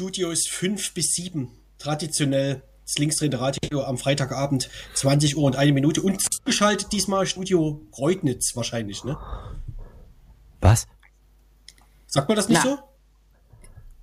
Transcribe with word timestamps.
Küchenstudios 0.00 0.46
5 0.46 0.94
bis 0.94 1.14
7. 1.14 1.50
Traditionell 1.78 2.62
das 2.86 2.96
linksdrehende 2.96 3.38
Radio 3.38 3.82
am 3.84 3.98
Freitagabend, 3.98 4.70
20 4.94 5.36
Uhr 5.36 5.44
und 5.44 5.56
eine 5.56 5.72
Minute. 5.72 6.00
Und 6.00 6.22
zugeschaltet 6.22 6.90
diesmal 6.92 7.26
Studio 7.26 7.86
Kreutnitz 7.92 8.56
wahrscheinlich, 8.56 9.04
ne? 9.04 9.18
Was? 10.60 10.86
Sagt 12.06 12.28
man 12.28 12.36
das 12.36 12.48
nicht 12.48 12.64
Ja. 12.64 12.70
so? 12.70 12.78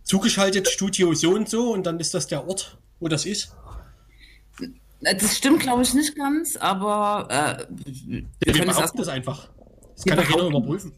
Zugeschaltet 0.03 0.69
Studio 0.69 1.13
so 1.15 1.31
und 1.31 1.49
so 1.49 1.73
und 1.73 1.83
dann 1.85 1.99
ist 1.99 2.13
das 2.13 2.27
der 2.27 2.47
Ort, 2.47 2.77
wo 2.99 3.07
das 3.07 3.25
ist. 3.25 3.55
Das 5.01 5.35
stimmt, 5.35 5.61
glaube 5.61 5.81
ich, 5.81 5.93
nicht 5.95 6.15
ganz, 6.15 6.57
aber 6.57 7.27
äh, 7.29 7.65
wir 7.69 8.23
Wir 8.39 8.53
können 8.53 8.67
das 8.67 9.07
einfach. 9.07 9.49
Das 9.95 10.05
kann 10.05 10.19
ja 10.19 10.23
keiner 10.23 10.43
überprüfen. 10.43 10.93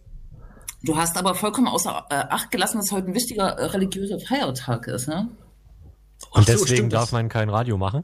Du 0.83 0.95
hast 0.95 1.17
aber 1.17 1.35
vollkommen 1.35 1.67
außer 1.67 2.05
äh, 2.09 2.15
Acht 2.29 2.51
gelassen, 2.51 2.77
dass 2.77 2.91
heute 2.91 3.07
ein 3.07 3.15
wichtiger 3.15 3.49
äh, 3.57 3.65
religiöser 3.65 4.19
Feiertag 4.19 4.87
ist. 4.87 5.07
Ne? 5.07 5.29
Und 6.31 6.45
so, 6.45 6.51
deswegen 6.53 6.75
stimmt 6.75 6.93
darf 6.93 7.11
man 7.11 7.29
kein 7.29 7.49
Radio 7.49 7.77
machen? 7.77 8.03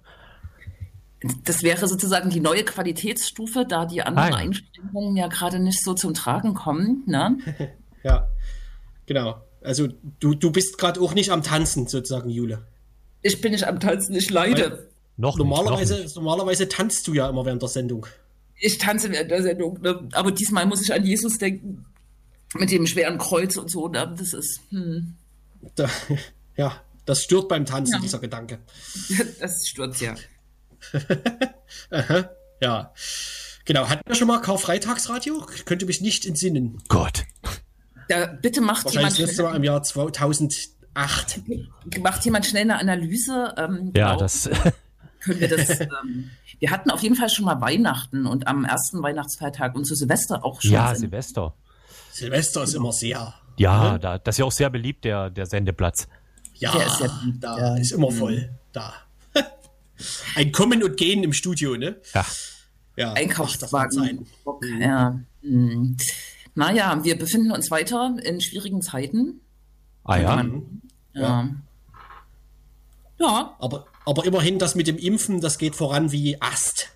Das 1.44 1.64
wäre 1.64 1.88
sozusagen 1.88 2.30
die 2.30 2.40
neue 2.40 2.64
Qualitätsstufe, 2.64 3.66
da 3.68 3.86
die 3.86 4.02
anderen 4.02 4.30
ja. 4.30 4.36
Einschränkungen 4.36 5.16
ja 5.16 5.28
gerade 5.28 5.60
nicht 5.60 5.84
so 5.84 5.94
zum 5.94 6.14
Tragen 6.14 6.54
kommen. 6.54 7.04
Ne? 7.06 7.38
Ja, 8.04 8.30
genau. 9.08 9.42
Also 9.64 9.88
du, 10.20 10.36
du 10.36 10.52
bist 10.52 10.78
gerade 10.78 11.02
auch 11.02 11.16
nicht 11.16 11.32
am 11.32 11.42
Tanzen, 11.42 11.88
sozusagen, 11.88 12.30
Jule. 12.30 12.68
Ich 13.24 13.42
bin 13.42 13.52
nicht 13.52 13.68
am 13.68 13.80
Tanzen, 13.80 14.14
ich 14.14 14.30
leide. 14.30 14.92
Noch 15.18 15.40
Normalerweise, 15.40 15.96
Nicht, 15.96 16.16
noch 16.16 16.22
normalerweise 16.22 16.70
tanzt 16.70 17.08
du 17.08 17.16
ja 17.16 17.28
immer 17.28 17.46
während 17.46 17.64
der 17.64 17.70
Sendung. 17.70 18.06
Ich 18.60 18.78
tanze 18.78 19.10
während 19.12 19.32
der 19.32 19.42
Sendung, 19.42 19.82
ne? 19.82 20.08
aber 20.12 20.32
diesmal 20.32 20.68
muss 20.68 20.84
ich 20.84 20.94
an 20.94 21.04
Jesus 21.04 21.40
denken. 21.40 21.86
Mit 22.58 22.72
dem 22.72 22.88
schweren 22.88 23.18
Kreuz 23.18 23.58
und 23.58 23.70
so. 23.70 23.88
Ne? 23.88 24.14
Das 24.18 24.34
ist, 24.34 24.62
hm, 24.70 25.16
Da, 25.76 25.90
ja, 26.58 26.82
das 27.06 27.22
stört 27.24 27.48
beim 27.50 27.66
Tanzen, 27.66 27.94
Ja. 27.96 28.00
dieser 28.00 28.20
Gedanke. 28.20 28.60
das 29.40 29.68
stört 29.68 30.00
ja. 30.02 30.16
Aha, 31.92 32.30
ja. 32.62 32.94
Genau, 33.66 33.90
hatten 33.90 34.04
wir 34.08 34.16
schon 34.16 34.28
mal 34.28 34.40
Karfreitagsradio? 34.42 35.46
Ich 35.56 35.66
könnte 35.66 35.86
mich 35.86 36.00
nicht 36.02 36.26
entsinnen. 36.26 36.82
Gott. 36.88 37.24
Da, 38.08 38.28
bitte 38.28 38.62
macht 38.62 38.86
Wahrscheinlich 38.86 39.18
jemand, 39.18 39.20
das 39.24 39.28
letzte 39.30 39.44
Mal 39.44 39.50
schnell, 39.50 39.58
im 39.58 39.64
Jahr 39.64 39.82
2008. 39.84 41.42
macht 42.02 42.26
jemand 42.26 42.46
schnell 42.46 42.62
eine 42.64 42.78
Analyse. 42.80 43.54
Ähm, 43.58 43.92
Ja, 43.96 44.10
genau. 44.10 44.20
das. 44.20 44.50
können 45.22 45.40
wir 45.40 45.48
das. 45.48 45.80
ähm, 45.80 46.30
wir 46.60 46.70
hatten 46.70 46.92
auf 46.92 47.02
jeden 47.02 47.16
Fall 47.16 47.30
schon 47.30 47.46
mal 47.46 47.60
Weihnachten 47.60 48.28
und 48.28 48.46
am 48.48 48.64
ersten 48.66 49.02
Weihnachtsfeiertag 49.02 49.76
und 49.76 49.86
zu 49.86 49.96
Silvester 49.96 50.46
auch 50.46 50.62
schon. 50.62 50.72
ja. 50.72 50.94
Silvester. 50.94 51.56
Silvester 52.16 52.64
ist 52.64 52.74
immer 52.76 52.94
sehr. 52.94 53.34
Ja, 53.58 53.94
Ne? 53.94 54.00
da, 54.00 54.18
das 54.18 54.36
ist 54.36 54.40
ja 54.40 54.46
auch 54.46 54.52
sehr 54.52 54.70
beliebt, 54.70 55.04
der, 55.06 55.30
der 55.30 55.46
Sendeplatz. 55.46 56.08
Ja, 56.56 56.72
Der 56.72 56.88
ist 56.88 57.00
ja- 57.02 57.22
da 57.40 57.58
ja. 57.58 57.76
ist 57.78 57.92
immer 57.92 58.12
voll. 58.12 58.50
Da. 58.72 58.94
Ein 60.36 60.52
Kommen 60.54 60.82
und 60.84 60.96
Gehen 60.98 61.24
im 61.24 61.34
Studio, 61.34 61.76
ne? 61.76 61.98
Ja. 62.14 62.26
Ja, 62.98 63.10
ach, 63.10 63.14
das 63.58 63.72
mag 63.74 63.92
Einkaufswagen. 63.92 63.92
sein. 63.92 64.26
Ja. 64.80 65.20
Hm. 65.42 65.98
Naja, 66.56 67.04
wir 67.04 67.18
befinden 67.20 67.52
uns 67.52 67.70
weiter 67.70 68.16
in 68.24 68.40
schwierigen 68.40 68.82
Zeiten. 68.82 69.42
Ah 70.06 70.16
ja. 70.18 70.42
Mhm. 70.44 70.82
Ja. 71.14 71.50
Ja, 73.20 73.56
Aber, 73.60 73.88
aber 74.06 74.26
immerhin, 74.26 74.60
das 74.60 74.76
mit 74.76 74.88
dem 74.88 74.98
Impfen, 74.98 75.42
das 75.42 75.58
geht 75.58 75.76
voran 75.76 76.12
wie 76.14 76.42
Ast. 76.42 76.90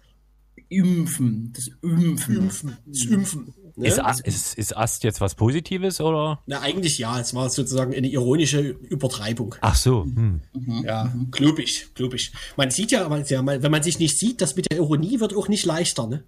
Impfen. 0.69 1.51
Das 1.55 1.67
Impfen. 1.81 2.35
Impfen. 2.37 2.77
Das 2.85 3.03
Impfen. 3.05 3.53
Ne? 3.79 3.87
Ist, 3.87 3.99
A- 3.99 4.11
ist, 4.23 4.57
ist 4.57 4.75
Ast 4.75 5.03
jetzt 5.05 5.21
was 5.21 5.35
Positives 5.35 6.01
oder? 6.01 6.41
Na, 6.45 6.59
eigentlich 6.61 6.97
ja. 6.97 7.19
Es 7.19 7.33
war 7.33 7.49
sozusagen 7.49 7.93
eine 7.95 8.07
ironische 8.07 8.59
Übertreibung. 8.61 9.55
Ach 9.61 9.75
so. 9.75 10.03
Hm. 10.03 10.41
Ja, 10.83 11.13
glaub 11.31 11.59
ich, 11.59 11.93
glaub 11.93 12.13
ich. 12.13 12.33
Man 12.57 12.71
sieht 12.71 12.91
ja, 12.91 13.07
man- 13.07 13.23
wenn 13.29 13.71
man 13.71 13.81
sich 13.83 13.97
nicht 13.99 14.19
sieht, 14.19 14.41
das 14.41 14.55
mit 14.55 14.69
der 14.69 14.77
Ironie 14.79 15.19
wird 15.21 15.33
auch 15.35 15.47
nicht 15.47 15.65
leichter, 15.65 16.07
ne? 16.07 16.23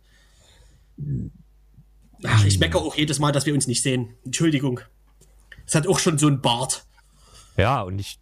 Ach, 2.23 2.45
ich 2.45 2.59
meckere 2.59 2.81
auch 2.81 2.95
jedes 2.95 3.19
Mal, 3.19 3.31
dass 3.31 3.45
wir 3.45 3.53
uns 3.53 3.67
nicht 3.67 3.81
sehen. 3.83 4.13
Entschuldigung. 4.23 4.79
Es 5.65 5.75
hat 5.75 5.87
auch 5.87 5.99
schon 5.99 6.17
so 6.17 6.27
ein 6.27 6.41
Bart. 6.41 6.85
Ja, 7.57 7.81
und 7.81 7.99
ich 7.99 8.19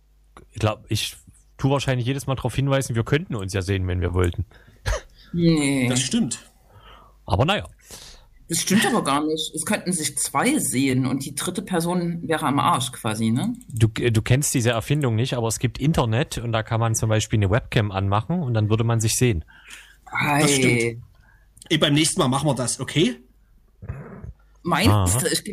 glaube, 0.56 0.86
ich 0.90 1.16
tue 1.58 1.72
wahrscheinlich 1.72 2.08
jedes 2.08 2.26
Mal 2.26 2.36
darauf 2.36 2.56
hinweisen, 2.56 2.96
wir 2.96 3.04
könnten 3.04 3.36
uns 3.36 3.54
ja 3.54 3.62
sehen, 3.62 3.88
wenn 3.88 4.02
wir 4.02 4.14
wollten. 4.14 4.46
Nee, 5.34 5.88
das, 5.90 6.02
stimmt. 6.02 6.40
Aber 7.26 7.46
naja. 7.46 7.68
Stimmt 8.58 8.86
aber 8.86 9.04
gar 9.04 9.24
nicht. 9.26 9.54
Es 9.54 9.66
könnten 9.66 9.94
sich 9.94 10.18
zwei 10.18 10.58
sehen 10.58 11.06
und 11.06 11.24
die 11.24 11.36
dritte 11.36 11.62
Person 11.62 12.28
wäre 12.28 12.46
am 12.48 12.60
Arsch 12.60 12.92
quasi, 12.92 13.30
ne? 13.30 13.54
Du, 13.68 13.88
du 13.88 14.22
kennst 14.22 14.54
diese 14.56 14.72
Erfindung 14.72 15.16
nicht, 15.16 15.36
aber 15.36 15.48
es 15.48 15.60
gibt 15.60 15.78
Internet 15.78 16.40
und 16.40 16.52
da 16.52 16.64
kann 16.64 16.80
man 16.80 16.96
zum 16.96 17.10
Beispiel 17.10 17.38
eine 17.38 17.52
Webcam 17.52 17.92
anmachen 17.92 18.42
und 18.42 18.56
dann 18.56 18.70
würde 18.70 18.84
man 18.84 19.00
sich 19.00 19.16
sehen. 19.16 19.46
Das 20.40 20.52
stimmt. 20.52 21.04
Ey, 21.70 21.78
beim 21.78 21.94
nächsten 21.94 22.20
Mal 22.20 22.28
machen 22.28 22.48
wir 22.48 22.56
das, 22.56 22.80
okay? 22.80 23.18
Meinst 24.64 25.22
du, 25.22 25.28
ich, 25.28 25.44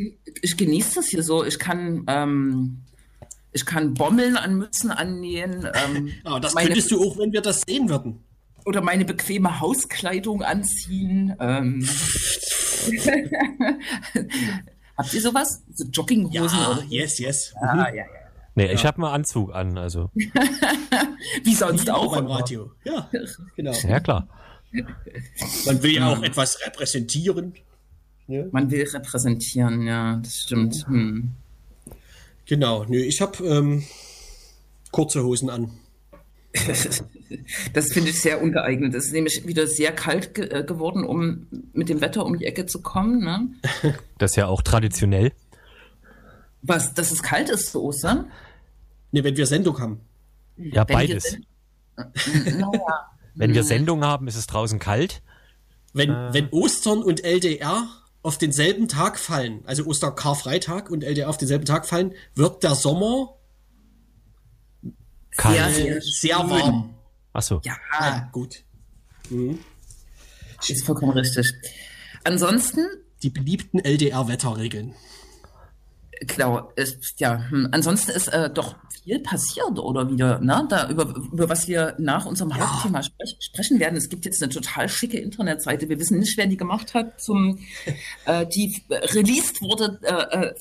ich 0.43 0.57
genieße 0.57 0.97
das 0.97 1.09
hier 1.09 1.23
so. 1.23 1.45
Ich 1.45 1.59
kann, 1.59 2.05
ähm, 2.07 2.79
ich 3.53 3.67
kann 3.67 3.95
Bommeln 3.95 4.37
an 4.37 4.57
Mützen 4.57 4.91
annähen. 4.91 5.69
Ähm, 5.75 6.13
Ah, 6.25 6.41
das 6.41 6.55
meine, 6.55 6.69
könntest 6.69 6.91
du 6.91 7.03
auch, 7.03 7.19
wenn 7.19 7.33
wir 7.33 7.43
das 7.43 7.63
sehen 7.67 7.89
würden. 7.89 8.25
Oder 8.67 8.83
meine 8.83 9.05
bequeme 9.05 9.61
Hauskleidung 9.61 10.43
anziehen. 10.43 11.35
Ähm. 11.39 11.89
Habt 14.97 15.15
ihr 15.15 15.21
sowas? 15.21 15.63
So 15.73 15.85
Jogginghosen 15.85 16.59
Ja, 16.59 16.71
oder? 16.73 16.83
yes, 16.89 17.19
yes. 17.19 17.55
Ah, 17.61 17.89
ja, 17.89 17.95
ja. 17.95 18.05
Nee, 18.57 18.73
ich 18.73 18.85
habe 18.85 18.97
einen 19.05 19.15
Anzug 19.15 19.55
an, 19.55 19.79
also. 19.79 20.11
Wie 21.45 21.55
sonst 21.55 21.91
Auch 21.91 22.07
auch. 22.07 22.17
beim. 22.17 22.27
Radio. 22.27 22.73
Ja, 22.85 23.09
genau. 23.55 23.73
Ja, 23.73 24.01
klar. 24.01 24.27
Man 25.67 25.83
will 25.83 25.93
ja 25.93 26.09
auch 26.13 26.23
etwas 26.23 26.59
repräsentieren. 26.67 27.55
Ne? 28.27 28.49
Man 28.51 28.71
will 28.71 28.83
repräsentieren, 28.89 29.83
ja, 29.83 30.17
das 30.17 30.41
stimmt. 30.41 30.87
Hm. 30.89 31.33
Genau, 32.47 32.85
nö, 32.85 32.97
ich 32.99 33.21
habe 33.21 33.45
ähm, 33.47 33.85
kurze 34.91 35.23
Hosen 35.23 35.51
an. 35.51 35.71
Das 37.73 37.93
finde 37.93 38.11
ich 38.11 38.21
sehr 38.21 38.43
ungeeignet. 38.43 38.95
Es 38.95 39.07
ist 39.07 39.13
nämlich 39.13 39.47
wieder 39.47 39.67
sehr 39.67 39.93
kalt 39.93 40.35
ge 40.35 40.49
äh, 40.49 40.65
geworden, 40.65 41.05
um 41.05 41.47
mit 41.73 41.89
dem 41.89 42.01
Wetter 42.01 42.25
um 42.25 42.39
die 42.39 42.47
Ecke 42.47 42.67
zu 42.67 42.83
kommen. 42.83 43.21
Ne? 43.25 43.49
Das 44.19 44.33
ist 44.33 44.37
ja 44.37 44.47
auch 44.47 44.63
traditionell. 44.63 45.33
Was, 46.63 46.95
dass 46.95 47.11
es 47.11 47.23
kalt 47.23 47.51
ist 47.51 47.73
zu 47.73 47.83
Ostern? 47.83 48.31
Ne, 49.13 49.25
wenn 49.25 49.37
wir 49.37 49.47
Sendung 49.47 49.79
haben. 49.79 50.01
Ja, 50.57 50.89
Wenn 50.89 50.97
beides. 50.97 51.37
Naja. 51.97 53.11
Wenn 53.35 53.55
wir 53.55 53.65
Sendung 53.65 54.05
haben, 54.05 54.29
ist 54.29 54.37
es 54.37 54.47
draußen 54.47 54.79
kalt. 54.79 55.23
Wenn, 55.93 56.11
wenn 56.11 56.49
Ostern 56.51 57.03
und 57.03 57.25
LDR 57.25 57.89
auf 58.23 58.39
denselben 58.39 58.89
Tag 58.89 59.19
fallen, 59.19 59.61
also 59.67 59.85
Osterkarfreitag 59.85 60.91
und 60.91 61.05
LDR 61.05 61.29
auf 61.29 61.39
denselben 61.39 61.65
Tag 61.65 61.87
fallen, 61.87 62.13
wird 62.35 62.63
der 62.63 62.75
Sommer 62.75 63.37
Kalt. 65.37 65.57
Ja. 65.57 65.69
äh, 65.69 66.01
sehr 66.01 66.39
warm. 66.39 66.96
Ach 67.37 67.43
so. 67.43 67.61
Ja, 67.65 67.77
Ah, 67.93 68.29
gut. 68.33 68.65
ist 70.69 70.87
vollkommen 70.87 71.13
richtig. 71.13 71.53
Ansonsten, 72.25 72.87
Die 73.23 73.29
beliebten 73.31 73.79
LDR-Wetterregeln. 73.79 74.95
genau, 76.23 76.73
ist, 76.77 77.21
ja, 77.21 77.45
hm, 77.51 77.69
ansonsten 77.73 78.11
ist 78.13 78.29
äh, 78.29 78.49
doch 78.49 78.77
viel 79.05 79.19
passiert 79.21 79.79
oder 79.79 80.11
wieder, 80.11 80.41
ne? 80.41 80.67
Da, 80.69 80.89
über, 80.89 81.15
über 81.31 81.49
was 81.49 81.69
wir 81.69 81.95
nach 81.99 82.25
unserem 82.27 82.57
Hauptthema 82.59 83.03
sprech, 83.03 83.37
sprechen 83.41 83.79
werden. 83.79 83.97
Es 83.97 84.09
gibt 84.09 84.25
jetzt 84.25 84.43
eine 84.43 84.51
total 84.51 84.89
schicke 84.89 85.19
Internetseite. 85.19 85.89
Wir 85.91 86.01
wissen 86.01 86.19
nicht, 86.19 86.37
wer 86.39 86.47
die 86.47 86.57
gemacht 86.57 86.95
hat, 86.95 87.21
zum, 87.21 87.59
äh, 88.25 88.47
die 88.47 88.83
äh, 88.89 88.95
released 89.15 89.61
wurde 89.61 90.01
äh, 90.03 90.47
äh, 90.47 90.55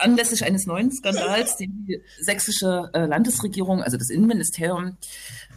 anlässlich 0.00 0.44
eines 0.44 0.66
neuen 0.66 0.90
Skandals, 0.90 1.56
den 1.56 1.86
die 1.86 2.02
sächsische 2.20 2.90
äh, 2.92 3.06
Landesregierung, 3.06 3.82
also 3.82 3.96
das 3.96 4.10
Innenministerium, 4.10 4.96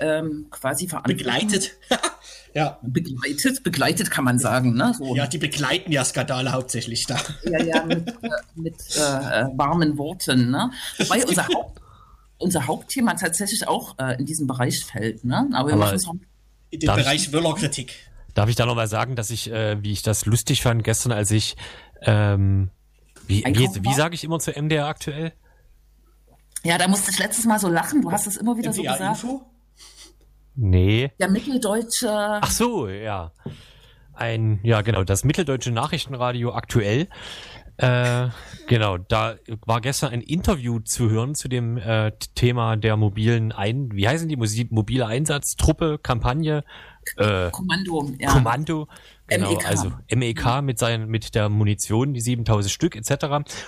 ähm, 0.02 0.48
quasi 0.50 0.88
verantwortet. 0.88 1.18
Begleitet. 1.18 1.78
ja. 2.54 2.80
Begleitet, 2.82 3.64
begleitet 3.64 4.12
kann 4.12 4.24
man 4.24 4.40
sagen, 4.40 4.74
ne? 4.74 4.94
So, 4.98 5.16
ja, 5.16 5.28
die 5.28 5.38
begleiten 5.38 5.92
ja 5.92 6.04
Skandale 6.04 6.52
hauptsächlich 6.52 7.06
da. 7.06 7.18
ja, 7.44 7.64
ja, 7.64 7.84
mit, 7.86 8.08
äh, 8.22 8.30
mit 8.56 8.76
äh, 8.96 9.46
warmen 9.56 9.98
Worten. 9.98 10.52
Ne? 10.52 10.72
Wobei 10.98 11.26
unser, 11.26 11.48
Haupt, 11.54 11.82
unser 12.38 12.68
Hauptthema 12.68 13.14
tatsächlich 13.14 13.68
auch 13.68 13.98
äh, 14.00 14.18
in 14.20 14.26
diesem 14.26 14.48
Bereich 14.48 14.84
fällt. 14.84 15.24
Ne? 15.24 15.50
Aber 15.54 15.70
wir 15.70 15.76
Aber- 15.76 15.94
noch. 15.94 16.16
In 16.72 16.80
den 16.80 16.88
Bereich 16.88 17.34
Wöller-Kritik. 17.34 17.94
Darf 18.34 18.48
ich 18.48 18.56
da 18.56 18.66
nochmal 18.66 18.88
sagen, 18.88 19.18
dass 19.18 19.30
ich, 19.30 19.52
äh, 19.52 19.84
wie 19.84 19.92
ich 19.92 20.04
das 20.04 20.26
lustig 20.26 20.62
fand 20.62 20.86
gestern, 20.86 21.12
als 21.12 21.32
ich, 21.32 21.58
ähm, 22.02 22.72
wie, 23.28 23.44
wie, 23.44 23.84
wie 23.84 23.94
sage 23.94 24.16
ich 24.16 24.24
immer 24.24 24.40
zu 24.40 24.52
MDR 24.52 24.88
aktuell? 24.88 25.34
Ja, 26.64 26.78
da 26.78 26.88
musste 26.88 27.12
ich 27.12 27.20
letztes 27.20 27.46
Mal 27.46 27.60
so 27.60 27.68
lachen. 27.68 28.02
Du 28.02 28.12
hast 28.12 28.28
es 28.28 28.38
immer 28.38 28.58
wieder 28.58 28.72
so 28.72 28.82
gesagt. 28.82 29.02
NDR-Info? 29.02 29.51
Nee. 30.56 31.12
Der 31.20 31.30
mitteldeutsche. 31.30 32.10
Ach 32.10 32.52
so, 32.52 32.88
ja. 32.88 33.32
Ein, 34.14 34.60
ja 34.64 34.82
genau, 34.82 35.04
das 35.04 35.24
Mitteldeutsche 35.24 35.72
Nachrichtenradio 35.72 36.54
aktuell 36.54 37.08
Äh, 37.78 38.30
genau, 38.68 38.98
da 38.98 39.38
war 39.66 39.82
gestern 39.82 40.12
ein 40.12 40.22
Interview 40.22 40.80
zu 40.80 41.10
hören 41.10 41.34
zu 41.34 41.48
dem 41.48 41.78
äh, 41.78 42.12
Thema 42.36 42.76
der 42.76 42.96
mobilen 42.96 43.52
Ein, 43.52 43.90
wie 43.94 44.08
heißen 44.08 44.30
die, 44.30 44.38
mobile 44.70 45.08
Einsatztruppe, 45.08 45.98
Kampagne, 45.98 46.64
äh, 47.18 47.50
Kommando, 47.50 48.12
ja. 48.20 48.34
Kommando, 48.34 48.88
genau, 49.26 49.50
MEK. 49.50 49.68
also 49.68 49.92
MEK 50.14 50.62
mit 50.62 50.78
seinen, 50.78 51.10
mit 51.10 51.34
der 51.34 51.50
Munition, 51.50 52.14
die 52.14 52.22
7000 52.22 52.72
Stück 52.72 52.96
etc. 52.96 53.26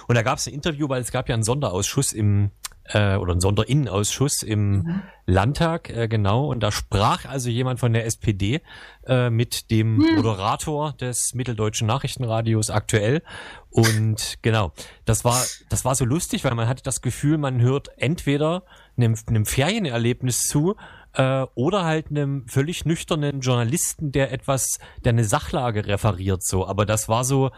Und 0.08 0.16
da 0.16 0.22
gab 0.22 0.38
es 0.38 0.46
ein 0.46 0.54
Interview, 0.54 0.90
weil 0.90 1.02
es 1.02 1.12
gab 1.12 1.28
ja 1.28 1.34
einen 1.34 1.44
Sonderausschuss 1.44 2.14
im 2.14 2.52
äh, 2.86 3.16
oder 3.16 3.32
einen 3.32 3.42
Sonderinnenaussschuss 3.42 4.44
im 4.44 4.72
mhm. 4.72 5.02
Landtag, 5.26 5.90
äh, 5.90 6.08
genau. 6.08 6.48
Und 6.48 6.62
da 6.62 6.72
sprach 6.72 7.26
also 7.26 7.50
jemand 7.50 7.80
von 7.80 7.94
der 7.94 8.06
SPD 8.06 8.62
äh, 9.08 9.30
mit 9.30 9.72
dem 9.72 9.98
mhm. 9.98 10.16
Moderator 10.16 10.94
des 10.94 11.34
Mitteldeutschen 11.34 11.88
Nachrichtenradios 11.88 12.70
aktuell. 12.70 13.22
Und 13.70 14.40
genau, 14.42 14.74
das 15.06 15.24
war, 15.24 15.44
das 15.70 15.86
war 15.86 15.96
so 15.96 16.06
lustig, 16.06 16.44
weil 16.44 16.56
man 16.56 16.68
hatte 16.68 16.84
das 16.84 17.02
Gefühl, 17.02 17.38
man 17.38 17.62
hört 17.62 17.90
entweder 17.98 18.64
einem, 18.98 19.16
einem 19.28 19.46
Ferienerlebnis 19.46 20.40
zu, 20.48 20.76
äh, 21.14 21.46
oder 21.56 21.86
halt 21.86 22.10
einem 22.10 22.48
völlig 22.48 22.86
nüchternen 22.86 23.40
Journalisten, 23.40 24.12
der 24.12 24.32
etwas, 24.32 24.80
der 25.04 25.12
eine 25.12 25.24
Sachlage 25.24 25.86
referiert, 25.86 26.44
so. 26.44 26.68
Aber 26.68 26.86
das 26.86 27.08
war 27.08 27.24
so, 27.24 27.52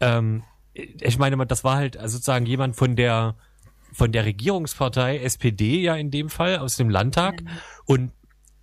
ähm, 0.00 0.44
ich 0.72 1.18
meine, 1.18 1.44
das 1.46 1.64
war 1.64 1.76
halt 1.76 1.98
sozusagen 2.00 2.46
jemand 2.46 2.76
von 2.76 2.96
der 2.96 3.34
von 3.92 4.12
der 4.12 4.24
Regierungspartei 4.24 5.18
SPD 5.18 5.80
ja 5.80 5.96
in 5.96 6.10
dem 6.10 6.28
Fall 6.28 6.58
aus 6.58 6.76
dem 6.76 6.90
Landtag. 6.90 7.42
Und 7.84 8.12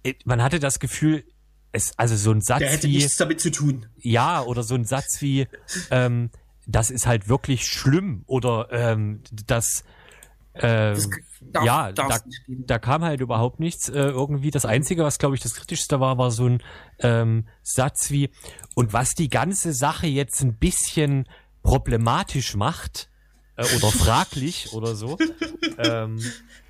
äh, 0.04 0.14
man 0.26 0.42
hatte 0.42 0.60
das 0.60 0.80
Gefühl, 0.80 1.24
es, 1.72 1.98
also 1.98 2.16
so 2.16 2.32
ein 2.32 2.42
Satz 2.42 2.60
der 2.60 2.70
hätte 2.70 2.88
wie, 2.88 2.98
nichts 2.98 3.16
damit 3.16 3.42
zu 3.42 3.52
tun. 3.52 3.86
Ja, 3.98 4.42
oder 4.42 4.64
so 4.64 4.76
ein 4.76 4.86
Satz 4.86 5.22
wie, 5.22 5.48
ähm, 5.92 6.30
das 6.66 6.90
ist 6.92 7.08
halt 7.08 7.30
wirklich 7.30 7.68
schlimm 7.68 8.24
oder 8.26 8.68
ähm, 8.72 9.22
das, 9.46 9.84
äh, 10.54 10.94
das 10.94 11.10
darf, 11.42 11.66
ja, 11.66 11.92
da, 11.92 12.20
da 12.48 12.80
kam 12.80 13.04
halt 13.04 13.22
überhaupt 13.22 13.60
nichts. 13.60 13.90
Äh, 13.90 14.00
irgendwie 14.00 14.52
das 14.52 14.66
Einzige, 14.66 15.04
was 15.04 15.20
glaube 15.20 15.36
ich 15.36 15.42
das 15.42 15.56
Kritischste 15.56 16.00
war, 16.00 16.18
war 16.18 16.32
so 16.32 16.48
ein 16.48 16.64
ähm, 17.00 17.48
Satz 17.64 18.12
wie, 18.12 18.30
und 18.76 18.94
was 18.94 19.14
die 19.14 19.30
ganze 19.30 19.74
Sache 19.74 20.08
jetzt 20.08 20.42
ein 20.42 20.56
bisschen 20.56 21.28
problematisch 21.64 22.56
macht, 22.56 23.10
äh, 23.57 23.75
oder 23.75 23.92
fraglich 23.92 24.74
oder 24.74 24.95
so. 24.95 25.18
ähm, 25.77 26.19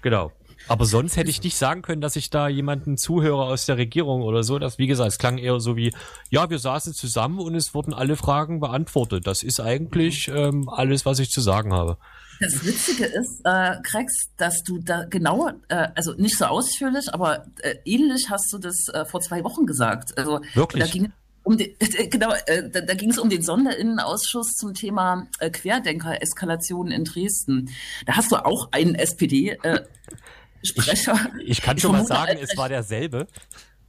genau. 0.02 0.32
Aber 0.68 0.86
sonst 0.86 1.16
hätte 1.16 1.30
ich 1.30 1.42
nicht 1.44 1.56
sagen 1.56 1.82
können, 1.82 2.02
dass 2.02 2.16
ich 2.16 2.30
da 2.30 2.50
jemanden 2.50 2.98
zuhöre 2.98 3.44
aus 3.44 3.66
der 3.66 3.78
Regierung 3.78 4.22
oder 4.22 4.44
so. 4.44 4.60
Das, 4.60 4.78
wie 4.78 4.88
gesagt, 4.88 5.12
es 5.12 5.18
klang 5.18 5.38
eher 5.38 5.60
so 5.60 5.78
wie, 5.78 5.94
ja, 6.30 6.50
wir 6.50 6.60
saßen 6.60 6.94
zusammen 6.94 7.40
und 7.40 7.56
es 7.56 7.74
wurden 7.74 7.94
alle 7.94 8.18
Fragen 8.18 8.60
beantwortet. 8.60 9.28
Das 9.28 9.44
ist 9.44 9.60
eigentlich 9.60 10.28
ähm, 10.28 10.68
alles, 10.68 11.06
was 11.06 11.20
ich 11.20 11.30
zu 11.30 11.42
sagen 11.42 11.74
habe. 11.74 11.98
Das 12.40 12.66
Witzige 12.66 13.06
ist, 13.06 13.42
äh, 13.46 13.76
Krex, 13.84 14.14
dass 14.38 14.62
du 14.64 14.80
da 14.80 15.06
genau, 15.06 15.50
äh, 15.70 15.88
also 15.96 16.14
nicht 16.14 16.38
so 16.38 16.46
ausführlich, 16.46 17.14
aber 17.14 17.46
äh, 17.62 17.76
ähnlich 17.86 18.30
hast 18.30 18.52
du 18.54 18.60
das 18.60 18.90
äh, 18.94 19.06
vor 19.06 19.22
zwei 19.22 19.44
Wochen 19.44 19.66
gesagt. 19.66 20.18
Also 20.18 20.42
Wirklich? 20.54 20.84
da 20.84 20.90
ging 20.90 21.12
um 21.48 21.58
den, 21.58 21.74
genau, 22.10 22.34
äh, 22.46 22.70
da, 22.70 22.82
da 22.82 22.94
ging 22.94 23.12
es 23.12 23.18
um 23.18 23.30
den 23.30 23.42
Sonderinnenausschuss 23.42 24.56
zum 24.56 24.74
Thema 24.74 25.28
äh, 25.40 25.50
Querdenker-Eskalation 25.50 26.92
in 26.92 27.06
Dresden. 27.06 27.70
Da 28.06 28.18
hast 28.18 28.32
du 28.32 28.36
auch 28.36 28.70
einen 28.72 28.96
SPD-Sprecher. 28.96 31.14
Äh, 31.14 31.38
ich, 31.42 31.50
ich, 31.50 31.62
kann 31.62 31.78
ich 31.78 31.84
schon 31.84 31.94
mal 31.94 32.06
sagen, 32.06 32.32
Albrecht, 32.32 32.52
es 32.52 32.58
war 32.58 32.68
derselbe. 32.68 33.28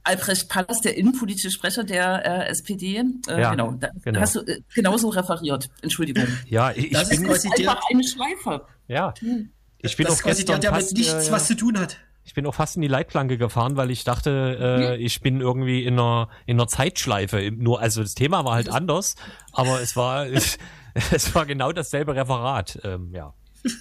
Albrecht 0.03 0.47
Pallas, 0.47 0.79
der 0.79 0.97
innenpolitische 0.97 1.51
Sprecher 1.51 1.83
der 1.83 2.25
äh, 2.25 2.49
SPD. 2.49 3.03
Äh, 3.27 3.31
ja, 3.41 3.51
genau, 3.51 3.73
da 3.73 3.89
genau. 4.03 4.21
hast 4.21 4.35
du 4.35 4.39
äh, 4.39 4.61
genauso 4.73 5.09
referiert. 5.09 5.69
Entschuldigung. 5.81 6.27
Ja, 6.47 6.71
ich, 6.71 6.91
das 6.91 7.09
bin 7.09 7.25
ist 7.25 7.45
einfach 7.45 7.81
eine 7.91 8.07
Schleife. 8.07 8.65
Ja. 8.87 9.13
Hm. 9.19 9.49
Ich 9.79 9.97
bin 9.97 10.05
das 10.05 10.19
auch 10.19 10.23
gestern 10.23 10.61
der, 10.61 10.71
der 10.71 10.73
fast, 10.79 10.93
mit 10.93 10.99
nichts 10.99 11.27
äh, 11.27 11.31
was 11.31 11.47
zu 11.47 11.55
tun 11.55 11.77
hat. 11.77 11.97
Ich 12.29 12.35
bin 12.35 12.45
auch 12.45 12.53
fast 12.53 12.75
in 12.75 12.83
die 12.83 12.87
Leitplanke 12.87 13.39
gefahren, 13.39 13.75
weil 13.75 13.89
ich 13.89 14.03
dachte, 14.03 14.55
äh, 14.61 14.97
mhm. 14.97 15.03
ich 15.03 15.21
bin 15.21 15.41
irgendwie 15.41 15.83
in 15.83 15.95
einer, 15.95 16.29
in 16.45 16.57
einer 16.57 16.67
Zeitschleife. 16.67 17.49
Nur, 17.49 17.79
also 17.79 18.03
das 18.03 18.13
Thema 18.13 18.45
war 18.45 18.53
halt 18.53 18.69
anders, 18.69 19.15
aber 19.51 19.81
es 19.81 19.95
war, 19.95 20.27
es, 20.27 20.59
es 21.11 21.33
war 21.33 21.47
genau 21.47 21.71
dasselbe 21.71 22.15
Referat. 22.15 22.81
Ähm, 22.83 23.11
ja. 23.15 23.33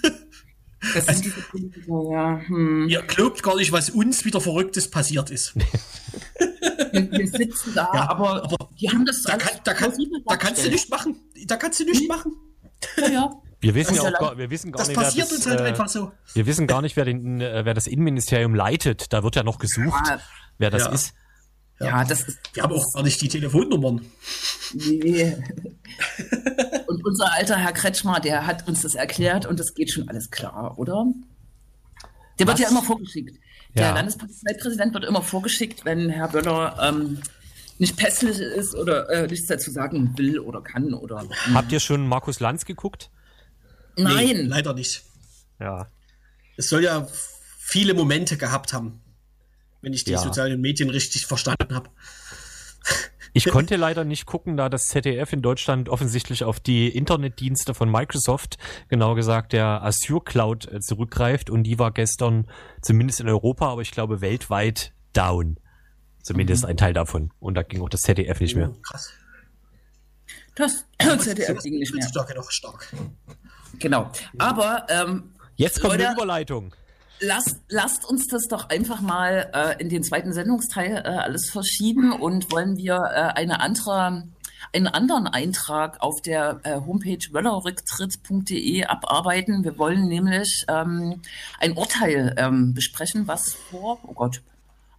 Das 0.94 1.08
also, 1.08 1.28
Politiker, 1.50 2.04
ja. 2.12 2.40
Hm. 2.46 2.88
Ihr 2.88 3.02
glaubt 3.02 3.42
gar 3.42 3.56
nicht, 3.56 3.72
was 3.72 3.90
uns 3.90 4.24
wieder 4.24 4.40
Verrücktes 4.40 4.88
passiert 4.88 5.28
ist. 5.28 5.56
wir, 6.92 7.10
wir 7.10 7.26
sitzen 7.26 7.74
da, 7.74 7.90
ja, 7.92 8.08
aber, 8.08 8.44
aber 8.44 8.68
die 8.80 8.88
haben 8.88 9.04
das 9.04 9.22
da, 9.22 9.36
kann, 9.36 9.58
da, 9.64 9.74
kann, 9.74 9.92
da 10.24 10.36
kannst 10.36 10.64
du 10.64 10.70
nicht 10.70 10.88
machen. 10.88 11.16
Da 11.46 11.56
kannst 11.56 11.80
du 11.80 11.84
nicht 11.84 12.02
hm? 12.02 12.06
machen. 12.06 12.32
Ja, 12.96 13.08
ja. 13.08 13.42
Wir 13.60 13.74
wissen 13.74 13.94
ja 13.94 14.02
auch 14.02 14.18
gar, 14.18 14.38
wir 14.38 14.50
wissen 14.50 14.70
gar 14.70 14.78
das 14.78 14.88
nicht, 14.88 14.96
passiert 14.96 15.28
wer 15.30 15.36
das, 15.36 15.46
uns 15.46 15.46
halt 15.46 15.60
äh, 15.60 15.64
einfach 15.64 15.88
so. 15.88 16.12
Wir 16.34 16.46
wissen 16.46 16.66
gar 16.66 16.80
nicht, 16.80 16.96
wer, 16.96 17.04
den, 17.04 17.40
äh, 17.40 17.64
wer 17.64 17.74
das 17.74 17.86
Innenministerium 17.86 18.54
leitet. 18.54 19.12
Da 19.12 19.22
wird 19.22 19.36
ja 19.36 19.42
noch 19.42 19.58
gesucht, 19.58 20.06
ja. 20.06 20.20
wer 20.58 20.70
das 20.70 20.84
ja. 20.84 20.90
ist. 20.90 21.14
Ja, 21.80 21.86
ja, 21.86 22.04
das 22.04 22.22
ist. 22.22 22.38
Wir 22.54 22.62
haben 22.62 22.72
auch 22.72 22.84
gar 22.92 23.02
nicht 23.02 23.20
die 23.20 23.28
Telefonnummern. 23.28 24.04
Nee. 24.74 25.36
und 26.86 27.04
unser 27.04 27.32
alter 27.32 27.56
Herr 27.56 27.72
Kretschmer, 27.72 28.20
der 28.20 28.46
hat 28.46 28.68
uns 28.68 28.82
das 28.82 28.94
erklärt 28.94 29.46
und 29.46 29.58
das 29.58 29.74
geht 29.74 29.90
schon 29.90 30.08
alles 30.08 30.30
klar, 30.30 30.78
oder? 30.78 31.06
Der 32.38 32.46
Was? 32.46 32.58
wird 32.58 32.58
ja 32.60 32.70
immer 32.70 32.82
vorgeschickt. 32.82 33.38
Der 33.74 33.92
Landespolizeipräsident 33.92 34.94
wird 34.94 35.04
immer 35.04 35.22
vorgeschickt, 35.22 35.84
wenn 35.84 36.08
Herr 36.08 36.28
Böller 36.28 36.76
ähm, 36.82 37.20
nicht 37.78 37.96
pässlich 37.96 38.38
ist 38.38 38.74
oder 38.74 39.08
äh, 39.08 39.26
nichts 39.26 39.46
dazu 39.46 39.70
sagen 39.70 40.14
will 40.16 40.40
oder 40.40 40.62
kann 40.62 40.94
oder. 40.94 41.24
Habt 41.54 41.70
ihr 41.70 41.80
schon 41.80 42.06
Markus 42.06 42.40
Lanz 42.40 42.64
geguckt? 42.64 43.10
Nein. 43.98 44.26
Nee, 44.26 44.42
leider 44.42 44.74
nicht. 44.74 45.02
Ja. 45.60 45.88
Es 46.56 46.68
soll 46.68 46.84
ja 46.84 47.06
viele 47.58 47.94
Momente 47.94 48.36
gehabt 48.36 48.72
haben, 48.72 49.00
wenn 49.82 49.92
ich 49.92 50.04
die 50.04 50.12
ja. 50.12 50.18
sozialen 50.18 50.60
Medien 50.60 50.90
richtig 50.90 51.26
verstanden 51.26 51.74
habe. 51.74 51.90
Ich 53.32 53.44
konnte 53.50 53.76
leider 53.76 54.04
nicht 54.04 54.26
gucken, 54.26 54.56
da 54.56 54.68
das 54.68 54.86
ZDF 54.86 55.32
in 55.32 55.42
Deutschland 55.42 55.88
offensichtlich 55.88 56.44
auf 56.44 56.60
die 56.60 56.88
Internetdienste 56.88 57.74
von 57.74 57.90
Microsoft, 57.90 58.56
genau 58.88 59.14
gesagt 59.14 59.52
der 59.52 59.82
Azure 59.82 60.22
Cloud, 60.22 60.70
äh, 60.72 60.80
zurückgreift 60.80 61.50
und 61.50 61.64
die 61.64 61.78
war 61.78 61.92
gestern 61.92 62.48
zumindest 62.80 63.20
in 63.20 63.28
Europa, 63.28 63.68
aber 63.68 63.82
ich 63.82 63.90
glaube 63.90 64.20
weltweit 64.20 64.92
down. 65.12 65.58
Zumindest 66.22 66.64
mhm. 66.64 66.70
ein 66.70 66.76
Teil 66.76 66.92
davon. 66.92 67.32
Und 67.40 67.54
da 67.54 67.62
ging 67.62 67.80
auch 67.80 67.88
das 67.88 68.02
ZDF 68.02 68.40
nicht 68.40 68.54
mehr. 68.54 68.70
Oh, 68.70 68.80
krass. 68.82 69.10
Das 70.54 70.84
ZDF 71.18 71.62
ging 71.62 71.78
nicht 71.78 71.94
mehr. 71.94 72.06
Stark, 72.08 72.34
noch 72.34 72.50
stark. 72.50 72.92
Genau. 73.78 74.10
Aber 74.38 74.86
ähm, 74.88 75.32
jetzt 75.56 75.80
kommt 75.80 75.94
Leute, 75.94 76.08
eine 76.08 76.16
Überleitung. 76.16 76.74
Lasst, 77.20 77.56
lasst 77.68 78.04
uns 78.04 78.26
das 78.28 78.46
doch 78.48 78.68
einfach 78.68 79.00
mal 79.00 79.50
äh, 79.52 79.80
in 79.80 79.88
den 79.88 80.02
zweiten 80.02 80.32
Sendungsteil 80.32 81.02
äh, 81.04 81.08
alles 81.08 81.50
verschieben 81.50 82.12
und 82.12 82.52
wollen 82.52 82.76
wir 82.76 82.94
äh, 82.94 83.38
eine 83.38 83.60
andere, 83.60 84.28
einen 84.72 84.86
anderen 84.86 85.26
Eintrag 85.26 86.00
auf 86.00 86.20
der 86.22 86.60
äh, 86.62 86.76
Homepage 86.76 87.18
wöllerrücktritt.de 87.32 88.84
abarbeiten. 88.84 89.64
Wir 89.64 89.78
wollen 89.78 90.06
nämlich 90.06 90.64
ähm, 90.68 91.20
ein 91.58 91.72
Urteil 91.72 92.34
ähm, 92.36 92.72
besprechen, 92.74 93.26
was 93.26 93.52
vor, 93.52 93.98
oh 94.04 94.12
Gott, 94.12 94.42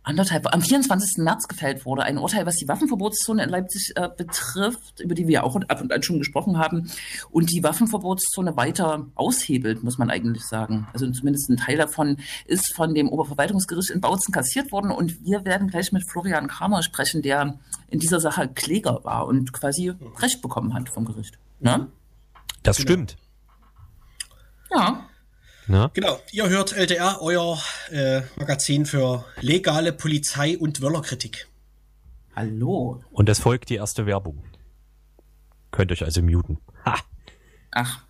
anderthalb, 0.04 0.52
am 0.54 0.62
24. 0.62 1.18
März 1.18 1.48
gefällt 1.48 1.86
wurde. 1.86 2.04
Ein 2.04 2.18
Urteil, 2.18 2.46
was 2.46 2.56
die 2.56 2.68
Waffenverbotszone 2.68 3.44
in 3.44 3.50
Leipzig 3.50 3.94
äh, 3.96 4.10
betrifft, 4.16 5.00
über 5.00 5.14
die 5.14 5.28
wir 5.28 5.44
auch 5.44 5.56
ab 5.56 5.82
und 5.82 5.92
an 5.92 6.04
schon 6.04 6.20
gesprochen 6.20 6.58
haben, 6.58 6.90
und 7.32 7.52
die 7.52 7.64
Waffenverbotszone 7.64 8.56
weiter 8.56 9.08
aushebelt, 9.16 9.84
muss 9.84 9.98
man 9.98 10.10
eigentlich 10.10 10.44
sagen. 10.46 10.88
Also 10.94 11.10
zumindest 11.12 11.50
ein 11.50 11.58
Teil 11.58 11.78
davon 11.78 12.18
ist 12.46 12.74
von 12.74 12.94
dem 12.94 13.10
Oberverwaltungsgericht 13.10 13.90
in 13.92 14.02
Bautzen 14.02 14.34
kassiert 14.34 14.72
worden 14.72 14.92
und 14.92 15.24
wir 15.24 15.46
werden 15.46 15.68
gleich 15.68 15.92
mit 15.92 16.10
Florian 16.10 16.48
Kramer 16.48 16.82
sprechen, 16.84 17.22
der 17.22 17.60
in 17.90 18.00
dieser 18.00 18.20
Sache 18.20 18.48
Kläger 18.48 19.04
war 19.04 19.28
und 19.28 19.54
quasi 19.54 19.94
Recht 20.20 20.42
bekommen 20.42 20.74
hat 20.74 20.90
vom 20.90 21.06
Gericht. 21.06 21.38
Ne? 21.60 21.88
Das 22.64 22.82
stimmt. 22.82 23.18
Ja. 24.72 25.06
Na? 25.70 25.92
Genau, 25.94 26.20
ihr 26.32 26.50
hört 26.50 26.76
LDR, 26.76 27.20
euer 27.22 27.62
äh, 27.92 28.22
Magazin 28.38 28.88
für 28.88 29.24
legale 29.40 29.94
Polizei- 29.94 30.58
und 30.58 30.82
Wöllerkritik. 30.82 31.48
Hallo. 32.36 33.04
Und 33.12 33.30
es 33.30 33.38
folgt 33.38 33.70
die 33.70 33.76
erste 33.76 34.08
Werbung. 34.08 34.44
Könnt 35.70 35.92
euch 35.92 36.04
also 36.04 36.24
muten. 36.24 36.58
Ha. 36.86 36.96
Ach. 37.70 38.04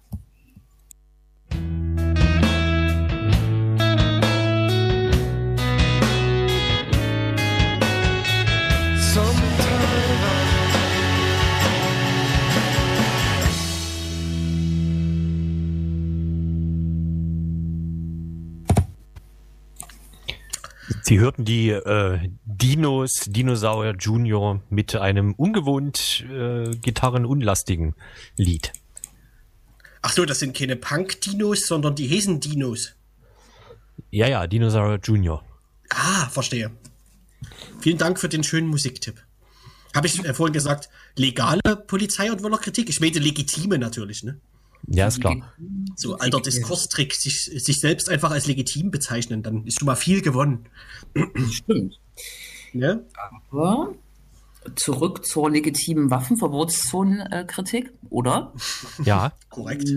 Sie 21.09 21.17
hörten 21.17 21.43
die 21.43 21.71
äh, 21.71 22.19
Dinos, 22.45 23.21
Dinosaurier 23.25 23.95
Junior 23.97 24.61
mit 24.69 24.95
einem 24.95 25.33
ungewohnt 25.33 26.23
äh, 26.29 26.69
gitarrenunlastigen 26.69 27.95
Lied. 28.37 28.73
Ach 30.03 30.11
so, 30.11 30.23
das 30.23 30.37
sind 30.37 30.55
keine 30.55 30.75
Punk-Dinos, 30.75 31.65
sondern 31.65 31.95
die 31.95 32.05
Hesen-Dinos. 32.05 32.93
Ja, 34.11 34.27
ja, 34.27 34.45
Dinosaur 34.45 34.99
Junior. 35.03 35.43
Ah, 35.89 36.29
verstehe. 36.29 36.69
Vielen 37.81 37.97
Dank 37.97 38.19
für 38.19 38.29
den 38.29 38.43
schönen 38.43 38.67
Musiktipp. 38.67 39.19
Habe 39.95 40.05
ich 40.05 40.23
äh, 40.23 40.35
vorhin 40.35 40.53
gesagt, 40.53 40.89
legale 41.15 41.75
Polizei- 41.87 42.31
und 42.31 42.43
Wöllerkritik? 42.43 42.87
Ich 42.87 42.99
meine 42.99 43.17
legitime 43.17 43.79
natürlich, 43.79 44.23
ne? 44.23 44.39
Ja, 44.91 45.07
ist 45.07 45.21
klar. 45.21 45.53
So 45.95 46.17
alter 46.17 46.41
Diskurstrick, 46.41 47.13
sich, 47.13 47.45
sich 47.45 47.79
selbst 47.79 48.09
einfach 48.09 48.31
als 48.31 48.47
legitim 48.47 48.91
bezeichnen, 48.91 49.43
dann 49.43 49.65
ist 49.65 49.79
schon 49.79 49.85
mal 49.85 49.95
viel 49.95 50.21
gewonnen. 50.21 50.65
Stimmt. 51.51 51.99
Ne? 52.73 53.05
Aber 53.49 53.93
zurück 54.75 55.25
zur 55.25 55.49
legitimen 55.49 56.09
Waffenverbotszone-Kritik, 56.09 57.91
oder? 58.09 58.53
Ja. 59.03 59.31
Korrekt. 59.49 59.89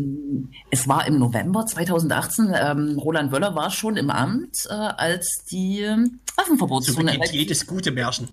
Es 0.70 0.88
war 0.88 1.06
im 1.06 1.18
November 1.18 1.66
2018, 1.66 2.52
ähm, 2.54 2.98
Roland 2.98 3.32
Wöller 3.32 3.54
war 3.54 3.70
schon 3.70 3.96
im 3.96 4.10
Amt, 4.10 4.66
äh, 4.68 4.72
als 4.72 5.44
die 5.50 5.84
Waffenverbotszone. 6.36 7.18
So 7.24 7.32
jedes 7.32 7.66
gute 7.66 7.90
Märchen. 7.90 8.28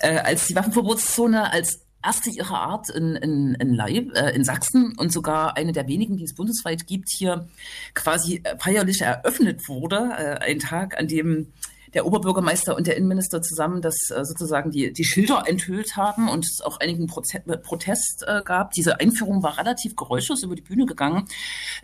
Äh, 0.00 0.18
als 0.18 0.46
die 0.46 0.54
Waffenverbotszone 0.54 1.52
als 1.52 1.80
erste 2.04 2.30
ihrer 2.30 2.60
Art 2.60 2.90
in, 2.90 3.16
in, 3.16 3.54
in, 3.54 3.74
Leib, 3.74 4.14
äh, 4.14 4.30
in 4.30 4.44
Sachsen 4.44 4.94
und 4.96 5.12
sogar 5.12 5.56
eine 5.56 5.72
der 5.72 5.86
wenigen, 5.88 6.16
die 6.16 6.24
es 6.24 6.34
bundesweit 6.34 6.86
gibt, 6.86 7.08
hier 7.10 7.48
quasi 7.94 8.42
feierlich 8.58 9.02
eröffnet 9.02 9.68
wurde. 9.68 9.96
Äh, 9.96 10.50
ein 10.50 10.58
Tag, 10.58 10.98
an 10.98 11.08
dem 11.08 11.52
der 11.94 12.06
Oberbürgermeister 12.06 12.76
und 12.76 12.86
der 12.86 12.96
Innenminister 12.96 13.42
zusammen 13.42 13.82
das 13.82 13.94
äh, 14.10 14.24
sozusagen 14.24 14.70
die, 14.70 14.92
die 14.92 15.04
Schilder 15.04 15.44
enthüllt 15.46 15.96
haben 15.96 16.28
und 16.28 16.46
es 16.46 16.60
auch 16.62 16.80
einigen 16.80 17.06
Proze 17.06 17.40
Protest 17.62 18.24
äh, 18.26 18.42
gab. 18.44 18.72
Diese 18.72 19.00
Einführung 19.00 19.42
war 19.42 19.58
relativ 19.58 19.96
geräuschlos 19.96 20.42
über 20.42 20.54
die 20.54 20.62
Bühne 20.62 20.86
gegangen. 20.86 21.26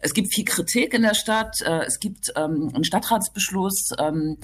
Es 0.00 0.14
gibt 0.14 0.32
viel 0.32 0.44
Kritik 0.44 0.94
in 0.94 1.02
der 1.02 1.14
Stadt. 1.14 1.60
Äh, 1.60 1.84
es 1.84 2.00
gibt 2.00 2.32
ähm, 2.36 2.70
einen 2.74 2.84
Stadtratsbeschluss, 2.84 3.90
ähm, 3.98 4.38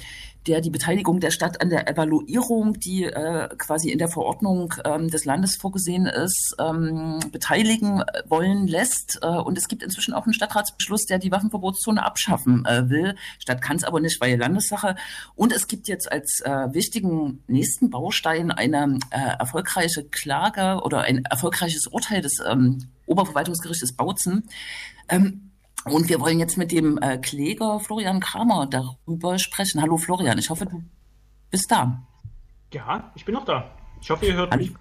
der 0.47 0.61
die 0.61 0.71
Beteiligung 0.71 1.21
der 1.21 1.31
Stadt 1.31 1.61
an 1.61 1.71
der 1.71 1.89
Evaluierung, 1.89 2.79
die 2.79 3.05
äh, 3.05 3.49
quasi 3.57 3.91
in 3.91 3.99
der 3.99 4.09
Verordnung 4.09 4.75
ähm, 4.85 5.09
des 5.09 5.25
Landes 5.25 5.57
vorgesehen 5.57 6.07
ist, 6.07 6.55
ähm, 6.59 7.21
beteiligen 7.33 8.03
wollen 8.27 8.67
lässt. 8.67 9.19
Äh, 9.23 9.29
und 9.29 9.57
es 9.57 9.69
gibt 9.69 9.83
inzwischen 9.83 10.13
auch 10.13 10.25
einen 10.25 10.35
Stadtratsbeschluss, 10.35 11.07
der 11.07 11.19
die 11.19 11.31
Waffenverbotszone 11.31 12.05
abschaffen 12.05 12.67
äh, 12.67 12.89
will. 12.91 13.15
Stadt 13.39 13.63
kann 13.63 13.77
es 13.77 13.85
aber 13.85 14.01
nicht, 14.01 14.21
weil 14.21 14.39
Landessache. 14.39 14.97
Und 15.35 15.53
es 15.53 15.67
gibt 15.67 15.89
jetzt 15.89 16.11
als 16.11 16.41
äh, 16.41 16.73
wichtigen 16.73 17.43
nächsten 17.47 17.91
Baustein 17.91 18.51
eine 18.51 18.99
äh, 19.11 19.39
erfolgreiche 19.39 20.05
Klage 20.05 20.83
oder 20.85 21.03
ein 21.03 21.25
erfolgreiches 21.25 21.87
Urteil 21.87 22.21
des 22.21 22.39
ähm, 22.47 22.91
Oberverwaltungsgerichtes 23.07 23.95
Bautzen. 23.95 24.49
Ähm, 25.09 25.54
und 25.85 26.09
wir 26.09 26.21
wollen 26.21 26.39
jetzt 26.39 26.57
mit 26.57 26.73
dem 26.73 26.99
äh, 26.99 27.19
Kläger 27.19 27.81
Florian 27.81 28.21
Kramer 28.21 28.67
darüber 28.67 29.39
sprechen. 29.39 29.81
Hallo 29.81 29.97
Florian, 29.97 30.39
ich 30.39 30.51
hoffe, 30.51 30.67
du 30.67 30.83
bist 31.51 31.71
da. 31.71 32.03
Ja, 32.73 33.13
ich 33.15 33.25
bin 33.25 33.35
noch 33.35 33.45
da. 33.45 33.71
Ich 34.01 34.11
hoffe, 34.11 34.27
ihr 34.27 34.35
hört 34.35 34.51
Hallo. 34.51 34.65
mich. 34.65 34.75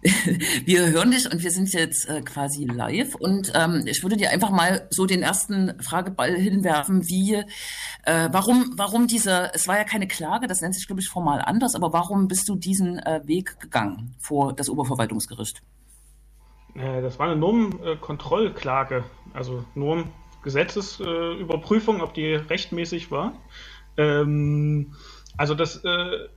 wir 0.64 0.86
hören 0.90 1.10
dich 1.10 1.30
und 1.30 1.42
wir 1.42 1.50
sind 1.50 1.72
jetzt 1.72 2.08
äh, 2.08 2.22
quasi 2.22 2.64
live. 2.64 3.14
Und 3.16 3.52
ähm, 3.54 3.82
ich 3.86 4.02
würde 4.02 4.16
dir 4.16 4.30
einfach 4.30 4.50
mal 4.50 4.86
so 4.90 5.06
den 5.06 5.22
ersten 5.22 5.74
Frageball 5.82 6.36
hinwerfen, 6.36 7.08
wie, 7.08 7.34
äh, 8.04 8.28
warum, 8.30 8.72
warum 8.76 9.08
diese, 9.08 9.50
es 9.54 9.66
war 9.66 9.76
ja 9.76 9.84
keine 9.84 10.06
Klage, 10.06 10.46
das 10.46 10.60
nennt 10.60 10.74
sich, 10.74 10.86
glaube 10.86 11.00
ich, 11.00 11.08
formal 11.08 11.42
anders, 11.42 11.74
aber 11.74 11.92
warum 11.92 12.28
bist 12.28 12.48
du 12.48 12.54
diesen 12.54 12.98
äh, 13.00 13.22
Weg 13.24 13.58
gegangen 13.58 14.14
vor 14.18 14.52
das 14.52 14.68
Oberverwaltungsgericht? 14.68 15.62
Äh, 16.74 17.02
das 17.02 17.18
war 17.18 17.26
eine 17.26 17.36
Normkontrollklage, 17.36 19.04
also 19.34 19.64
Normgesetzesüberprüfung, 19.74 22.00
ob 22.00 22.14
die 22.14 22.34
rechtmäßig 22.34 23.10
war. 23.10 23.34
Ähm, 23.96 24.94
also 25.36 25.54
das 25.54 25.84
äh, 25.84 26.28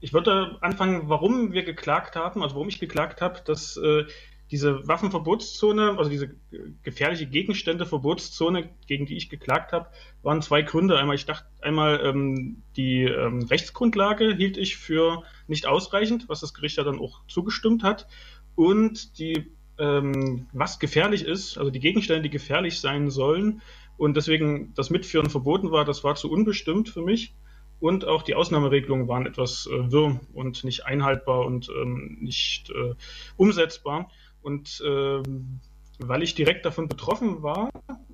ich 0.00 0.12
würde 0.12 0.58
anfangen, 0.60 1.08
warum 1.08 1.52
wir 1.52 1.64
geklagt 1.64 2.16
haben, 2.16 2.42
also 2.42 2.54
warum 2.54 2.68
ich 2.68 2.78
geklagt 2.78 3.20
habe, 3.20 3.40
dass 3.44 3.76
äh, 3.76 4.04
diese 4.50 4.86
Waffenverbotszone, 4.86 5.96
also 5.98 6.08
diese 6.08 6.36
gefährliche 6.84 7.26
Gegenstände-Verbotszone, 7.26 8.70
gegen 8.86 9.06
die 9.06 9.16
ich 9.16 9.28
geklagt 9.28 9.72
habe, 9.72 9.88
waren 10.22 10.42
zwei 10.42 10.62
Gründe. 10.62 10.98
Einmal, 10.98 11.16
ich 11.16 11.26
dachte, 11.26 11.46
einmal 11.60 12.00
ähm, 12.04 12.62
die 12.76 13.02
ähm, 13.02 13.42
Rechtsgrundlage 13.42 14.34
hielt 14.34 14.56
ich 14.56 14.76
für 14.76 15.24
nicht 15.48 15.66
ausreichend, 15.66 16.28
was 16.28 16.40
das 16.40 16.54
Gericht 16.54 16.76
ja 16.76 16.84
dann 16.84 17.00
auch 17.00 17.22
zugestimmt 17.26 17.82
hat. 17.82 18.06
Und 18.54 19.18
die, 19.18 19.50
ähm, 19.78 20.46
was 20.52 20.78
gefährlich 20.78 21.24
ist, 21.24 21.58
also 21.58 21.70
die 21.70 21.80
Gegenstände, 21.80 22.22
die 22.22 22.30
gefährlich 22.30 22.80
sein 22.80 23.10
sollen 23.10 23.62
und 23.96 24.16
deswegen 24.16 24.74
das 24.74 24.90
Mitführen 24.90 25.30
verboten 25.30 25.70
war, 25.70 25.84
das 25.84 26.04
war 26.04 26.14
zu 26.14 26.30
unbestimmt 26.30 26.88
für 26.88 27.02
mich. 27.02 27.34
Und 27.78 28.06
auch 28.06 28.22
die 28.22 28.34
Ausnahmeregelungen 28.34 29.06
waren 29.06 29.26
etwas 29.26 29.66
äh, 29.66 29.92
wirr 29.92 30.18
und 30.32 30.64
nicht 30.64 30.86
einhaltbar 30.86 31.44
und 31.44 31.68
ähm, 31.68 32.18
nicht 32.20 32.70
äh, 32.70 32.94
umsetzbar. 33.36 34.10
Und 34.40 34.82
ähm, 34.86 35.60
weil 35.98 36.22
ich 36.22 36.34
direkt 36.34 36.64
davon 36.64 36.88
betroffen 36.88 37.42
war 37.42 37.70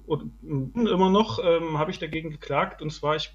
und 0.07 0.33
immer 0.43 1.11
noch, 1.11 1.39
ähm, 1.45 1.79
habe 1.79 1.91
ich 1.91 1.99
dagegen 1.99 2.31
geklagt. 2.31 2.83
Und 2.83 2.91
zwar, 2.91 3.17
ich 3.17 3.33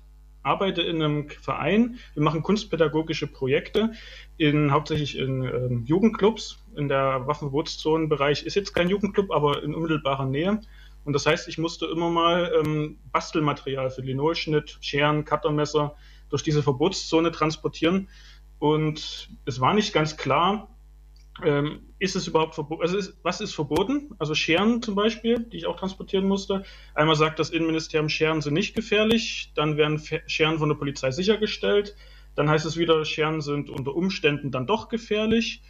arbeite 0.48 0.82
in 0.82 1.02
einem 1.02 1.30
Verein. 1.30 2.00
Wir 2.14 2.24
machen 2.24 2.42
kunstpädagogische 2.42 3.28
Projekte, 3.28 3.92
in, 4.38 4.72
hauptsächlich 4.72 5.18
in 5.18 5.44
ähm, 5.44 5.84
Jugendclubs. 5.86 6.64
In 6.76 6.88
der 6.88 7.28
Waffenverbotszonenbereich 7.28 8.44
ist 8.44 8.56
jetzt 8.56 8.74
kein 8.74 8.90
Jugendclub, 8.90 9.32
aber 9.32 9.62
in 9.64 9.76
unmittelbarer 9.76 10.26
Nähe. 10.26 10.62
Und 11.04 11.14
das 11.14 11.26
heißt, 11.26 11.48
ich 11.48 11.58
musste 11.58 11.86
immer 11.86 12.10
mal 12.10 12.52
ähm, 12.60 12.98
Bastelmaterial 13.12 13.90
für 13.90 14.02
Linolschnitt, 14.02 14.78
Scheren, 14.82 15.26
Cuttermesser 15.26 15.96
durch 16.30 16.44
diese 16.44 16.64
Verbotszone 16.64 17.32
transportieren. 17.32 18.10
Und 18.60 19.30
es 19.46 19.60
war 19.60 19.74
nicht 19.74 19.94
ganz 19.94 20.18
klar, 20.18 20.68
ähm, 21.44 21.82
ist 22.00 22.16
es 22.16 22.28
überhaupt 22.28 22.56
verboten? 22.56 22.82
Also 22.82 22.98
ist, 22.98 23.18
was 23.24 23.42
ist 23.42 23.54
verboten? 23.54 24.16
Also 24.20 24.36
Scheren 24.36 24.82
zum 24.82 24.96
Beispiel, 24.96 25.40
die 25.40 25.58
ich 25.58 25.66
auch 25.66 25.78
transportieren 25.78 26.28
musste. 26.28 26.64
Einmal 26.94 27.16
sagt 27.16 27.40
das 27.40 27.50
Innenministerium, 27.50 28.10
Scheren 28.10 28.42
sind 28.42 28.54
nicht 28.54 28.76
gefährlich, 28.76 29.52
dann 29.56 29.78
werden 29.78 30.02
Scheren 30.28 30.60
von 30.60 30.70
der 30.70 30.76
Polizei 30.76 31.12
sichergestellt. 31.12 31.96
Dann 32.36 32.50
heißt 32.50 32.66
es 32.66 32.78
wieder, 32.78 33.04
Scheren 33.06 33.42
sind 33.42 33.70
unter 33.70 33.96
Umständen 33.96 34.52
dann 34.52 34.68
doch 34.68 34.90
gefährlich. 34.90 35.62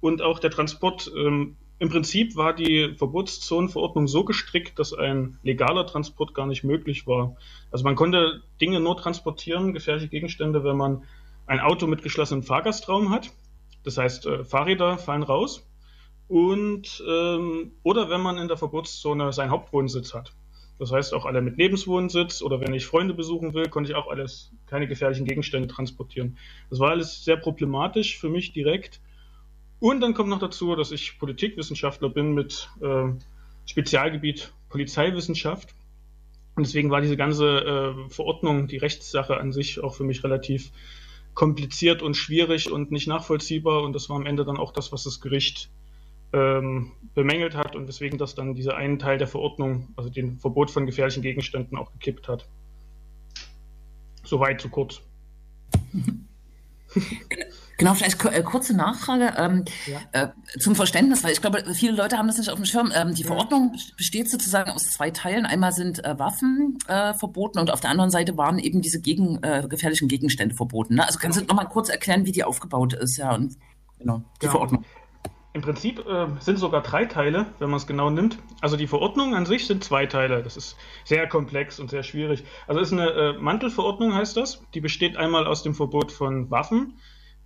Und 0.00 0.22
auch 0.22 0.38
der 0.38 0.50
Transport 0.50 1.10
ähm, 1.16 1.56
im 1.78 1.90
Prinzip 1.90 2.36
war 2.36 2.54
die 2.54 2.94
Verbotszonenverordnung 2.96 4.08
so 4.08 4.24
gestrickt, 4.24 4.78
dass 4.78 4.94
ein 4.94 5.38
legaler 5.42 5.86
Transport 5.86 6.32
gar 6.34 6.46
nicht 6.46 6.64
möglich 6.64 7.06
war. 7.06 7.36
Also 7.70 7.84
man 7.84 7.96
konnte 7.96 8.42
Dinge 8.60 8.80
nur 8.80 8.96
transportieren, 8.96 9.74
gefährliche 9.74 10.08
Gegenstände, 10.08 10.64
wenn 10.64 10.76
man 10.76 11.04
ein 11.46 11.60
Auto 11.60 11.86
mit 11.86 12.02
geschlossenem 12.02 12.42
Fahrgastraum 12.42 13.10
hat. 13.10 13.30
Das 13.86 13.98
heißt, 13.98 14.26
äh, 14.26 14.44
Fahrräder 14.44 14.98
fallen 14.98 15.22
raus. 15.22 15.64
Und 16.26 17.04
ähm, 17.08 17.70
oder 17.84 18.10
wenn 18.10 18.20
man 18.20 18.36
in 18.36 18.48
der 18.48 18.56
Verbotszone 18.56 19.32
seinen 19.32 19.52
Hauptwohnsitz 19.52 20.12
hat. 20.12 20.32
Das 20.80 20.90
heißt 20.90 21.14
auch 21.14 21.24
alle 21.24 21.40
mit 21.40 21.56
Lebenswohnsitz 21.56 22.42
oder 22.42 22.60
wenn 22.60 22.74
ich 22.74 22.84
Freunde 22.84 23.14
besuchen 23.14 23.54
will, 23.54 23.68
konnte 23.68 23.92
ich 23.92 23.96
auch 23.96 24.08
alles 24.08 24.50
keine 24.66 24.88
gefährlichen 24.88 25.24
Gegenstände 25.24 25.68
transportieren. 25.68 26.36
Das 26.68 26.80
war 26.80 26.90
alles 26.90 27.24
sehr 27.24 27.36
problematisch 27.36 28.18
für 28.18 28.28
mich 28.28 28.52
direkt. 28.52 29.00
Und 29.78 30.00
dann 30.00 30.14
kommt 30.14 30.30
noch 30.30 30.40
dazu, 30.40 30.74
dass 30.74 30.90
ich 30.90 31.16
Politikwissenschaftler 31.20 32.08
bin 32.08 32.34
mit 32.34 32.68
äh, 32.80 33.12
Spezialgebiet 33.66 34.52
Polizeiwissenschaft. 34.68 35.76
Und 36.56 36.66
deswegen 36.66 36.90
war 36.90 37.00
diese 37.00 37.16
ganze 37.16 37.60
äh, 37.60 38.10
Verordnung, 38.10 38.66
die 38.66 38.78
Rechtssache 38.78 39.36
an 39.36 39.52
sich 39.52 39.80
auch 39.80 39.94
für 39.94 40.04
mich 40.04 40.24
relativ 40.24 40.72
kompliziert 41.36 42.02
und 42.02 42.16
schwierig 42.16 42.72
und 42.72 42.90
nicht 42.90 43.06
nachvollziehbar. 43.06 43.82
Und 43.82 43.92
das 43.92 44.08
war 44.08 44.16
am 44.16 44.26
Ende 44.26 44.44
dann 44.44 44.56
auch 44.56 44.72
das, 44.72 44.90
was 44.90 45.04
das 45.04 45.20
Gericht 45.20 45.70
ähm, 46.32 46.92
bemängelt 47.14 47.54
hat 47.54 47.76
und 47.76 47.86
weswegen 47.86 48.18
das 48.18 48.34
dann 48.34 48.54
diese 48.54 48.74
einen 48.74 48.98
Teil 48.98 49.18
der 49.18 49.28
Verordnung, 49.28 49.92
also 49.96 50.10
den 50.10 50.40
Verbot 50.40 50.72
von 50.72 50.86
gefährlichen 50.86 51.22
Gegenständen, 51.22 51.78
auch 51.78 51.92
gekippt 51.92 52.26
hat. 52.26 52.48
Soweit, 54.24 54.60
zu 54.60 54.70
kurz. 54.70 55.02
Genau, 57.78 57.92
vielleicht 57.94 58.24
äh, 58.24 58.42
kurze 58.42 58.74
Nachfrage 58.74 59.34
ähm, 59.36 59.64
ja. 59.86 60.00
äh, 60.12 60.58
zum 60.58 60.74
Verständnis, 60.74 61.22
weil 61.22 61.32
ich 61.32 61.42
glaube, 61.42 61.62
viele 61.74 61.92
Leute 61.92 62.16
haben 62.16 62.26
das 62.26 62.38
nicht 62.38 62.48
auf 62.48 62.56
dem 62.56 62.64
Schirm. 62.64 62.90
Ähm, 62.94 63.14
die 63.14 63.22
ja. 63.22 63.26
Verordnung 63.26 63.76
besteht 63.96 64.30
sozusagen 64.30 64.70
aus 64.70 64.82
zwei 64.84 65.10
Teilen. 65.10 65.44
Einmal 65.44 65.72
sind 65.72 66.02
äh, 66.04 66.18
Waffen 66.18 66.78
äh, 66.88 67.12
verboten 67.12 67.58
und 67.58 67.70
auf 67.70 67.80
der 67.80 67.90
anderen 67.90 68.10
Seite 68.10 68.36
waren 68.38 68.58
eben 68.58 68.80
diese 68.80 69.00
gegen, 69.00 69.42
äh, 69.42 69.66
gefährlichen 69.68 70.08
Gegenstände 70.08 70.54
verboten. 70.54 70.94
Ne? 70.94 71.06
Also 71.06 71.18
kannst 71.18 71.38
du 71.38 71.44
noch 71.44 71.54
mal 71.54 71.66
kurz 71.66 71.90
erklären, 71.90 72.24
wie 72.24 72.32
die 72.32 72.44
aufgebaut 72.44 72.94
ist, 72.94 73.18
ja, 73.18 73.34
und 73.34 73.56
genau, 73.98 74.22
die 74.40 74.46
ja. 74.46 74.52
Verordnung. 74.52 74.84
Im 75.52 75.62
Prinzip 75.62 76.06
äh, 76.06 76.28
sind 76.40 76.58
sogar 76.58 76.82
drei 76.82 77.04
Teile, 77.06 77.46
wenn 77.58 77.70
man 77.70 77.78
es 77.78 77.86
genau 77.86 78.08
nimmt. 78.08 78.38
Also 78.60 78.76
die 78.76 78.86
Verordnung 78.86 79.34
an 79.34 79.46
sich 79.46 79.66
sind 79.66 79.84
zwei 79.84 80.06
Teile. 80.06 80.42
Das 80.42 80.56
ist 80.56 80.76
sehr 81.04 81.26
komplex 81.26 81.78
und 81.78 81.90
sehr 81.90 82.02
schwierig. 82.02 82.44
Also 82.66 82.80
ist 82.80 82.92
eine 82.92 83.36
Mantelverordnung, 83.38 84.14
heißt 84.14 84.36
das. 84.36 84.62
Die 84.74 84.80
besteht 84.80 85.16
einmal 85.16 85.46
aus 85.46 85.62
dem 85.62 85.74
Verbot 85.74 86.12
von 86.12 86.50
Waffen, 86.50 86.98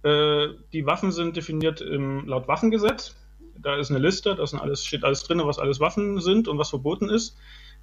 äh, 0.02 0.48
die 0.72 0.86
Waffen 0.86 1.12
sind 1.12 1.36
definiert 1.36 1.80
im, 1.80 2.26
laut 2.26 2.48
Waffengesetz. 2.48 3.16
da 3.58 3.76
ist 3.76 3.90
eine 3.90 3.98
Liste, 3.98 4.34
da 4.34 4.44
alles, 4.58 4.84
steht 4.84 5.04
alles 5.04 5.22
drin, 5.24 5.40
was 5.44 5.58
alles 5.58 5.80
Waffen 5.80 6.20
sind 6.20 6.48
und 6.48 6.58
was 6.58 6.70
verboten 6.70 7.08
ist. 7.08 7.36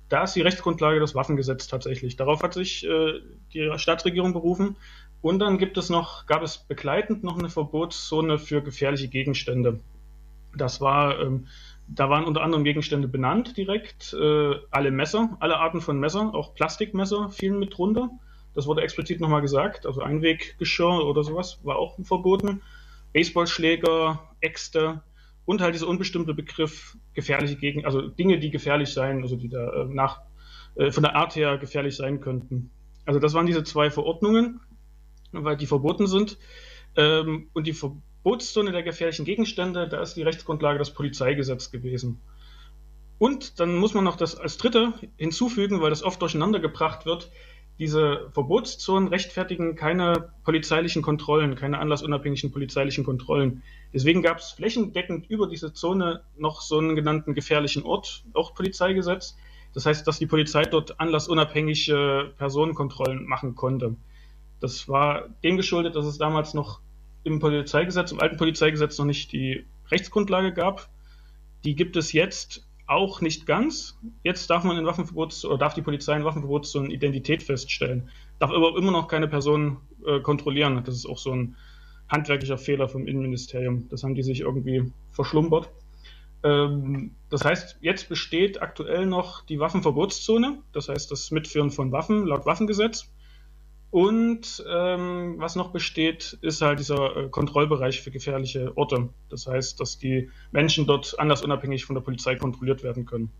Da 0.09 0.23
ist 0.23 0.33
die 0.33 0.41
Rechtsgrundlage 0.41 0.99
das 0.99 1.15
Waffengesetz 1.15 1.67
tatsächlich. 1.67 2.15
Darauf 2.15 2.41
hat 2.41 2.53
sich 2.53 2.85
äh, 2.85 3.19
die 3.53 3.71
Staatsregierung 3.75 4.33
berufen. 4.33 4.77
Und 5.21 5.39
dann 5.39 5.57
gibt 5.57 5.77
es 5.77 5.89
noch, 5.89 6.25
gab 6.27 6.43
es 6.43 6.57
begleitend 6.57 7.23
noch 7.23 7.37
eine 7.37 7.49
Verbotszone 7.49 8.37
für 8.37 8.61
gefährliche 8.61 9.07
Gegenstände. 9.07 9.79
Das 10.55 10.79
war, 10.79 11.19
ähm, 11.19 11.47
da 11.87 12.09
waren 12.09 12.25
unter 12.25 12.41
anderem 12.41 12.63
Gegenstände 12.63 13.07
benannt 13.07 13.57
direkt, 13.57 14.13
äh, 14.13 14.55
alle 14.71 14.91
Messer, 14.91 15.35
alle 15.39 15.57
Arten 15.57 15.81
von 15.81 15.99
Messer, 15.99 16.33
auch 16.33 16.53
Plastikmesser 16.53 17.29
fielen 17.29 17.59
mit 17.59 17.77
drunter. 17.77 18.09
Das 18.57 18.65
wurde 18.65 18.81
explizit 18.81 19.19
nochmal 19.19 19.41
gesagt. 19.41 19.85
Also 19.85 20.01
Einweggeschirr 20.01 21.05
oder 21.05 21.23
sowas 21.23 21.59
war 21.61 21.75
auch 21.75 21.95
verboten. 22.01 22.63
Baseballschläger, 23.13 24.19
Äxte 24.41 25.03
und 25.45 25.61
halt 25.61 25.75
dieser 25.75 25.87
unbestimmte 25.87 26.33
Begriff 26.33 26.97
gefährliche 27.13 27.55
Gegend, 27.55 27.85
also 27.85 28.01
Dinge, 28.01 28.39
die 28.39 28.49
gefährlich 28.49 28.89
sein, 28.89 29.21
also 29.21 29.35
die 29.35 29.47
da 29.47 29.83
äh, 29.83 29.85
nach, 29.85 30.21
äh, 30.73 30.89
von 30.89 31.03
der 31.03 31.15
Art 31.15 31.35
her 31.35 31.59
gefährlich 31.59 31.95
sein 31.95 32.19
könnten. 32.19 32.71
Also 33.05 33.19
das 33.19 33.35
waren 33.35 33.45
diese 33.45 33.63
zwei 33.63 33.91
Verordnungen, 33.91 34.59
weil 35.31 35.55
die 35.55 35.67
verboten 35.67 36.07
sind. 36.07 36.39
Ähm, 36.95 37.51
und 37.53 37.67
die 37.67 37.73
Verbotszone 37.73 38.71
der 38.71 38.81
gefährlichen 38.81 39.23
Gegenstände, 39.23 39.87
da 39.87 40.01
ist 40.01 40.15
die 40.15 40.23
Rechtsgrundlage 40.23 40.79
das 40.79 40.95
Polizeigesetz 40.95 41.69
gewesen. 41.69 42.21
Und 43.19 43.59
dann 43.59 43.75
muss 43.75 43.93
man 43.93 44.03
noch 44.03 44.15
das 44.15 44.35
als 44.35 44.57
dritte 44.57 44.93
hinzufügen, 45.15 45.79
weil 45.79 45.91
das 45.91 46.01
oft 46.01 46.19
durcheinander 46.23 46.59
gebracht 46.59 47.05
wird, 47.05 47.29
diese 47.79 48.29
Verbotszonen 48.31 49.07
rechtfertigen 49.07 49.75
keine 49.75 50.31
polizeilichen 50.43 51.01
Kontrollen, 51.01 51.55
keine 51.55 51.79
anlassunabhängigen 51.79 52.51
polizeilichen 52.51 53.03
Kontrollen. 53.03 53.61
Deswegen 53.93 54.21
gab 54.21 54.39
es 54.39 54.51
flächendeckend 54.51 55.29
über 55.29 55.47
diese 55.47 55.73
Zone 55.73 56.21
noch 56.37 56.61
so 56.61 56.79
einen 56.79 56.95
genannten 56.95 57.35
gefährlichen 57.35 57.83
Ort, 57.83 58.23
auch 58.33 58.55
Polizeigesetz. 58.55 59.37
Das 59.73 59.85
heißt, 59.85 60.07
dass 60.07 60.17
die 60.17 60.25
Polizei 60.25 60.63
dort 60.63 60.99
anlassunabhängige 60.99 62.33
Personenkontrollen 62.37 63.25
machen 63.27 63.55
konnte. 63.55 63.95
Das 64.59 64.89
war 64.89 65.29
dem 65.43 65.55
geschuldet, 65.55 65.95
dass 65.95 66.05
es 66.05 66.17
damals 66.17 66.55
noch 66.55 66.79
im 67.23 67.39
Polizeigesetz, 67.39 68.11
im 68.11 68.19
alten 68.19 68.37
Polizeigesetz 68.37 68.97
noch 68.97 69.05
nicht 69.05 69.31
die 69.31 69.65
Rechtsgrundlage 69.91 70.51
gab. 70.53 70.89
Die 71.63 71.75
gibt 71.75 71.95
es 71.95 72.11
jetzt 72.11 72.66
auch 72.87 73.21
nicht 73.21 73.45
ganz. 73.45 73.97
Jetzt 74.23 74.49
darf 74.49 74.63
man 74.63 74.77
in 74.77 74.85
Waffenverbots 74.85 75.45
oder 75.45 75.57
darf 75.57 75.73
die 75.73 75.81
Polizei 75.81 76.15
in 76.15 76.25
Waffenverbotszonen 76.25 76.89
Identität 76.89 77.43
feststellen, 77.43 78.09
darf 78.39 78.51
aber 78.51 78.77
immer 78.77 78.91
noch 78.91 79.07
keine 79.07 79.27
Person 79.27 79.77
äh, 80.05 80.21
kontrollieren. 80.21 80.81
Das 80.85 80.95
ist 80.95 81.05
auch 81.05 81.17
so 81.17 81.31
ein 81.31 81.55
handwerklicher 82.09 82.57
Fehler 82.57 82.87
vom 82.87 83.05
Innenministerium. 83.05 83.87
Das 83.89 84.03
haben 84.03 84.15
die 84.15 84.23
sich 84.23 84.39
irgendwie 84.41 84.91
verschlumpert. 85.11 85.69
Ähm, 86.43 87.11
das 87.29 87.43
heißt, 87.43 87.77
jetzt 87.81 88.09
besteht 88.09 88.61
aktuell 88.61 89.05
noch 89.05 89.45
die 89.45 89.59
Waffenverbotszone, 89.59 90.59
das 90.71 90.87
heißt 90.89 91.11
das 91.11 91.31
Mitführen 91.31 91.71
von 91.71 91.91
Waffen 91.91 92.25
laut 92.25 92.45
Waffengesetz. 92.45 93.11
Und 93.97 94.63
ähm, 94.69 95.37
was 95.39 95.55
noch 95.55 95.71
besteht, 95.71 96.37
ist 96.41 96.61
halt 96.61 96.77
dieser 96.77 97.17
äh, 97.17 97.29
Kontrollbereich 97.29 98.01
für 98.03 98.11
gefährliche 98.11 98.77
Orte. 98.77 99.09
Das 99.31 99.47
heißt, 99.47 99.79
dass 99.79 99.97
die 99.97 100.29
Menschen 100.51 100.85
dort 100.85 101.15
anders 101.17 101.41
unabhängig 101.41 101.85
von 101.85 101.95
der 101.95 102.03
Polizei 102.03 102.35
kontrolliert 102.35 102.83
werden 102.83 103.07
können. 103.07 103.31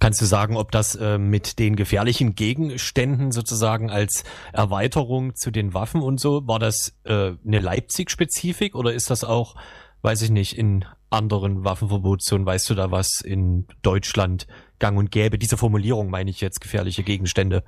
Kannst 0.00 0.20
du 0.20 0.24
sagen, 0.24 0.56
ob 0.56 0.72
das 0.72 0.96
äh, 0.96 1.16
mit 1.16 1.60
den 1.60 1.76
gefährlichen 1.76 2.34
Gegenständen 2.34 3.30
sozusagen 3.30 3.88
als 3.88 4.24
Erweiterung 4.52 5.36
zu 5.36 5.52
den 5.52 5.72
Waffen 5.72 6.02
und 6.02 6.18
so, 6.18 6.44
war 6.48 6.58
das 6.58 6.92
äh, 7.04 7.34
eine 7.46 7.60
Leipzig-Spezifik 7.60 8.74
oder 8.74 8.92
ist 8.92 9.10
das 9.10 9.22
auch, 9.22 9.54
weiß 10.02 10.22
ich 10.22 10.30
nicht, 10.30 10.58
in 10.58 10.84
anderen 11.08 11.62
Waffenverbotszonen, 11.62 12.44
weißt 12.44 12.68
du 12.68 12.74
da 12.74 12.90
was 12.90 13.20
in 13.24 13.68
Deutschland 13.82 14.48
gang 14.80 14.98
und 14.98 15.12
gäbe? 15.12 15.38
Diese 15.38 15.56
Formulierung 15.56 16.10
meine 16.10 16.30
ich 16.30 16.40
jetzt, 16.40 16.60
gefährliche 16.60 17.04
Gegenstände 17.04 17.62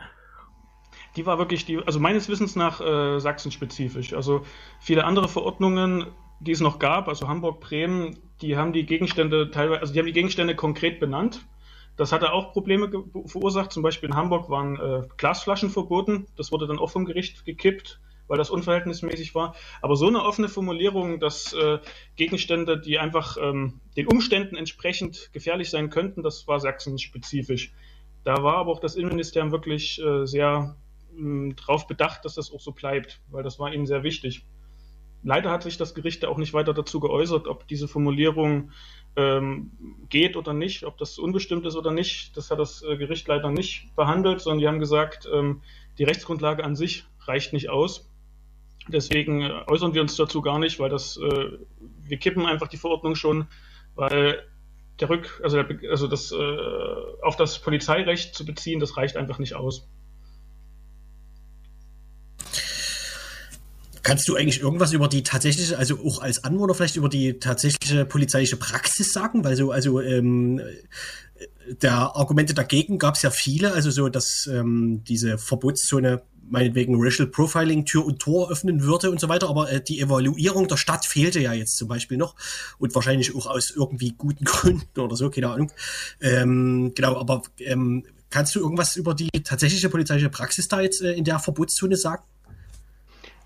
die 1.16 1.26
war 1.26 1.38
wirklich 1.38 1.64
die, 1.64 1.78
also 1.78 1.98
meines 1.98 2.28
Wissens 2.28 2.56
nach 2.56 2.80
äh, 2.80 3.18
Sachsen-spezifisch. 3.18 4.12
Also 4.12 4.44
viele 4.80 5.04
andere 5.04 5.28
Verordnungen, 5.28 6.06
die 6.40 6.52
es 6.52 6.60
noch 6.60 6.78
gab, 6.78 7.08
also 7.08 7.28
Hamburg, 7.28 7.60
Bremen, 7.60 8.18
die 8.42 8.56
haben 8.56 8.72
die 8.72 8.84
Gegenstände 8.84 9.50
teilweise, 9.50 9.80
also 9.80 9.92
die 9.92 9.98
haben 9.98 10.06
die 10.06 10.12
Gegenstände 10.12 10.54
konkret 10.54 11.00
benannt. 11.00 11.46
Das 11.96 12.12
hatte 12.12 12.32
auch 12.32 12.52
Probleme 12.52 12.90
verursacht. 13.24 13.72
Zum 13.72 13.82
Beispiel 13.82 14.10
in 14.10 14.16
Hamburg 14.16 14.50
waren 14.50 14.76
äh, 14.78 15.08
Glasflaschen 15.16 15.70
verboten. 15.70 16.26
Das 16.36 16.52
wurde 16.52 16.66
dann 16.66 16.78
auch 16.78 16.90
vom 16.90 17.06
Gericht 17.06 17.46
gekippt, 17.46 18.00
weil 18.28 18.36
das 18.36 18.50
unverhältnismäßig 18.50 19.34
war. 19.34 19.54
Aber 19.80 19.96
so 19.96 20.06
eine 20.06 20.22
offene 20.22 20.50
Formulierung, 20.50 21.20
dass 21.20 21.54
äh, 21.54 21.78
Gegenstände, 22.16 22.78
die 22.78 22.98
einfach 22.98 23.38
ähm, 23.40 23.80
den 23.96 24.08
Umständen 24.08 24.56
entsprechend 24.56 25.30
gefährlich 25.32 25.70
sein 25.70 25.88
könnten, 25.88 26.22
das 26.22 26.46
war 26.46 26.60
Sachsen-spezifisch. 26.60 27.72
Da 28.24 28.42
war 28.42 28.56
aber 28.56 28.72
auch 28.72 28.80
das 28.80 28.96
Innenministerium 28.96 29.52
wirklich 29.52 29.98
äh, 30.02 30.26
sehr 30.26 30.76
darauf 31.56 31.86
bedacht, 31.86 32.24
dass 32.24 32.34
das 32.34 32.52
auch 32.52 32.60
so 32.60 32.72
bleibt, 32.72 33.20
weil 33.30 33.42
das 33.42 33.58
war 33.58 33.72
ihnen 33.72 33.86
sehr 33.86 34.02
wichtig. 34.02 34.44
Leider 35.22 35.50
hat 35.50 35.62
sich 35.62 35.76
das 35.76 35.94
Gericht 35.94 36.24
auch 36.24 36.38
nicht 36.38 36.54
weiter 36.54 36.74
dazu 36.74 37.00
geäußert, 37.00 37.48
ob 37.48 37.66
diese 37.66 37.88
Formulierung 37.88 38.70
ähm, 39.16 39.72
geht 40.08 40.36
oder 40.36 40.52
nicht, 40.52 40.84
ob 40.84 40.98
das 40.98 41.18
unbestimmt 41.18 41.66
ist 41.66 41.74
oder 41.74 41.90
nicht. 41.90 42.36
Das 42.36 42.50
hat 42.50 42.58
das 42.58 42.82
äh, 42.82 42.96
Gericht 42.96 43.26
leider 43.26 43.50
nicht 43.50 43.94
behandelt, 43.96 44.40
sondern 44.40 44.60
die 44.60 44.68
haben 44.68 44.78
gesagt, 44.78 45.28
ähm, 45.32 45.62
die 45.98 46.04
Rechtsgrundlage 46.04 46.62
an 46.62 46.76
sich 46.76 47.04
reicht 47.20 47.52
nicht 47.52 47.70
aus. 47.70 48.08
Deswegen 48.88 49.42
äh, 49.42 49.62
äußern 49.66 49.94
wir 49.94 50.02
uns 50.02 50.16
dazu 50.16 50.42
gar 50.42 50.58
nicht, 50.58 50.78
weil 50.78 50.90
das, 50.90 51.16
äh, 51.16 51.58
wir 52.04 52.18
kippen 52.18 52.46
einfach 52.46 52.68
die 52.68 52.76
Verordnung 52.76 53.16
schon, 53.16 53.48
weil 53.94 54.46
der 55.00 55.10
Rück, 55.10 55.40
also, 55.42 55.62
der, 55.62 55.90
also 55.90 56.06
das 56.06 56.32
äh, 56.32 56.56
auf 57.22 57.36
das 57.36 57.58
Polizeirecht 57.58 58.34
zu 58.34 58.46
beziehen, 58.46 58.80
das 58.80 58.96
reicht 58.96 59.16
einfach 59.16 59.38
nicht 59.38 59.54
aus. 59.54 59.88
Kannst 64.06 64.28
du 64.28 64.36
eigentlich 64.36 64.60
irgendwas 64.60 64.92
über 64.92 65.08
die 65.08 65.24
tatsächliche, 65.24 65.76
also 65.76 65.98
auch 65.98 66.22
als 66.22 66.44
Anwohner 66.44 66.74
vielleicht 66.74 66.94
über 66.94 67.08
die 67.08 67.40
tatsächliche 67.40 68.04
polizeiliche 68.04 68.56
Praxis 68.56 69.12
sagen? 69.12 69.42
Weil 69.42 69.56
so, 69.56 69.72
also 69.72 70.00
ähm, 70.00 70.60
der 71.82 72.14
Argumente 72.14 72.54
dagegen 72.54 73.00
gab 73.00 73.16
es 73.16 73.22
ja 73.22 73.30
viele, 73.30 73.72
also 73.72 73.90
so, 73.90 74.08
dass 74.08 74.48
ähm, 74.48 75.02
diese 75.08 75.38
Verbotszone 75.38 76.22
meinetwegen 76.48 76.94
Racial 76.96 77.26
Profiling 77.26 77.84
Tür 77.84 78.06
und 78.06 78.20
Tor 78.20 78.48
öffnen 78.48 78.84
würde 78.84 79.10
und 79.10 79.18
so 79.18 79.28
weiter, 79.28 79.48
aber 79.48 79.72
äh, 79.72 79.82
die 79.82 80.00
Evaluierung 80.00 80.68
der 80.68 80.76
Stadt 80.76 81.04
fehlte 81.04 81.40
ja 81.40 81.52
jetzt 81.52 81.76
zum 81.76 81.88
Beispiel 81.88 82.16
noch 82.16 82.36
und 82.78 82.94
wahrscheinlich 82.94 83.34
auch 83.34 83.46
aus 83.46 83.72
irgendwie 83.74 84.14
guten 84.16 84.44
Gründen 84.44 85.00
oder 85.00 85.16
so, 85.16 85.30
keine 85.30 85.48
Ahnung. 85.48 85.72
Ähm, 86.20 86.92
genau, 86.94 87.16
aber 87.16 87.42
ähm, 87.58 88.04
kannst 88.30 88.54
du 88.54 88.60
irgendwas 88.60 88.94
über 88.94 89.14
die 89.14 89.30
tatsächliche 89.42 89.88
polizeiliche 89.88 90.30
Praxis 90.30 90.68
da 90.68 90.80
jetzt 90.80 91.02
äh, 91.02 91.14
in 91.14 91.24
der 91.24 91.40
Verbotszone 91.40 91.96
sagen? 91.96 92.22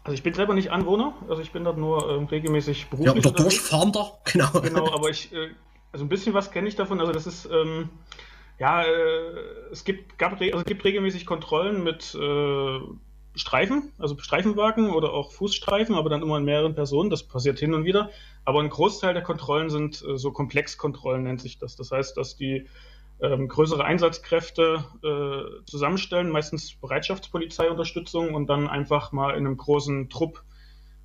Also 0.03 0.15
ich 0.15 0.23
bin 0.23 0.33
selber 0.33 0.55
nicht 0.55 0.71
Anwohner, 0.71 1.15
also 1.29 1.43
ich 1.43 1.53
bin 1.53 1.65
dort 1.65 1.77
nur 1.77 2.11
ähm, 2.11 2.25
regelmäßig 2.25 2.89
beruflich. 2.89 3.23
Ja, 3.23 3.31
oder 3.31 3.43
Durchfahrender, 3.43 4.19
genau. 4.25 4.61
Genau, 4.61 4.93
aber 4.93 5.11
ich, 5.11 5.33
äh, 5.33 5.51
also 5.93 6.05
ein 6.05 6.09
bisschen 6.09 6.33
was 6.33 6.51
kenne 6.51 6.69
ich 6.69 6.77
davon. 6.77 7.01
Also 7.01 7.13
das 7.13 7.27
ist, 7.27 7.49
ähm, 7.53 7.91
ja, 8.59 8.83
äh, 8.83 8.87
es 9.71 9.85
gibt, 9.85 10.19
gab, 10.19 10.41
also 10.41 10.59
es 10.59 10.65
gibt 10.65 10.85
regelmäßig 10.85 11.27
Kontrollen 11.27 11.83
mit 11.83 12.15
äh, 12.15 12.81
Streifen, 13.35 13.93
also 13.99 14.19
Streifenwagen 14.19 14.91
oder 14.91 15.13
auch 15.13 15.33
Fußstreifen, 15.33 15.95
aber 15.95 16.11
dann 16.11 16.23
immer 16.23 16.39
in 16.39 16.45
mehreren 16.45 16.75
Personen. 16.75 17.11
Das 17.11 17.23
passiert 17.23 17.59
hin 17.59 17.75
und 17.75 17.85
wieder. 17.85 18.11
Aber 18.45 18.61
ein 18.61 18.71
Großteil 18.71 19.15
der 19.15 19.23
Kontrollen 19.23 19.71
sind 19.71 20.03
äh, 20.03 20.17
so 20.17 20.33
Komplexkontrollen, 20.33 21.23
nennt 21.23 21.41
sich 21.41 21.59
das. 21.59 21.77
Das 21.77 21.91
heißt, 21.91 22.17
dass 22.17 22.37
die 22.37 22.67
ähm, 23.23 23.49
größere 23.49 23.85
Einsatzkräfte 23.85 24.85
äh, 25.03 25.65
zusammenstellen, 25.65 26.31
meistens 26.31 26.75
Bereitschaftspolizeiunterstützung 26.75 28.35
und 28.35 28.49
dann 28.49 28.69
einfach 28.69 29.13
mal 29.13 29.31
in 29.31 29.47
einem 29.47 29.57
großen 29.57 30.09
Trupp 30.09 30.43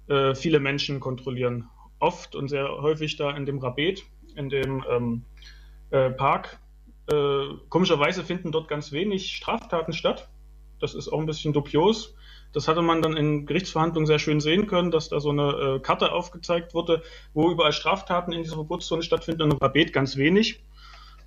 äh, 0.08 0.36
viele 0.36 0.60
Menschen 0.60 0.99
kontrollieren. 0.99 1.69
Oft 1.99 2.36
und 2.36 2.47
sehr 2.49 2.69
häufig 2.69 3.17
da 3.17 3.32
in 3.32 3.45
dem 3.45 3.60
Rabet, 3.60 4.04
in 4.36 4.49
dem 4.49 4.84
ähm, 4.89 5.25
äh, 5.89 6.10
Park. 6.10 6.60
Äh, 7.08 7.47
komischerweise 7.69 8.23
finden 8.23 8.51
dort 8.51 8.67
ganz 8.67 8.91
wenig 8.91 9.36
Straftaten 9.36 9.93
statt. 9.93 10.30
Das 10.80 10.93
ist 10.93 11.10
auch 11.10 11.19
ein 11.19 11.25
bisschen 11.25 11.54
dubios. 11.54 12.15
Das 12.54 12.67
hatte 12.69 12.82
man 12.82 13.01
dann 13.01 13.17
in 13.17 13.45
Gerichtsverhandlungen 13.45 14.08
sehr 14.08 14.19
schön 14.19 14.39
sehen 14.39 14.67
können, 14.67 14.89
dass 14.89 15.10
da 15.10 15.19
so 15.19 15.30
eine 15.30 15.51
äh, 15.51 15.80
Karte 15.80 16.13
aufgezeigt 16.13 16.73
wurde, 16.73 17.01
wo 17.34 17.51
überall 17.51 17.73
Straftaten 17.73 18.32
in 18.32 18.43
dieser 18.43 18.56
Verbotszone 18.56 19.04
stattfinden 19.04 19.41
und 19.41 19.51
im 19.51 19.58
Rabet 19.58 19.91
ganz 19.91 20.15
wenig 20.15 20.63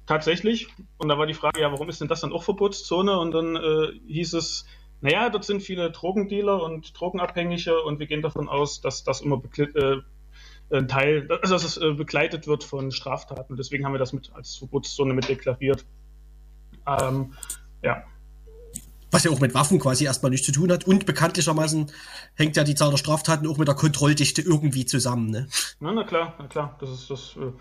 tatsächlich. 0.08 0.68
Und 0.96 1.08
da 1.08 1.18
war 1.18 1.26
die 1.26 1.34
Frage, 1.34 1.60
ja, 1.60 1.70
warum 1.70 1.88
ist 1.88 2.00
denn 2.00 2.08
das 2.08 2.22
dann 2.22 2.32
auch 2.32 2.42
Verbotszone? 2.42 3.18
Und 3.18 3.32
dann 3.32 3.56
äh, 3.56 3.92
hieß 4.08 4.32
es, 4.32 4.64
naja, 5.00 5.28
dort 5.28 5.44
sind 5.44 5.62
viele 5.62 5.90
Drogendealer 5.92 6.62
und 6.62 6.98
Drogenabhängige 6.98 7.82
und 7.82 8.00
wir 8.00 8.06
gehen 8.06 8.22
davon 8.22 8.48
aus, 8.48 8.80
dass 8.80 9.04
das 9.04 9.20
immer 9.20 9.40
äh, 9.58 9.98
ein 10.70 10.88
Teil, 10.88 11.28
also 11.42 11.54
dass 11.54 11.64
es 11.64 11.76
äh, 11.76 11.92
begleitet 11.92 12.46
wird 12.46 12.64
von 12.64 12.90
Straftaten. 12.90 13.56
Deswegen 13.56 13.84
haben 13.84 13.92
wir 13.92 13.98
das 13.98 14.12
mit 14.12 14.32
als 14.34 14.56
Verbotszone 14.56 15.14
mit 15.14 15.28
deklariert. 15.28 15.84
Ähm, 16.86 17.34
ja. 17.82 18.02
was 19.10 19.24
ja 19.24 19.30
auch 19.30 19.40
mit 19.40 19.52
Waffen 19.52 19.78
quasi 19.78 20.06
erstmal 20.06 20.30
nichts 20.30 20.46
zu 20.46 20.52
tun 20.52 20.72
hat. 20.72 20.84
Und 20.84 21.04
bekanntlichermaßen 21.04 21.92
hängt 22.34 22.56
ja 22.56 22.64
die 22.64 22.74
Zahl 22.74 22.90
der 22.90 22.96
Straftaten 22.96 23.46
auch 23.46 23.58
mit 23.58 23.68
der 23.68 23.74
Kontrolldichte 23.74 24.40
irgendwie 24.40 24.86
zusammen. 24.86 25.30
Ne? 25.30 25.48
Na, 25.80 25.92
na 25.92 26.04
klar, 26.04 26.34
na 26.38 26.46
klar. 26.46 26.78
Das 26.80 26.90
ist 26.90 27.10
das 27.10 27.36
äh, 27.36 27.52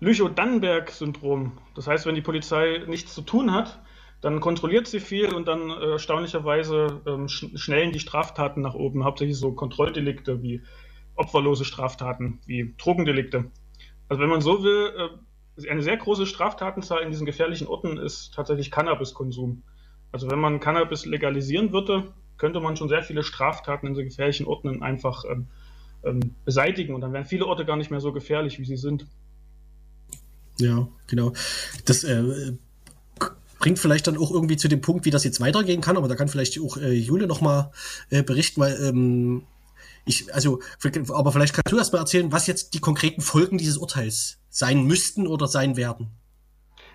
Lüchow-Dannenberg-Syndrom. 0.00 1.52
Das 1.74 1.86
heißt, 1.86 2.06
wenn 2.06 2.14
die 2.14 2.22
Polizei 2.22 2.82
nichts 2.86 3.14
zu 3.14 3.22
tun 3.22 3.52
hat, 3.52 3.80
dann 4.20 4.40
kontrolliert 4.40 4.86
sie 4.86 5.00
viel 5.00 5.32
und 5.32 5.48
dann 5.48 5.70
äh, 5.70 5.92
erstaunlicherweise 5.92 7.00
ähm, 7.06 7.28
sch 7.28 7.46
schnellen 7.54 7.92
die 7.92 8.00
Straftaten 8.00 8.60
nach 8.60 8.74
oben. 8.74 9.04
Hauptsächlich 9.04 9.38
so 9.38 9.52
Kontrolldelikte 9.52 10.42
wie 10.42 10.62
opferlose 11.14 11.64
Straftaten, 11.64 12.40
wie 12.46 12.74
Drogendelikte. 12.76 13.50
Also 14.08 14.22
wenn 14.22 14.28
man 14.28 14.40
so 14.40 14.62
will, 14.62 14.92
äh, 14.96 15.68
eine 15.68 15.82
sehr 15.82 15.96
große 15.96 16.26
Straftatenzahl 16.26 17.02
in 17.02 17.10
diesen 17.10 17.26
gefährlichen 17.26 17.66
Orten 17.66 17.98
ist 17.98 18.34
tatsächlich 18.34 18.70
Cannabiskonsum. 18.70 19.62
Also 20.12 20.30
wenn 20.30 20.38
man 20.38 20.60
Cannabis 20.60 21.06
legalisieren 21.06 21.72
würde, 21.72 22.12
könnte 22.36 22.60
man 22.60 22.76
schon 22.76 22.88
sehr 22.88 23.02
viele 23.02 23.22
Straftaten 23.22 23.86
in 23.86 23.94
so 23.94 24.02
gefährlichen 24.02 24.46
Orten 24.46 24.82
einfach 24.82 25.24
ähm, 25.24 25.48
ähm, 26.02 26.34
beseitigen 26.44 26.94
und 26.94 27.02
dann 27.02 27.12
wären 27.12 27.26
viele 27.26 27.46
Orte 27.46 27.64
gar 27.64 27.76
nicht 27.76 27.90
mehr 27.90 28.00
so 28.00 28.12
gefährlich, 28.12 28.58
wie 28.58 28.64
sie 28.64 28.76
sind. 28.76 29.06
Ja, 30.60 30.88
genau. 31.06 31.32
Das 31.84 32.04
äh, 32.04 32.52
bringt 33.58 33.78
vielleicht 33.78 34.06
dann 34.06 34.16
auch 34.16 34.30
irgendwie 34.30 34.56
zu 34.56 34.68
dem 34.68 34.80
Punkt, 34.80 35.04
wie 35.04 35.10
das 35.10 35.24
jetzt 35.24 35.40
weitergehen 35.40 35.80
kann, 35.80 35.96
aber 35.96 36.08
da 36.08 36.14
kann 36.14 36.28
vielleicht 36.28 36.60
auch 36.60 36.76
äh, 36.76 36.92
Jule 36.92 37.26
nochmal 37.26 37.70
äh, 38.10 38.22
berichten, 38.22 38.60
weil 38.60 38.76
ähm, 38.82 39.42
ich, 40.06 40.32
also, 40.34 40.60
aber 41.10 41.32
vielleicht 41.32 41.54
kannst 41.54 41.72
du 41.72 41.76
erst 41.76 41.92
mal 41.92 41.98
erzählen, 41.98 42.32
was 42.32 42.46
jetzt 42.46 42.74
die 42.74 42.80
konkreten 42.80 43.20
Folgen 43.20 43.58
dieses 43.58 43.76
Urteils 43.76 44.38
sein 44.48 44.84
müssten 44.84 45.26
oder 45.26 45.46
sein 45.46 45.76
werden. 45.76 46.10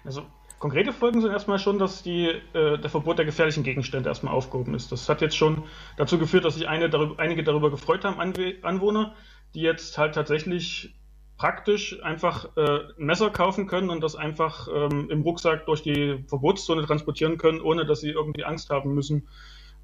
Also 0.03 0.23
Konkrete 0.65 0.93
Folgen 0.93 1.21
sind 1.21 1.31
erstmal 1.31 1.59
schon, 1.59 1.79
dass 1.79 2.01
die, 2.01 2.27
äh, 2.53 2.79
der 2.79 2.89
Verbot 2.89 3.17
der 3.17 3.25
gefährlichen 3.25 3.63
Gegenstände 3.63 4.09
erstmal 4.09 4.33
aufgehoben 4.33 4.73
ist. 4.73 4.91
Das 4.91 5.07
hat 5.09 5.21
jetzt 5.21 5.35
schon 5.35 5.63
dazu 5.97 6.17
geführt, 6.17 6.45
dass 6.45 6.55
sich 6.55 6.67
eine 6.67 6.89
darüber, 6.89 7.19
einige 7.19 7.43
darüber 7.43 7.69
gefreut 7.69 8.03
haben, 8.05 8.19
Anwohner, 8.19 9.15
die 9.53 9.61
jetzt 9.61 9.97
halt 9.97 10.15
tatsächlich 10.15 10.95
praktisch 11.37 12.01
einfach 12.01 12.55
äh, 12.55 12.79
ein 12.97 13.05
Messer 13.05 13.29
kaufen 13.29 13.67
können 13.67 13.89
und 13.89 14.01
das 14.01 14.15
einfach 14.15 14.67
ähm, 14.73 15.09
im 15.09 15.21
Rucksack 15.21 15.65
durch 15.65 15.81
die 15.81 16.23
Verbotszone 16.27 16.85
transportieren 16.85 17.37
können, 17.37 17.61
ohne 17.61 17.85
dass 17.85 18.01
sie 18.01 18.09
irgendwie 18.09 18.45
Angst 18.45 18.69
haben 18.69 18.93
müssen, 18.93 19.27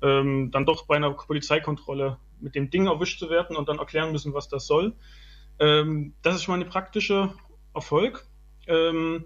ähm, 0.01 0.51
dann 0.51 0.65
doch 0.65 0.85
bei 0.85 0.95
einer 0.95 1.11
Polizeikontrolle 1.11 2.17
mit 2.39 2.55
dem 2.55 2.69
Ding 2.69 2.87
erwischt 2.87 3.19
zu 3.19 3.29
werden 3.29 3.55
und 3.55 3.67
dann 3.67 3.79
erklären 3.79 4.11
müssen, 4.11 4.33
was 4.33 4.47
das 4.47 4.65
soll. 4.65 4.93
Ähm, 5.59 6.13
das 6.21 6.35
ist 6.35 6.43
schon 6.43 6.57
mal 6.57 6.65
ein 6.65 6.69
praktischer 6.69 7.33
Erfolg. 7.73 8.25
Ähm, 8.67 9.25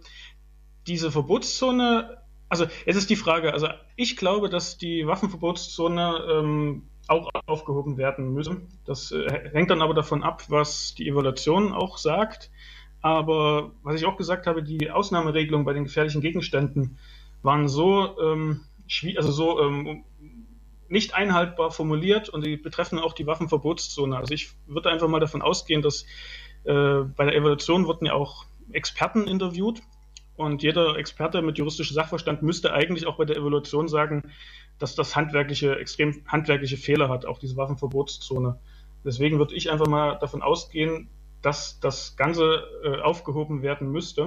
diese 0.88 1.12
Verbotszone, 1.12 2.18
also 2.50 2.66
es 2.86 2.96
ist 2.96 3.10
die 3.10 3.16
Frage, 3.16 3.54
also 3.54 3.68
ich 3.96 4.18
glaube, 4.18 4.50
dass 4.50 4.78
die 4.78 5.06
Waffenverbotszone 5.06 6.26
ähm, 6.32 6.90
auch 7.08 7.30
aufgehoben 7.46 7.98
werden 7.98 8.34
müsse. 8.34 8.62
Das 8.86 9.12
äh, 9.12 9.50
hängt 9.52 9.70
dann 9.70 9.82
aber 9.82 9.94
davon 9.94 10.24
ab, 10.24 10.44
was 10.50 10.96
die 10.96 11.08
Evaluation 11.08 11.74
auch 11.74 11.98
sagt. 11.98 12.52
Aber 13.02 13.72
was 13.84 13.96
ich 13.96 14.06
auch 14.06 14.18
gesagt 14.18 14.48
habe, 14.48 14.63
die 14.63 14.89
Ausnahmeregelungen 14.89 15.65
bei 15.65 15.74
den 15.74 15.84
gefährlichen 15.84 16.22
Gegenständen 16.22 16.98
waren 17.44 17.68
so, 17.68 18.18
ähm, 18.20 18.62
also 19.15 19.32
so 19.32 19.62
ähm, 19.62 20.04
nicht 20.88 21.13
einhaltbar 21.13 21.72
formuliert 21.72 22.30
und 22.30 22.46
die 22.46 22.58
betreffen 22.58 23.00
auch 23.00 23.13
die 23.13 23.28
Waffenverbotszone. 23.28 24.18
Also 24.18 24.34
ich 24.34 24.50
würde 24.65 24.89
einfach 24.89 25.08
mal 25.08 25.20
davon 25.20 25.41
ausgehen, 25.41 25.82
dass 25.82 26.06
äh, 26.63 27.02
bei 27.15 27.26
der 27.26 27.36
Evaluation 27.36 27.86
wurden 27.86 28.06
ja 28.06 28.13
auch 28.13 28.46
Experten 28.72 29.28
interviewt 29.28 29.82
und 30.36 30.63
jeder 30.63 30.98
Experte 30.98 31.41
mit 31.41 31.58
juristischem 31.58 31.94
Sachverstand 31.94 32.41
müsste 32.41 32.74
eigentlich 32.74 33.06
auch 33.06 33.18
bei 33.18 33.26
der 33.26 33.38
Evaluation 33.38 33.88
sagen, 33.88 34.32
dass 34.80 34.96
das 34.96 35.16
handwerkliche, 35.16 35.78
extrem 35.78 36.22
handwerkliche 36.28 36.78
Fehler 36.78 37.10
hat, 37.10 37.26
auch 37.26 37.40
diese 37.40 37.56
Waffenverbotszone. 37.56 38.60
Deswegen 39.04 39.38
würde 39.38 39.56
ich 39.56 39.72
einfach 39.72 39.88
mal 39.88 40.18
davon 40.20 40.42
ausgehen, 40.42 41.10
dass 41.42 41.80
das 41.80 42.16
Ganze 42.18 42.64
äh, 42.84 43.02
aufgehoben 43.02 43.62
werden 43.62 43.92
müsste. 43.92 44.26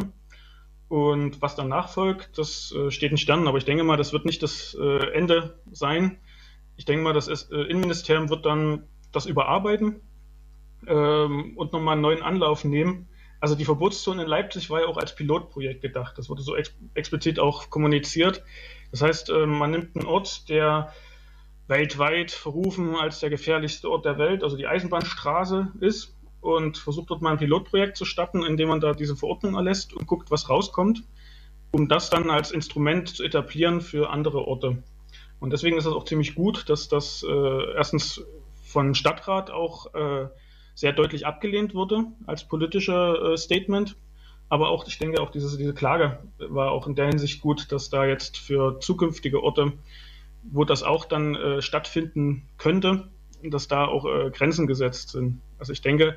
Und 0.88 1.42
was 1.42 1.56
danach 1.56 1.90
folgt, 1.90 2.38
das 2.38 2.72
äh, 2.72 2.90
steht 2.90 3.10
in 3.10 3.18
Sternen, 3.18 3.48
aber 3.48 3.58
ich 3.58 3.64
denke 3.64 3.84
mal, 3.84 3.96
das 3.96 4.12
wird 4.12 4.24
nicht 4.24 4.42
das 4.42 4.76
äh, 4.80 5.12
Ende 5.12 5.58
sein. 5.70 6.18
Ich 6.76 6.84
denke 6.84 7.02
mal, 7.02 7.12
das 7.12 7.28
ist, 7.28 7.50
äh, 7.50 7.62
Innenministerium 7.62 8.30
wird 8.30 8.46
dann 8.46 8.84
das 9.12 9.26
überarbeiten 9.26 10.00
ähm, 10.86 11.54
und 11.56 11.72
nochmal 11.72 11.94
einen 11.94 12.02
neuen 12.02 12.22
Anlauf 12.22 12.64
nehmen 12.64 13.08
also 13.40 13.54
die 13.54 13.64
Verbotszone 13.64 14.22
in 14.22 14.28
Leipzig 14.28 14.68
war 14.70 14.80
ja 14.80 14.86
auch 14.86 14.96
als 14.96 15.14
Pilotprojekt 15.14 15.80
gedacht. 15.80 16.18
Das 16.18 16.28
wurde 16.28 16.42
so 16.42 16.56
ex 16.56 16.74
explizit 16.94 17.38
auch 17.38 17.70
kommuniziert. 17.70 18.42
Das 18.90 19.02
heißt, 19.02 19.30
ähm, 19.30 19.58
man 19.58 19.70
nimmt 19.70 19.96
einen 19.96 20.06
Ort, 20.06 20.48
der 20.48 20.92
weltweit 21.66 22.30
verrufen 22.30 22.96
als 22.96 23.20
der 23.20 23.30
gefährlichste 23.30 23.90
Ort 23.90 24.04
der 24.04 24.18
Welt, 24.18 24.42
also 24.42 24.56
die 24.56 24.66
Eisenbahnstraße 24.66 25.72
ist, 25.80 26.14
und 26.40 26.78
versucht 26.78 27.10
dort 27.10 27.20
mal 27.20 27.32
ein 27.32 27.38
Pilotprojekt 27.38 27.96
zu 27.96 28.04
starten, 28.04 28.44
indem 28.44 28.68
man 28.68 28.80
da 28.80 28.92
diese 28.92 29.16
Verordnung 29.16 29.54
erlässt 29.54 29.92
und 29.92 30.06
guckt, 30.06 30.30
was 30.30 30.48
rauskommt, 30.48 31.02
um 31.72 31.88
das 31.88 32.10
dann 32.10 32.30
als 32.30 32.50
Instrument 32.52 33.08
zu 33.08 33.24
etablieren 33.24 33.80
für 33.80 34.10
andere 34.10 34.46
Orte. 34.46 34.82
Und 35.40 35.52
deswegen 35.52 35.76
ist 35.76 35.86
es 35.86 35.92
auch 35.92 36.04
ziemlich 36.04 36.34
gut, 36.34 36.68
dass 36.68 36.88
das 36.88 37.24
äh, 37.28 37.74
erstens 37.74 38.24
von 38.62 38.94
Stadtrat 38.94 39.50
auch 39.50 39.94
äh, 39.94 40.28
sehr 40.74 40.92
deutlich 40.92 41.26
abgelehnt 41.26 41.74
wurde 41.74 42.04
als 42.26 42.46
politischer 42.46 43.32
äh, 43.32 43.36
Statement. 43.36 43.96
Aber 44.48 44.70
auch, 44.70 44.86
ich 44.86 44.98
denke, 44.98 45.20
auch 45.20 45.30
diese, 45.30 45.56
diese 45.58 45.74
Klage 45.74 46.18
war 46.38 46.70
auch 46.70 46.86
in 46.86 46.94
der 46.94 47.08
Hinsicht 47.08 47.42
gut, 47.42 47.70
dass 47.70 47.90
da 47.90 48.06
jetzt 48.06 48.38
für 48.38 48.80
zukünftige 48.80 49.42
Orte, 49.42 49.72
wo 50.42 50.64
das 50.64 50.82
auch 50.82 51.04
dann 51.04 51.34
äh, 51.34 51.60
stattfinden 51.60 52.48
könnte, 52.56 53.08
dass 53.42 53.68
da 53.68 53.86
auch 53.86 54.06
äh, 54.06 54.30
Grenzen 54.30 54.66
gesetzt 54.66 55.10
sind. 55.10 55.40
Also 55.58 55.72
ich 55.72 55.82
denke, 55.82 56.16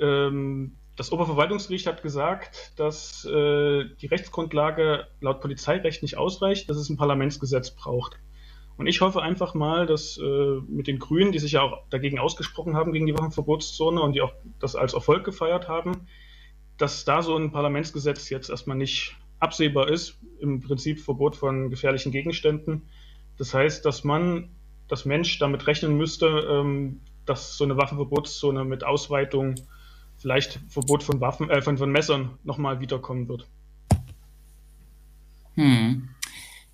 ähm, 0.00 0.76
das 0.96 1.12
Oberverwaltungsgericht 1.12 1.86
hat 1.86 2.02
gesagt, 2.02 2.72
dass 2.76 3.24
äh, 3.24 3.84
die 4.00 4.06
Rechtsgrundlage 4.06 5.06
laut 5.20 5.40
Polizeirecht 5.40 6.02
nicht 6.02 6.18
ausreicht, 6.18 6.68
dass 6.68 6.76
es 6.76 6.90
ein 6.90 6.96
Parlamentsgesetz 6.96 7.70
braucht. 7.70 8.18
Und 8.76 8.86
ich 8.86 9.00
hoffe 9.00 9.22
einfach 9.22 9.54
mal, 9.54 9.86
dass 9.86 10.18
äh, 10.18 10.60
mit 10.66 10.86
den 10.86 10.98
Grünen, 10.98 11.32
die 11.32 11.38
sich 11.38 11.52
ja 11.52 11.62
auch 11.62 11.82
dagegen 11.90 12.18
ausgesprochen 12.18 12.74
haben, 12.74 12.92
gegen 12.92 13.06
die 13.06 13.14
Waffenverbotszone 13.14 14.00
und 14.00 14.14
die 14.14 14.22
auch 14.22 14.32
das 14.58 14.76
als 14.76 14.94
Erfolg 14.94 15.24
gefeiert 15.24 15.68
haben, 15.68 16.08
dass 16.82 17.04
da 17.04 17.22
so 17.22 17.36
ein 17.36 17.52
Parlamentsgesetz 17.52 18.28
jetzt 18.28 18.50
erstmal 18.50 18.76
nicht 18.76 19.16
absehbar 19.38 19.88
ist, 19.88 20.18
im 20.40 20.60
Prinzip 20.60 20.98
Verbot 20.98 21.36
von 21.36 21.70
gefährlichen 21.70 22.10
Gegenständen. 22.10 22.82
Das 23.38 23.54
heißt, 23.54 23.84
dass 23.84 24.02
man, 24.02 24.48
das 24.88 25.04
Mensch 25.04 25.38
damit 25.38 25.68
rechnen 25.68 25.96
müsste, 25.96 26.26
ähm, 26.26 27.00
dass 27.24 27.56
so 27.56 27.62
eine 27.62 27.76
Waffenverbotszone 27.76 28.64
mit 28.64 28.82
Ausweitung, 28.82 29.54
vielleicht 30.18 30.58
Verbot 30.68 31.04
von 31.04 31.20
Waffen, 31.20 31.50
äh, 31.50 31.62
von, 31.62 31.78
von 31.78 31.92
Messern 31.92 32.30
nochmal 32.42 32.80
wiederkommen 32.80 33.28
wird. 33.28 33.46
Hm 35.54 36.11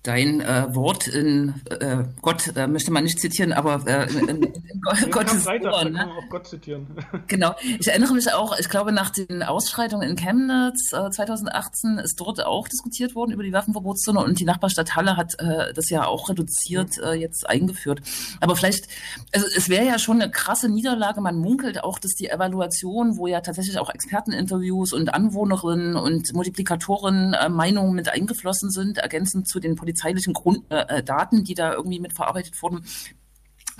dein 0.03 0.39
äh, 0.39 0.73
Wort 0.73 1.07
in 1.07 1.55
äh, 1.69 2.05
Gott 2.21 2.55
äh, 2.55 2.67
möchte 2.67 2.91
man 2.91 3.03
nicht 3.03 3.19
zitieren, 3.19 3.51
aber 3.51 3.85
äh, 3.85 4.09
in, 4.09 4.29
in, 4.29 4.53
Gottes 5.11 5.43
Freitag, 5.43 5.73
Ohr, 5.73 5.89
ne? 5.89 6.07
auch 6.07 6.29
Gott 6.29 6.47
zitieren. 6.47 6.87
genau. 7.27 7.53
Ich 7.79 7.87
erinnere 7.87 8.13
mich 8.13 8.31
auch, 8.33 8.57
ich 8.57 8.69
glaube, 8.69 8.93
nach 8.93 9.09
den 9.09 9.43
Ausschreitungen 9.43 10.09
in 10.09 10.15
Chemnitz 10.15 10.93
äh, 10.93 11.09
2018 11.09 11.97
ist 11.97 12.19
dort 12.19 12.43
auch 12.45 12.69
diskutiert 12.69 13.13
worden 13.13 13.31
über 13.31 13.43
die 13.43 13.51
Waffenverbotszone 13.51 14.23
und 14.23 14.39
die 14.39 14.45
Nachbarstadt 14.45 14.95
Halle 14.95 15.17
hat 15.17 15.33
äh, 15.39 15.73
das 15.73 15.89
ja 15.89 16.05
auch 16.05 16.29
reduziert 16.29 16.97
äh, 16.99 17.13
jetzt 17.13 17.49
eingeführt. 17.49 18.01
Aber 18.39 18.55
vielleicht, 18.55 18.87
also 19.33 19.47
es 19.55 19.67
wäre 19.67 19.85
ja 19.85 19.99
schon 19.99 20.21
eine 20.21 20.31
krasse 20.31 20.69
Niederlage. 20.69 21.19
Man 21.19 21.37
munkelt 21.37 21.83
auch, 21.83 21.99
dass 21.99 22.15
die 22.15 22.29
Evaluation, 22.29 23.17
wo 23.17 23.27
ja 23.27 23.41
tatsächlich 23.41 23.77
auch 23.79 23.89
Experteninterviews 23.89 24.93
und 24.93 25.13
Anwohnerinnen 25.13 25.97
und 25.97 26.33
Multiplikatoren 26.33 27.33
äh, 27.33 27.49
Meinungen 27.49 27.93
mit 27.95 28.07
eingeflossen 28.07 28.71
sind, 28.71 28.97
ergänzend 28.99 29.49
zu 29.49 29.59
den 29.59 29.75
polizeilichen 29.89 30.33
Grund, 30.33 30.59
äh, 30.69 30.99
äh, 30.99 31.03
Daten, 31.03 31.43
die 31.43 31.55
da 31.55 31.73
irgendwie 31.73 31.99
mit 31.99 32.13
verarbeitet 32.13 32.61
wurden. 32.61 32.85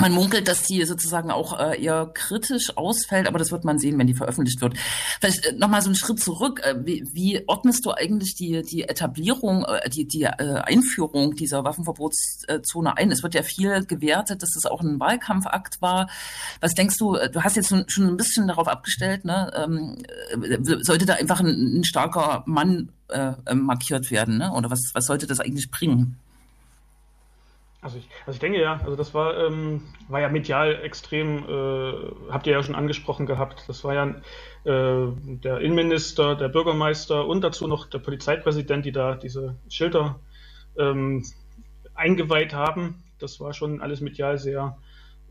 Man 0.02 0.14
munkelt, 0.14 0.48
dass 0.48 0.64
die 0.64 0.86
sozusagen 0.86 1.30
auch 1.30 1.60
äh, 1.60 1.84
eher 1.84 2.10
kritisch 2.14 2.78
ausfällt, 2.78 3.28
aber 3.28 3.38
das 3.38 3.52
wird 3.52 3.66
man 3.66 3.80
sehen, 3.80 4.00
wenn 4.00 4.08
die 4.08 4.14
veröffentlicht 4.14 4.62
wird. 4.62 4.78
Vielleicht 5.20 5.46
äh, 5.46 5.52
nochmal 5.52 5.82
so 5.82 5.90
einen 5.90 5.96
Schritt 5.96 6.22
zurück. 6.22 6.62
Äh, 6.64 6.76
wie, 6.86 7.04
wie 7.12 7.44
ordnest 7.48 7.86
du 7.86 7.92
eigentlich 7.92 8.34
die, 8.36 8.62
die 8.62 8.84
Etablierung, 8.84 9.66
äh, 9.66 9.90
die, 9.90 10.08
die 10.08 10.24
äh, 10.24 10.62
Einführung 10.64 11.36
dieser 11.36 11.66
Waffenverbotszone 11.66 12.96
ein? 12.96 13.12
Es 13.12 13.24
wird 13.24 13.36
ja 13.36 13.44
viel 13.44 13.84
gewertet, 13.86 14.42
dass 14.42 14.52
das 14.54 14.66
auch 14.66 14.80
ein 14.80 15.02
Wahlkampfakt 15.02 15.82
war. 15.82 16.10
Was 16.62 16.76
denkst 16.76 16.98
du, 16.98 17.16
äh, 17.16 17.30
du 17.30 17.44
hast 17.44 17.58
jetzt 17.58 17.74
schon 17.92 18.08
ein 18.08 18.18
bisschen 18.18 18.48
darauf 18.48 18.70
abgestellt, 18.70 19.26
ne? 19.26 19.52
ähm, 19.54 19.98
äh, 20.42 20.82
sollte 20.82 21.06
da 21.06 21.16
einfach 21.16 21.42
ein, 21.42 21.80
ein 21.80 21.84
starker 21.84 22.44
Mann 22.46 22.90
äh, 23.10 23.34
äh, 23.46 23.56
markiert 23.56 24.12
werden? 24.12 24.38
Ne? 24.38 24.52
Oder 24.54 24.70
was, 24.70 24.92
was 24.94 25.06
sollte 25.06 25.28
das 25.28 25.40
eigentlich 25.40 25.72
bringen? 25.72 26.18
Also 27.82 27.98
ich, 27.98 28.10
also 28.26 28.36
ich 28.36 28.40
denke 28.40 28.60
ja, 28.60 28.80
also 28.84 28.98
das 28.98 29.14
war, 29.14 29.38
ähm, 29.38 29.82
war 30.10 30.20
ja 30.20 30.28
medial 30.28 30.82
extrem, 30.84 31.46
äh, 31.48 31.94
habt 32.30 32.46
ihr 32.46 32.54
ja 32.54 32.62
schon 32.62 32.76
angesprochen 32.76 33.26
gehabt. 33.26 33.64
Das 33.68 33.84
war 33.86 33.94
ja 33.94 34.08
äh, 34.66 35.12
der 35.24 35.60
Innenminister, 35.60 36.36
der 36.36 36.50
Bürgermeister 36.50 37.26
und 37.26 37.42
dazu 37.42 37.68
noch 37.68 37.86
der 37.86 38.00
Polizeipräsident, 38.00 38.86
die 38.86 38.92
da 38.92 39.16
diese 39.16 39.56
Schilder 39.70 40.20
ähm, 40.78 41.24
eingeweiht 41.96 42.54
haben. 42.54 43.04
Das 43.18 43.40
war 43.40 43.54
schon 43.54 43.82
alles 43.82 44.02
medial 44.02 44.38
sehr 44.38 44.78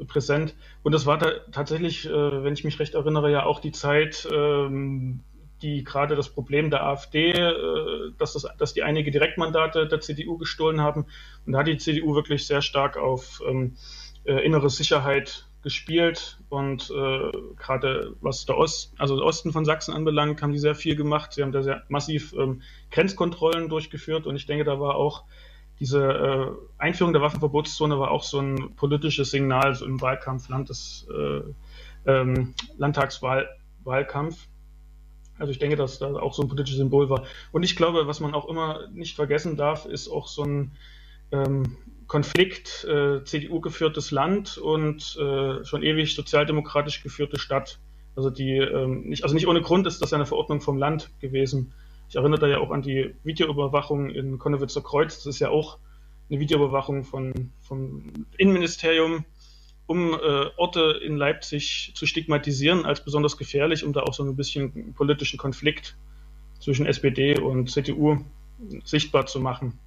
präsent. 0.06 0.54
Und 0.82 0.92
das 0.92 1.06
war 1.06 1.18
da 1.18 1.32
tatsächlich, 1.52 2.06
äh, 2.06 2.44
wenn 2.44 2.54
ich 2.54 2.64
mich 2.64 2.78
recht 2.78 2.94
erinnere, 2.94 3.30
ja 3.30 3.44
auch 3.44 3.60
die 3.60 3.72
Zeit, 3.72 4.28
ähm, 4.32 5.20
die 5.62 5.84
gerade 5.84 6.16
das 6.16 6.28
Problem 6.28 6.70
der 6.70 6.84
AfD, 6.84 7.30
äh, 7.32 8.12
dass, 8.18 8.34
das, 8.34 8.46
dass 8.58 8.74
die 8.74 8.82
einige 8.82 9.10
Direktmandate 9.10 9.86
der 9.86 10.00
CDU 10.00 10.38
gestohlen 10.38 10.80
haben. 10.80 11.06
Und 11.46 11.52
da 11.52 11.60
hat 11.60 11.66
die 11.66 11.78
CDU 11.78 12.14
wirklich 12.14 12.46
sehr 12.46 12.62
stark 12.62 12.96
auf 12.96 13.42
ähm, 13.46 13.76
äh, 14.24 14.44
innere 14.44 14.70
Sicherheit 14.70 15.48
gespielt 15.62 16.38
und 16.48 16.90
äh, 16.90 17.32
gerade 17.56 18.14
was 18.20 18.46
der 18.46 18.56
Ost, 18.56 18.94
also 18.96 19.16
der 19.16 19.24
Osten 19.24 19.52
von 19.52 19.64
Sachsen 19.64 19.92
anbelangt, 19.92 20.40
haben 20.40 20.52
die 20.52 20.58
sehr 20.58 20.76
viel 20.76 20.94
gemacht. 20.94 21.32
Sie 21.32 21.42
haben 21.42 21.50
da 21.50 21.62
sehr 21.62 21.82
massiv 21.88 22.32
ähm, 22.34 22.62
Grenzkontrollen 22.90 23.68
durchgeführt 23.68 24.26
und 24.26 24.36
ich 24.36 24.46
denke, 24.46 24.64
da 24.64 24.78
war 24.78 24.94
auch 24.94 25.24
diese 25.80 26.02
äh, 26.02 26.50
Einführung 26.78 27.12
der 27.12 27.22
Waffenverbotszone 27.22 27.98
war 27.98 28.10
auch 28.10 28.24
so 28.24 28.40
ein 28.40 28.74
politisches 28.76 29.30
Signal 29.30 29.74
so 29.74 29.84
im 29.84 30.00
Wahlkampf, 30.00 30.48
Landes, 30.48 31.06
äh, 31.10 31.42
ähm, 32.10 32.54
Landtagswahlkampf. 32.76 34.48
Also 35.38 35.52
ich 35.52 35.58
denke, 35.58 35.76
dass 35.76 35.98
da 35.98 36.14
auch 36.14 36.34
so 36.34 36.42
ein 36.42 36.48
politisches 36.48 36.78
Symbol 36.78 37.08
war. 37.10 37.24
Und 37.52 37.62
ich 37.62 37.76
glaube, 37.76 38.06
was 38.06 38.20
man 38.20 38.34
auch 38.34 38.48
immer 38.48 38.88
nicht 38.92 39.16
vergessen 39.16 39.56
darf, 39.56 39.86
ist 39.86 40.08
auch 40.08 40.28
so 40.28 40.42
ein 40.44 40.72
ähm, 41.32 41.76
Konflikt, 42.06 42.84
äh, 42.84 43.22
CDU 43.24 43.60
geführtes 43.60 44.10
Land 44.10 44.58
und 44.58 45.16
äh, 45.20 45.64
schon 45.64 45.82
ewig 45.82 46.14
sozialdemokratisch 46.14 47.02
geführte 47.02 47.38
Stadt. 47.38 47.78
Also 48.16 48.30
die 48.30 48.56
ähm, 48.56 49.02
nicht, 49.02 49.22
also 49.22 49.34
nicht 49.34 49.46
ohne 49.46 49.60
Grund 49.60 49.86
ist 49.86 50.02
das 50.02 50.12
eine 50.12 50.26
Verordnung 50.26 50.60
vom 50.60 50.78
Land 50.78 51.10
gewesen. 51.20 51.72
Ich 52.08 52.16
erinnere 52.16 52.40
da 52.40 52.46
ja 52.46 52.58
auch 52.58 52.70
an 52.70 52.82
die 52.82 53.14
Videoüberwachung 53.22 54.10
in 54.10 54.38
Konnewitzer 54.38 54.80
Kreuz. 54.80 55.16
Das 55.16 55.26
ist 55.26 55.38
ja 55.40 55.50
auch 55.50 55.78
eine 56.30 56.40
Videoüberwachung 56.40 57.04
von, 57.04 57.52
vom 57.60 58.26
Innenministerium, 58.38 59.24
um 59.88 60.12
äh, 60.12 60.46
Orte 60.56 61.00
in 61.02 61.16
Leipzig 61.16 61.92
zu 61.94 62.06
stigmatisieren 62.06 62.84
als 62.84 63.02
besonders 63.02 63.38
gefährlich, 63.38 63.84
um 63.84 63.94
da 63.94 64.02
auch 64.02 64.12
so 64.12 64.22
ein 64.22 64.36
bisschen 64.36 64.92
politischen 64.92 65.38
Konflikt 65.38 65.96
zwischen 66.60 66.84
SPD 66.84 67.40
und 67.40 67.70
CDU 67.70 68.18
sichtbar 68.84 69.26
zu 69.26 69.40
machen. 69.40 69.78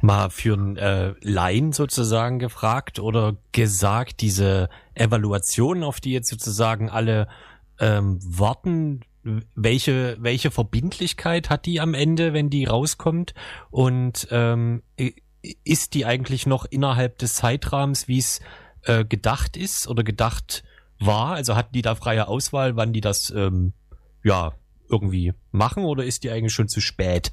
Mal 0.00 0.30
für 0.30 0.54
einen 0.54 0.76
äh, 0.76 1.14
Laien 1.22 1.72
sozusagen 1.72 2.38
gefragt 2.38 3.00
oder 3.00 3.36
gesagt, 3.50 4.20
diese 4.20 4.68
Evaluation, 4.94 5.82
auf 5.82 6.00
die 6.00 6.12
jetzt 6.12 6.28
sozusagen 6.30 6.88
alle 6.88 7.26
ähm, 7.80 8.20
warten, 8.22 9.00
welche, 9.54 10.16
welche 10.20 10.52
Verbindlichkeit 10.52 11.50
hat 11.50 11.66
die 11.66 11.80
am 11.80 11.94
Ende, 11.94 12.32
wenn 12.32 12.48
die 12.48 12.64
rauskommt? 12.64 13.34
Und 13.70 14.28
ähm, 14.30 14.82
ist 15.64 15.94
die 15.94 16.06
eigentlich 16.06 16.46
noch 16.46 16.64
innerhalb 16.64 17.18
des 17.18 17.34
Zeitrahmens, 17.34 18.08
wie 18.08 18.18
es 18.18 18.40
äh, 18.82 19.04
gedacht 19.04 19.56
ist 19.56 19.88
oder 19.88 20.04
gedacht 20.04 20.62
war? 20.98 21.34
Also 21.34 21.56
hatten 21.56 21.72
die 21.72 21.82
da 21.82 21.94
freie 21.94 22.28
Auswahl, 22.28 22.76
wann 22.76 22.92
die 22.92 23.00
das 23.00 23.30
ähm, 23.30 23.72
ja 24.22 24.52
irgendwie 24.88 25.32
machen 25.50 25.84
oder 25.84 26.04
ist 26.04 26.24
die 26.24 26.30
eigentlich 26.30 26.52
schon 26.52 26.68
zu 26.68 26.80
spät? 26.80 27.32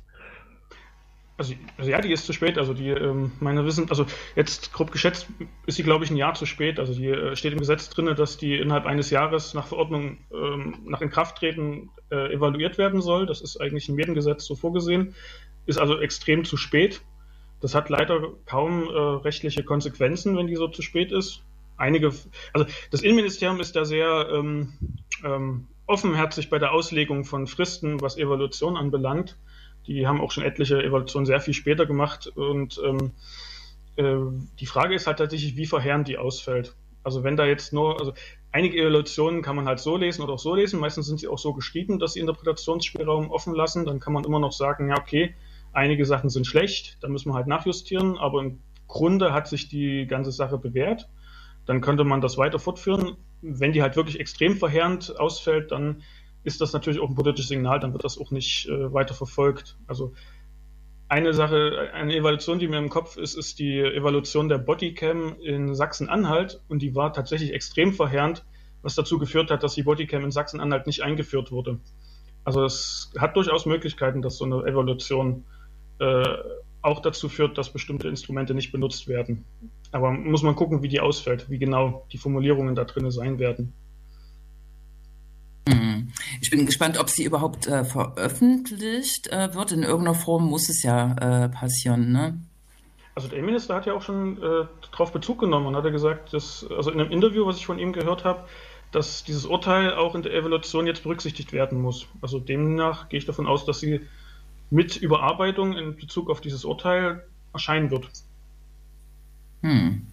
Also, 1.40 1.54
also, 1.78 1.90
ja, 1.90 2.02
die 2.02 2.12
ist 2.12 2.26
zu 2.26 2.34
spät. 2.34 2.58
Also 2.58 2.74
die, 2.74 2.90
ähm, 2.90 3.32
meine 3.40 3.66
Wissen, 3.66 3.90
also 3.90 4.06
jetzt 4.36 4.74
grob 4.74 4.92
geschätzt 4.92 5.28
ist 5.66 5.78
sie, 5.78 5.84
glaube 5.84 6.04
ich, 6.04 6.12
ein 6.12 6.18
Jahr 6.18 6.34
zu 6.34 6.46
spät. 6.46 6.80
Also 6.80 6.94
die 6.94 7.08
äh, 7.08 7.36
steht 7.38 7.54
im 7.54 7.60
Gesetz 7.60 7.90
drin, 7.90 8.14
dass 8.14 8.38
die 8.38 8.58
innerhalb 8.58 8.86
eines 8.86 9.10
Jahres 9.10 9.54
nach 9.54 9.68
Verordnung, 9.68 10.18
ähm, 10.34 10.80
nach 10.86 11.00
Inkrafttreten 11.00 11.92
äh, 12.12 12.34
evaluiert 12.34 12.78
werden 12.78 13.02
soll. 13.02 13.26
Das 13.26 13.40
ist 13.40 13.62
eigentlich 13.62 13.88
in 13.88 13.98
jedem 13.98 14.16
Gesetz 14.16 14.46
so 14.46 14.56
vorgesehen. 14.56 15.16
Ist 15.66 15.80
also 15.80 16.00
extrem 16.00 16.44
zu 16.44 16.58
spät. 16.58 17.02
Das 17.62 17.76
hat 17.76 17.90
leider 17.90 18.34
kaum 18.46 18.84
äh, 18.84 18.98
rechtliche 18.98 19.64
Konsequenzen, 19.64 20.38
wenn 20.38 20.48
die 20.48 20.56
so 20.56 20.68
zu 20.68 20.82
spät 20.82 21.12
ist. 21.12 21.44
Einige, 21.78 22.14
also 22.54 22.66
das 22.92 23.02
Innenministerium 23.02 23.60
ist 23.60 23.76
da 23.76 23.86
sehr 23.86 24.30
ähm, 24.32 24.74
ähm 25.24 25.68
offenherzig 25.90 26.52
bei 26.52 26.60
der 26.60 26.72
Auslegung 26.72 27.26
von 27.26 27.48
Fristen, 27.48 28.00
was 28.00 28.16
Evaluation 28.16 28.78
anbelangt. 28.78 29.36
Die 29.88 30.06
haben 30.06 30.22
auch 30.22 30.30
schon 30.30 30.44
etliche 30.44 30.84
Evaluationen 30.84 31.26
sehr 31.26 31.42
viel 31.42 31.56
später 31.56 31.88
gemacht. 31.88 32.28
Und 32.28 32.80
ähm, 32.86 33.12
äh, 33.96 34.18
die 34.60 34.68
Frage 34.68 34.94
ist 34.94 35.08
halt 35.08 35.18
tatsächlich, 35.18 35.58
wie 35.58 35.66
verheerend 35.66 36.08
die 36.08 36.20
ausfällt. 36.20 36.76
Also 37.04 37.24
wenn 37.24 37.38
da 37.38 37.46
jetzt 37.46 37.74
nur, 37.74 38.00
also 38.00 38.14
einige 38.52 38.78
Evaluationen 38.80 39.42
kann 39.42 39.56
man 39.56 39.66
halt 39.66 39.80
so 39.80 39.98
lesen 39.98 40.22
oder 40.22 40.34
auch 40.34 40.40
so 40.40 40.54
lesen. 40.54 40.80
Meistens 40.80 41.08
sind 41.08 41.20
sie 41.20 41.28
auch 41.28 41.40
so 41.40 41.54
geschrieben, 41.54 41.98
dass 41.98 42.14
sie 42.14 42.20
Interpretationsspielraum 42.20 43.32
offen 43.32 43.56
lassen. 43.56 43.86
Dann 43.86 44.00
kann 44.00 44.14
man 44.14 44.26
immer 44.26 44.40
noch 44.40 44.52
sagen, 44.52 44.90
ja, 44.90 44.98
okay, 45.00 45.34
einige 45.74 46.06
Sachen 46.06 46.30
sind 46.30 46.48
schlecht, 46.48 46.98
da 47.02 47.08
müssen 47.08 47.30
wir 47.30 47.36
halt 47.36 47.48
nachjustieren, 47.48 48.18
aber 48.18 48.42
im 48.42 48.60
Grunde 48.88 49.34
hat 49.34 49.48
sich 49.48 49.70
die 49.70 50.08
ganze 50.08 50.32
Sache 50.32 50.58
bewährt. 50.58 51.10
Dann 51.66 51.82
könnte 51.82 52.04
man 52.04 52.22
das 52.22 52.38
weiter 52.38 52.60
fortführen. 52.60 53.18
Wenn 53.42 53.72
die 53.72 53.82
halt 53.82 53.96
wirklich 53.96 54.20
extrem 54.20 54.58
verheerend 54.58 55.20
ausfällt, 55.20 55.72
dann 55.72 56.02
ist 56.44 56.62
das 56.62 56.74
natürlich 56.74 57.00
auch 57.00 57.10
ein 57.10 57.16
politisches 57.16 57.50
Signal, 57.50 57.80
dann 57.80 57.94
wird 57.94 58.04
das 58.04 58.18
auch 58.18 58.32
nicht 58.32 58.68
äh, 58.68 58.94
weiter 58.94 59.14
verfolgt. 59.14 59.78
Also 59.88 60.14
eine 61.10 61.34
Sache, 61.34 61.90
eine 61.94 62.16
Evaluation, 62.16 62.60
die 62.60 62.68
mir 62.68 62.78
im 62.78 62.90
Kopf 62.90 63.18
ist, 63.18 63.36
ist 63.36 63.60
die 63.60 63.80
Evaluation 63.80 64.48
der 64.48 64.60
Bodycam 64.60 65.38
in 65.42 65.74
Sachsen-Anhalt 65.76 66.62
und 66.68 66.82
die 66.82 66.96
war 66.96 67.14
tatsächlich 67.14 67.54
extrem 67.54 67.94
verheerend, 67.94 68.46
was 68.82 68.96
dazu 68.96 69.18
geführt 69.18 69.52
hat, 69.52 69.64
dass 69.64 69.74
die 69.74 69.84
Bodycam 69.84 70.24
in 70.24 70.32
Sachsen-Anhalt 70.32 70.88
nicht 70.88 71.02
eingeführt 71.02 71.52
wurde. 71.52 71.80
Also 72.44 72.64
es 72.64 73.12
hat 73.18 73.36
durchaus 73.36 73.66
Möglichkeiten, 73.66 74.22
dass 74.22 74.38
so 74.38 74.46
eine 74.46 74.64
Evaluation 74.64 75.46
äh, 76.00 76.38
auch 76.82 77.02
dazu 77.02 77.30
führt, 77.30 77.58
dass 77.58 77.72
bestimmte 77.72 78.08
Instrumente 78.08 78.54
nicht 78.54 78.72
benutzt 78.72 79.08
werden. 79.08 79.46
Aber 79.92 80.12
muss 80.12 80.44
man 80.44 80.56
gucken, 80.56 80.82
wie 80.82 80.88
die 80.88 81.00
ausfällt, 81.00 81.50
wie 81.50 81.60
genau 81.60 82.06
die 82.12 82.18
Formulierungen 82.18 82.76
da 82.76 82.86
drin 82.86 83.10
sein 83.12 83.40
werden. 83.40 83.74
Mhm. 85.68 86.10
Ich 86.42 86.50
bin 86.50 86.66
gespannt, 86.66 86.98
ob 87.00 87.10
sie 87.10 87.26
überhaupt 87.26 87.68
äh, 87.68 87.84
veröffentlicht 87.84 89.28
äh, 89.28 89.54
wird. 89.54 89.72
In 89.72 89.84
irgendeiner 89.84 90.16
Form 90.16 90.46
muss 90.46 90.70
es 90.70 90.84
ja 90.84 91.16
äh, 91.16 91.50
passieren, 91.50 92.12
ne? 92.12 92.42
Also 93.16 93.28
der 93.28 93.40
Innenminister 93.40 93.76
hat 93.76 93.86
ja 93.86 93.94
auch 93.94 94.02
schon 94.02 94.38
äh, 94.38 94.66
darauf 94.92 95.12
Bezug 95.12 95.40
genommen 95.40 95.66
und 95.66 95.76
hat 95.76 95.84
er 95.84 95.92
gesagt, 95.92 96.34
dass, 96.34 96.66
also 96.70 96.90
in 96.90 97.02
einem 97.02 97.12
Interview, 97.12 97.46
was 97.46 97.58
ich 97.58 97.66
von 97.66 97.78
ihm 97.78 97.92
gehört 97.92 98.24
habe, 98.24 98.46
dass 98.92 99.26
dieses 99.26 99.46
Urteil 99.46 99.94
auch 99.94 100.16
in 100.16 100.22
der 100.24 100.34
Evaluation 100.34 100.88
jetzt 100.88 101.04
berücksichtigt 101.04 101.52
werden 101.52 101.82
muss. 101.82 102.08
Also 102.22 102.40
demnach 102.40 103.10
gehe 103.10 103.18
ich 103.18 103.26
davon 103.26 103.46
aus, 103.46 103.66
dass 103.66 103.82
sie 103.82 104.02
mit 104.70 104.98
Überarbeitung 104.98 105.78
in 105.78 105.96
Bezug 105.96 106.30
auf 106.30 106.42
dieses 106.42 106.66
Urteil 106.66 107.26
erscheinen 107.54 107.92
wird. 107.92 108.10
Hm. 109.62 110.08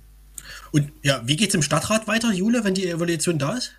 Und 0.72 0.92
ja, 1.02 1.20
wie 1.24 1.36
geht 1.36 1.50
es 1.50 1.54
im 1.54 1.62
Stadtrat 1.62 2.08
weiter, 2.08 2.32
Jule, 2.32 2.64
wenn 2.64 2.74
die 2.74 2.88
Evaluation 2.88 3.38
da 3.38 3.54
ist? 3.54 3.74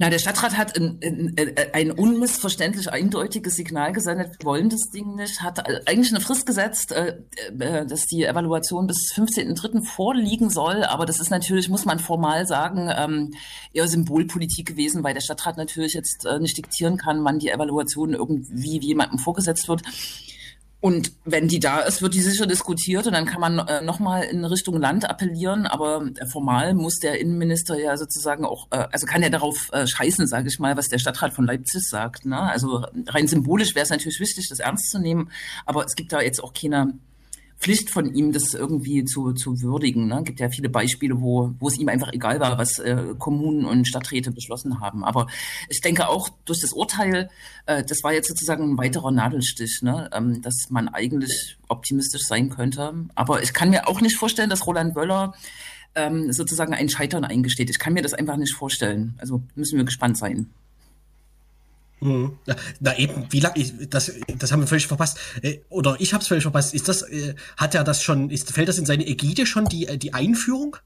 Na, 0.00 0.10
der 0.10 0.20
Stadtrat 0.20 0.56
hat 0.56 0.78
ein, 0.78 1.00
ein, 1.02 1.54
ein 1.72 1.90
unmissverständlich 1.90 2.92
eindeutiges 2.92 3.56
Signal 3.56 3.92
gesendet, 3.92 4.36
wir 4.38 4.46
wollen 4.46 4.68
das 4.68 4.90
Ding 4.94 5.16
nicht, 5.16 5.42
hat 5.42 5.66
eigentlich 5.88 6.12
eine 6.12 6.20
Frist 6.20 6.46
gesetzt, 6.46 6.92
äh, 6.92 7.16
äh, 7.58 7.84
dass 7.84 8.06
die 8.06 8.24
Evaluation 8.24 8.86
bis 8.86 9.12
15.03. 9.12 9.84
vorliegen 9.84 10.50
soll, 10.50 10.84
aber 10.84 11.04
das 11.04 11.18
ist 11.18 11.30
natürlich, 11.30 11.68
muss 11.68 11.84
man 11.84 11.98
formal 11.98 12.46
sagen, 12.46 12.88
ähm, 12.96 13.34
eher 13.72 13.88
Symbolpolitik 13.88 14.68
gewesen, 14.68 15.02
weil 15.02 15.14
der 15.14 15.20
Stadtrat 15.20 15.56
natürlich 15.56 15.94
jetzt 15.94 16.24
äh, 16.26 16.38
nicht 16.38 16.56
diktieren 16.56 16.96
kann, 16.96 17.24
wann 17.24 17.40
die 17.40 17.50
Evaluation 17.50 18.14
irgendwie 18.14 18.78
jemandem 18.78 19.18
vorgesetzt 19.18 19.68
wird. 19.68 19.82
Und 20.80 21.12
wenn 21.24 21.48
die 21.48 21.58
da 21.58 21.80
ist, 21.80 22.02
wird 22.02 22.14
die 22.14 22.20
sicher 22.20 22.46
diskutiert 22.46 23.06
und 23.08 23.12
dann 23.12 23.26
kann 23.26 23.40
man 23.40 23.58
äh, 23.58 23.82
nochmal 23.82 24.22
in 24.24 24.44
Richtung 24.44 24.80
Land 24.80 25.10
appellieren. 25.10 25.66
Aber 25.66 26.08
äh, 26.16 26.26
formal 26.26 26.74
muss 26.74 27.00
der 27.00 27.20
Innenminister 27.20 27.76
ja 27.76 27.96
sozusagen 27.96 28.44
auch, 28.44 28.68
äh, 28.70 28.86
also 28.92 29.04
kann 29.04 29.24
er 29.24 29.30
darauf 29.30 29.70
äh, 29.72 29.88
scheißen, 29.88 30.28
sage 30.28 30.48
ich 30.48 30.60
mal, 30.60 30.76
was 30.76 30.88
der 30.88 30.98
Stadtrat 30.98 31.32
von 31.32 31.46
Leipzig 31.46 31.82
sagt. 31.82 32.26
Ne? 32.26 32.38
Also 32.38 32.86
rein 33.08 33.26
symbolisch 33.26 33.74
wäre 33.74 33.82
es 33.82 33.90
natürlich 33.90 34.20
wichtig, 34.20 34.48
das 34.48 34.60
ernst 34.60 34.90
zu 34.90 35.00
nehmen. 35.00 35.32
Aber 35.66 35.84
es 35.84 35.96
gibt 35.96 36.12
da 36.12 36.20
jetzt 36.20 36.42
auch 36.42 36.52
keine 36.52 36.94
Pflicht 37.58 37.90
von 37.90 38.14
ihm, 38.14 38.32
das 38.32 38.54
irgendwie 38.54 39.04
zu, 39.04 39.32
zu 39.32 39.60
würdigen. 39.60 40.06
Ne? 40.06 40.22
gibt 40.22 40.40
ja 40.40 40.48
viele 40.48 40.68
Beispiele, 40.68 41.20
wo, 41.20 41.54
wo 41.58 41.68
es 41.68 41.78
ihm 41.78 41.88
einfach 41.88 42.12
egal 42.12 42.38
war, 42.38 42.56
was 42.56 42.78
äh, 42.78 43.14
Kommunen 43.18 43.64
und 43.64 43.88
Stadträte 43.88 44.30
beschlossen 44.30 44.80
haben. 44.80 45.04
Aber 45.04 45.26
ich 45.68 45.80
denke 45.80 46.08
auch 46.08 46.28
durch 46.44 46.60
das 46.60 46.72
Urteil, 46.72 47.28
äh, 47.66 47.82
das 47.82 48.02
war 48.04 48.12
jetzt 48.12 48.28
sozusagen 48.28 48.72
ein 48.72 48.78
weiterer 48.78 49.10
Nadelstich, 49.10 49.80
ne? 49.82 50.08
ähm, 50.12 50.40
dass 50.40 50.70
man 50.70 50.88
eigentlich 50.88 51.56
optimistisch 51.68 52.22
sein 52.26 52.48
könnte. 52.48 52.94
Aber 53.16 53.42
ich 53.42 53.52
kann 53.52 53.70
mir 53.70 53.88
auch 53.88 54.00
nicht 54.00 54.16
vorstellen, 54.16 54.50
dass 54.50 54.66
Roland 54.66 54.94
Wöller 54.94 55.34
ähm, 55.96 56.32
sozusagen 56.32 56.74
ein 56.74 56.88
Scheitern 56.88 57.24
eingesteht. 57.24 57.70
Ich 57.70 57.78
kann 57.78 57.92
mir 57.92 58.02
das 58.02 58.14
einfach 58.14 58.36
nicht 58.36 58.54
vorstellen. 58.54 59.14
Also 59.18 59.42
müssen 59.56 59.76
wir 59.76 59.84
gespannt 59.84 60.16
sein. 60.16 60.50
Mhm. 62.00 62.38
Na 62.80 62.96
eben, 62.98 63.26
wie 63.30 63.40
lange, 63.40 63.64
das, 63.88 64.12
das 64.38 64.52
haben 64.52 64.60
wir 64.60 64.66
völlig 64.66 64.86
verpasst. 64.86 65.18
Äh, 65.42 65.58
oder 65.68 65.96
ich 65.98 66.12
habe 66.14 66.22
es 66.22 66.28
völlig 66.28 66.42
verpasst. 66.42 66.74
Ist 66.74 66.88
das, 66.88 67.02
äh, 67.02 67.34
hat 67.56 67.74
er 67.74 67.84
das 67.84 68.02
schon, 68.02 68.30
ist, 68.30 68.52
fällt 68.52 68.68
das 68.68 68.78
in 68.78 68.86
seine 68.86 69.06
Ägide 69.06 69.46
schon, 69.46 69.64
die, 69.66 69.86
äh, 69.86 69.98
die 69.98 70.14
Einführung? 70.14 70.76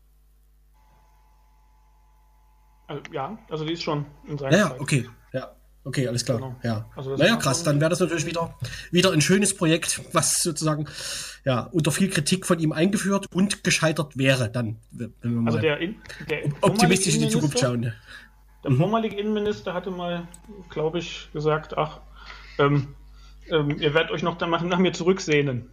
Also, 2.86 3.02
ja, 3.12 3.38
also 3.50 3.64
die 3.64 3.72
ist 3.72 3.82
schon 3.82 4.06
in 4.26 4.38
seiner 4.38 4.56
Ja, 4.56 4.68
Zeit. 4.70 4.80
okay, 4.80 5.08
ja. 5.32 5.52
Okay, 5.84 6.06
alles 6.06 6.24
klar. 6.24 6.38
Genau. 6.38 6.56
Ja. 6.62 6.88
Also 6.94 7.16
naja, 7.16 7.36
krass, 7.36 7.64
dann 7.64 7.80
wäre 7.80 7.90
das 7.90 7.98
natürlich 7.98 8.24
wieder, 8.24 8.56
wieder 8.92 9.10
ein 9.12 9.20
schönes 9.20 9.56
Projekt, 9.56 10.00
was 10.12 10.36
sozusagen 10.40 10.86
ja, 11.44 11.62
unter 11.72 11.90
viel 11.90 12.08
Kritik 12.08 12.46
von 12.46 12.60
ihm 12.60 12.70
eingeführt 12.70 13.26
und 13.34 13.64
gescheitert 13.64 14.16
wäre, 14.16 14.48
dann, 14.48 14.78
wenn 14.92 15.12
wir 15.20 15.30
mal 15.30 15.50
also 15.50 15.58
der, 15.58 15.78
der 15.78 16.44
optimistisch 16.60 17.16
in 17.16 17.22
die 17.22 17.28
Zukunft 17.28 17.58
schauen. 17.58 17.92
Der 18.64 18.70
mhm. 18.70 18.76
vormalige 18.76 19.16
Innenminister 19.16 19.74
hatte 19.74 19.90
mal, 19.90 20.26
glaube 20.70 20.98
ich, 20.98 21.28
gesagt, 21.32 21.76
ach, 21.76 22.00
ähm, 22.58 22.94
ähm, 23.50 23.80
ihr 23.80 23.94
werdet 23.94 24.10
euch 24.10 24.22
noch 24.22 24.38
dann 24.38 24.50
nach 24.50 24.78
mir 24.78 24.92
zurücksehnen 24.92 25.70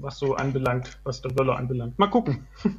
was 0.00 0.18
so 0.18 0.34
anbelangt, 0.34 0.98
was 1.04 1.20
der 1.20 1.36
Wöller 1.38 1.56
anbelangt. 1.56 1.98
Mal 1.98 2.08
gucken. 2.08 2.46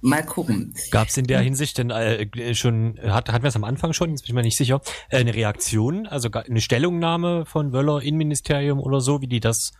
Mal 0.00 0.24
gucken. 0.24 0.74
Gab 0.92 1.08
es 1.08 1.16
in 1.16 1.26
der 1.26 1.40
Hinsicht 1.40 1.76
denn 1.76 1.90
äh, 1.90 2.54
schon, 2.54 3.00
hat, 3.02 3.32
hatten 3.32 3.42
wir 3.42 3.48
es 3.48 3.56
am 3.56 3.64
Anfang 3.64 3.92
schon, 3.92 4.10
jetzt 4.10 4.22
bin 4.22 4.28
ich 4.28 4.34
mir 4.34 4.42
nicht 4.42 4.56
sicher, 4.56 4.80
äh, 5.10 5.16
eine 5.16 5.34
Reaktion, 5.34 6.06
also 6.06 6.30
eine 6.30 6.60
Stellungnahme 6.60 7.46
von 7.46 7.72
Wöller 7.72 8.00
Innenministerium 8.00 8.78
oder 8.78 9.00
so, 9.00 9.20
wie 9.22 9.26
die 9.26 9.40
das 9.40 9.72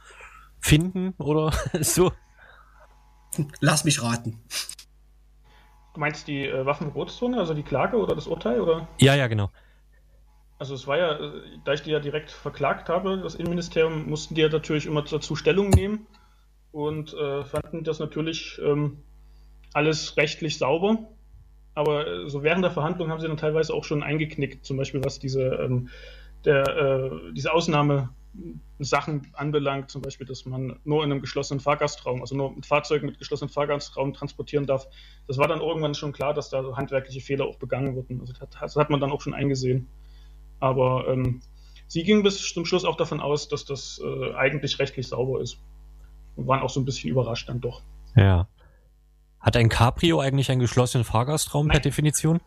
finden 0.59 1.15
oder 1.19 1.53
so? 1.81 2.11
Lass 3.61 3.85
mich 3.85 4.03
raten. 4.03 4.41
Du 5.99 6.01
meinst 6.01 6.29
die 6.29 6.47
äh, 6.47 6.65
Waffenverbotszone, 6.65 7.39
also 7.39 7.55
die 7.55 7.65
Klage 7.65 7.97
oder 7.97 8.15
das 8.15 8.29
Urteil, 8.29 8.61
oder? 8.61 8.87
Ja, 9.01 9.17
ja, 9.17 9.27
genau. 9.27 9.51
Also 10.61 10.77
es 10.77 10.87
war 10.87 10.97
ja, 10.97 11.19
da 11.65 11.73
ich 11.73 11.83
die 11.83 11.91
ja 11.91 11.99
direkt 11.99 12.31
verklagt 12.31 12.89
habe, 12.89 13.19
das 13.19 13.35
Innenministerium, 13.35 14.09
mussten 14.09 14.37
die 14.37 14.43
ja 14.43 14.49
natürlich 14.49 14.87
immer 14.87 15.03
dazu 15.03 15.35
Stellung 15.35 15.71
nehmen 15.71 16.07
und 16.71 17.15
äh, 17.15 17.45
fanden 17.45 17.83
das 17.83 17.99
natürlich 17.99 18.61
ähm, 18.65 18.99
alles 19.73 20.17
rechtlich 20.17 20.59
sauber. 20.59 20.99
Aber 21.75 22.07
äh, 22.07 22.31
so 22.31 22.45
während 22.45 22.63
der 22.63 22.71
Verhandlung 22.71 23.11
haben 23.11 23.19
sie 23.19 23.27
dann 23.27 23.37
teilweise 23.37 23.75
auch 23.75 23.83
schon 23.83 24.05
eingeknickt, 24.05 24.65
zum 24.65 24.77
Beispiel 24.77 25.03
was 25.03 25.19
diese, 25.19 25.47
ähm, 25.47 25.89
der, 26.45 26.63
äh, 26.77 27.11
diese 27.33 27.53
Ausnahmesachen 28.79 29.29
anbelangt, 29.33 29.91
zum 29.91 30.03
Beispiel, 30.03 30.27
dass 30.27 30.45
man 30.45 30.79
nur 30.85 31.05
in 31.05 31.11
einem 31.11 31.21
geschlossenen 31.21 31.61
Fahrgastraum, 31.61 32.21
also 32.21 32.37
nur 32.37 32.55
mit 32.55 32.67
Fahrzeugen 32.67 33.07
mit 33.07 33.19
geschlossenem 33.19 33.51
Fahrgastraum 33.51 34.13
transportieren 34.15 34.67
darf. 34.67 34.87
Das 35.27 35.39
war 35.39 35.49
dann 35.49 35.61
irgendwann 35.61 35.95
schon 35.95 36.13
klar, 36.13 36.35
dass 36.35 36.51
da 36.51 36.77
handwerkliche 36.77 37.21
Fehler 37.21 37.47
auch 37.47 37.57
begangen 37.57 37.95
wurden. 37.97 38.21
Also 38.21 38.33
das 38.33 38.77
hat, 38.77 38.91
man 38.91 39.01
dann 39.01 39.11
auch 39.11 39.21
schon 39.21 39.35
eingesehen. 39.35 39.89
Aber 40.61 41.09
ähm, 41.09 41.41
sie 41.87 42.05
ging 42.05 42.23
bis 42.23 42.53
zum 42.53 42.65
Schluss 42.65 42.85
auch 42.85 42.97
davon 42.97 43.21
aus, 43.21 43.49
dass 43.49 43.65
das 43.65 44.01
äh, 44.03 44.35
eigentlich 44.35 44.79
rechtlich 44.79 45.09
sauber 45.09 45.41
ist. 45.41 45.59
Und 46.37 46.47
waren 46.47 46.61
auch 46.61 46.71
so 46.71 46.81
ein 46.81 46.85
bisschen 46.85 47.11
überrascht 47.11 47.49
dann 47.49 47.61
doch. 47.61 47.83
Ja. 48.15 48.47
Hat 49.41 49.57
ein 49.57 49.69
Cabrio 49.69 50.21
eigentlich 50.21 50.51
einen 50.51 50.61
geschlossenen 50.61 51.05
Fahrgastraum 51.05 51.67
Nein. 51.67 51.75
per 51.75 51.81
Definition? 51.81 52.41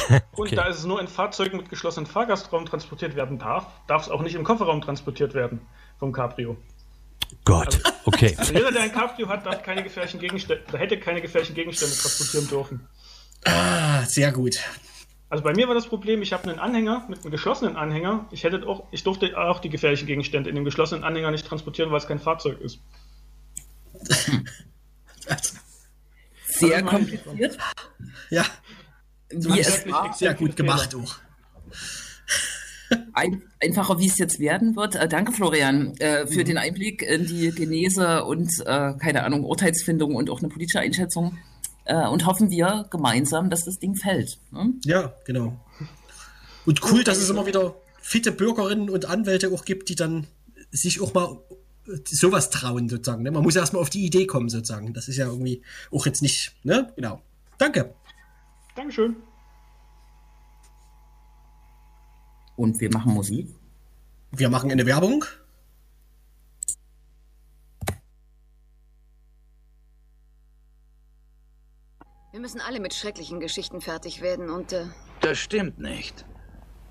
Okay. 0.38 0.50
Und 0.50 0.56
da 0.56 0.68
es 0.68 0.84
nur 0.84 1.00
in 1.00 1.08
Fahrzeugen 1.08 1.56
mit 1.56 1.70
geschlossenem 1.70 2.06
Fahrgastraum 2.06 2.66
transportiert 2.66 3.16
werden 3.16 3.38
darf, 3.38 3.66
darf 3.86 4.02
es 4.02 4.10
auch 4.10 4.20
nicht 4.20 4.34
im 4.34 4.44
Kofferraum 4.44 4.82
transportiert 4.82 5.32
werden 5.32 5.60
vom 5.98 6.12
Cabrio. 6.12 6.58
Gott, 7.44 7.74
also, 7.84 7.96
okay. 8.04 8.34
Also 8.36 8.52
jeder, 8.52 8.70
der 8.70 8.82
ein 8.82 8.92
Cabrio 8.92 9.28
hat, 9.28 9.46
darf 9.46 9.62
keine 9.62 9.82
gefährlichen 9.82 10.20
Gegenstände, 10.20 10.78
hätte 10.78 11.00
keine 11.00 11.22
gefährlichen 11.22 11.54
Gegenstände 11.54 11.94
transportieren 11.94 12.48
dürfen. 12.48 12.86
Ah, 13.44 14.02
sehr 14.04 14.30
gut. 14.30 14.58
Also 15.28 15.42
bei 15.42 15.54
mir 15.54 15.66
war 15.66 15.74
das 15.74 15.86
Problem, 15.86 16.22
ich 16.22 16.32
habe 16.32 16.48
einen 16.48 16.58
Anhänger 16.60 17.04
mit 17.08 17.20
einem 17.22 17.30
geschlossenen 17.32 17.76
Anhänger. 17.76 18.26
Ich 18.30 18.44
hätte 18.44 18.66
auch, 18.66 18.84
ich 18.92 19.02
durfte 19.02 19.36
auch 19.36 19.58
die 19.58 19.70
gefährlichen 19.70 20.06
Gegenstände 20.06 20.48
in 20.50 20.54
dem 20.54 20.64
geschlossenen 20.64 21.02
Anhänger 21.02 21.30
nicht 21.32 21.46
transportieren, 21.46 21.90
weil 21.90 21.98
es 21.98 22.06
kein 22.06 22.20
Fahrzeug 22.20 22.60
ist. 22.60 22.78
Sehr 26.46 26.82
kompliziert. 26.82 27.58
Ja. 28.30 28.44
Wie 29.30 29.60
es 29.60 29.86
war. 29.86 30.12
Sehr 30.12 30.34
gut 30.34 30.56
gemacht 30.56 30.94
auch. 30.94 31.16
Ein, 33.12 33.42
einfacher, 33.60 33.98
wie 33.98 34.06
es 34.06 34.18
jetzt 34.18 34.38
werden 34.38 34.76
wird. 34.76 34.94
Äh, 34.94 35.08
danke, 35.08 35.32
Florian, 35.32 35.96
äh, 35.96 36.26
für 36.26 36.40
mhm. 36.40 36.44
den 36.44 36.58
Einblick 36.58 37.02
in 37.02 37.26
die 37.26 37.50
Genese 37.50 38.24
und, 38.24 38.60
äh, 38.60 38.94
keine 38.94 39.24
Ahnung, 39.24 39.44
Urteilsfindung 39.44 40.14
und 40.14 40.30
auch 40.30 40.38
eine 40.38 40.48
politische 40.48 40.78
Einschätzung 40.78 41.36
äh, 41.86 42.06
und 42.06 42.26
hoffen 42.26 42.50
wir 42.50 42.86
gemeinsam, 42.90 43.50
dass 43.50 43.64
das 43.64 43.78
Ding 43.78 43.96
fällt. 43.96 44.38
Ne? 44.52 44.74
Ja, 44.84 45.12
genau. 45.24 45.58
Und 46.64 46.80
cool, 46.90 47.02
dass 47.02 47.18
es 47.18 47.28
immer 47.28 47.46
wieder 47.46 47.74
fitte 48.00 48.30
Bürgerinnen 48.30 48.90
und 48.90 49.06
Anwälte 49.06 49.50
auch 49.52 49.64
gibt, 49.64 49.88
die 49.88 49.96
dann 49.96 50.26
sich 50.70 51.00
auch 51.00 51.14
mal 51.14 51.38
sowas 52.04 52.50
trauen, 52.50 52.88
sozusagen. 52.88 53.22
Ne? 53.22 53.30
Man 53.30 53.42
muss 53.42 53.56
erstmal 53.56 53.82
auf 53.82 53.90
die 53.90 54.04
Idee 54.04 54.26
kommen, 54.26 54.48
sozusagen. 54.48 54.92
Das 54.92 55.08
ist 55.08 55.16
ja 55.16 55.26
irgendwie 55.26 55.62
auch 55.92 56.06
jetzt 56.06 56.22
nicht, 56.22 56.52
ne? 56.64 56.92
Genau. 56.96 57.20
Danke. 57.58 57.94
Dankeschön. 58.76 59.16
Und 62.56 62.80
wir 62.80 62.92
machen 62.92 63.12
Musik. 63.14 63.48
Wir 64.30 64.50
machen 64.50 64.70
eine 64.70 64.86
Werbung. 64.86 65.24
Wir 72.32 72.40
müssen 72.40 72.60
alle 72.60 72.80
mit 72.80 72.92
schrecklichen 72.92 73.40
Geschichten 73.40 73.80
fertig 73.80 74.20
werden 74.20 74.50
und... 74.50 74.72
Äh 74.72 74.86
das 75.22 75.38
stimmt 75.38 75.78
nicht. 75.78 76.26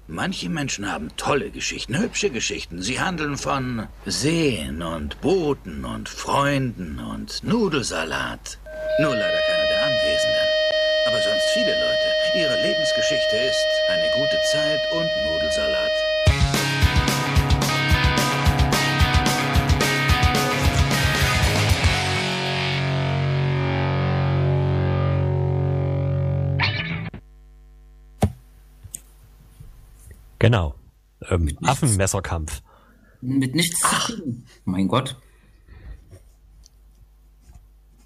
Manche 0.07 0.49
Menschen 0.49 0.91
haben 0.91 1.15
tolle 1.17 1.51
Geschichten, 1.51 1.97
hübsche 1.97 2.31
Geschichten. 2.31 2.81
Sie 2.81 2.99
handeln 2.99 3.37
von 3.37 3.87
Seen 4.05 4.81
und 4.81 5.21
Booten 5.21 5.85
und 5.85 6.09
Freunden 6.09 6.99
und 6.99 7.43
Nudelsalat. 7.43 8.59
Nur 8.99 9.11
leider 9.11 9.39
keiner 9.47 9.67
der 9.67 9.83
Anwesenden. 9.83 10.64
Aber 11.05 11.21
sonst 11.21 11.49
viele 11.53 11.71
Leute. 11.71 12.37
Ihre 12.37 12.59
Lebensgeschichte 12.61 13.37
ist 13.37 13.67
eine 13.89 14.09
gute 14.09 14.41
Zeit 14.51 14.81
und 14.91 15.07
Nudelsalat. 15.23 15.91
Genau. 30.39 30.75
Ähm, 31.29 31.57
Affenmesserkampf. 31.63 32.61
Mit 33.21 33.55
nichts 33.55 33.79
zu 33.79 34.13
tun. 34.15 34.45
Mein 34.65 34.87
Gott. 34.87 35.15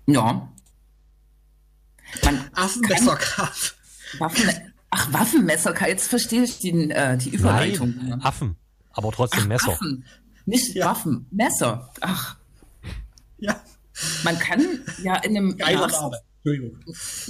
Ja. 0.06 0.50
Man 2.24 2.50
Affenmesserkampf. 2.54 3.76
Waffen, 4.18 4.50
ach, 4.90 5.14
Waffenmesserkampf. 5.14 5.90
Jetzt 5.90 6.08
verstehe 6.08 6.44
ich 6.44 6.60
die, 6.60 6.90
äh, 6.92 7.18
die 7.18 7.30
Überleitung. 7.30 7.96
Nein, 7.98 8.22
Affen. 8.22 8.56
Aber 8.92 9.12
trotzdem 9.12 9.44
ach, 9.44 9.48
Messer. 9.48 9.72
Affen. 9.74 10.06
Nicht 10.46 10.76
ja. 10.76 10.88
Waffen. 10.88 11.28
Messer. 11.32 11.92
Ach. 12.02 12.38
Ja. 13.38 13.62
Man 14.24 14.40
kann 14.40 14.66
ja 15.04 15.16
in 15.18 15.38
einem. 15.38 15.58
Entschuldigung. 16.42 16.80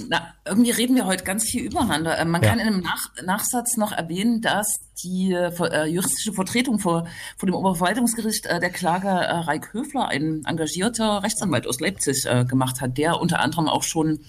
Na, 0.08 0.34
irgendwie 0.44 0.70
reden 0.70 0.94
wir 0.94 1.04
heute 1.04 1.24
ganz 1.24 1.44
viel 1.44 1.64
übereinander. 1.64 2.16
Äh, 2.16 2.24
man 2.24 2.42
ja. 2.42 2.50
kann 2.50 2.60
in 2.60 2.68
einem 2.68 2.80
Nach 2.80 3.10
Nachsatz 3.24 3.76
noch 3.76 3.90
erwähnen, 3.90 4.40
dass 4.40 4.68
die 5.02 5.32
äh, 5.32 5.84
juristische 5.86 6.32
Vertretung 6.32 6.78
vor, 6.78 7.08
vor 7.36 7.46
dem 7.46 7.56
Oberverwaltungsgericht 7.56 8.46
äh, 8.46 8.60
der 8.60 8.70
Klage 8.70 9.08
äh, 9.08 9.32
Reik 9.32 9.72
Höfler, 9.72 10.08
ein 10.08 10.44
engagierter 10.44 11.24
Rechtsanwalt 11.24 11.66
aus 11.66 11.80
Leipzig, 11.80 12.24
äh, 12.26 12.44
gemacht 12.44 12.80
hat, 12.80 12.98
der 12.98 13.20
unter 13.20 13.40
anderem 13.40 13.68
auch 13.68 13.82
schon 13.82 14.20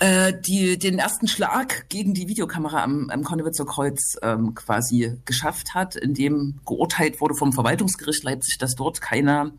äh, 0.00 0.32
die, 0.32 0.78
den 0.78 0.98
ersten 0.98 1.28
Schlag 1.28 1.88
gegen 1.88 2.14
die 2.14 2.26
Videokamera 2.26 2.82
am, 2.82 3.10
am 3.10 3.22
Konnewitzer 3.22 3.66
Kreuz 3.66 4.16
ähm, 4.22 4.54
quasi 4.54 5.18
geschafft 5.24 5.74
hat, 5.74 5.94
in 5.94 6.14
dem 6.14 6.60
geurteilt 6.66 7.20
wurde 7.20 7.34
vom 7.34 7.52
Verwaltungsgericht 7.52 8.24
Leipzig, 8.24 8.58
dass 8.58 8.74
dort 8.74 9.00
keiner, 9.00 9.52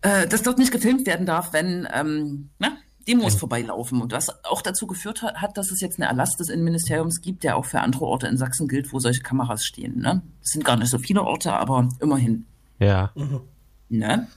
äh, 0.00 0.26
dass 0.28 0.42
dort 0.42 0.58
nicht 0.58 0.72
gefilmt 0.72 1.06
werden 1.06 1.26
darf, 1.26 1.52
wenn, 1.52 1.88
ähm, 1.92 2.50
na, 2.58 2.78
Demos 3.08 3.34
vorbeilaufen. 3.34 4.00
Und 4.00 4.12
was 4.12 4.44
auch 4.44 4.62
dazu 4.62 4.86
geführt 4.86 5.22
hat, 5.22 5.58
dass 5.58 5.72
es 5.72 5.80
jetzt 5.80 5.98
einen 5.98 6.08
Erlass 6.08 6.36
des 6.36 6.48
Innenministeriums 6.48 7.20
gibt, 7.20 7.42
der 7.42 7.56
auch 7.56 7.64
für 7.64 7.80
andere 7.80 8.04
Orte 8.04 8.28
in 8.28 8.36
Sachsen 8.36 8.68
gilt, 8.68 8.92
wo 8.92 9.00
solche 9.00 9.22
Kameras 9.22 9.64
stehen. 9.64 9.98
Ne? 9.98 10.22
Das 10.40 10.50
sind 10.50 10.64
gar 10.64 10.76
nicht 10.76 10.90
so 10.90 10.98
viele 10.98 11.22
Orte, 11.22 11.52
aber 11.52 11.88
immerhin. 12.00 12.46
Ja. 12.78 13.10
Mhm. 13.16 13.40
Ne? 13.88 14.28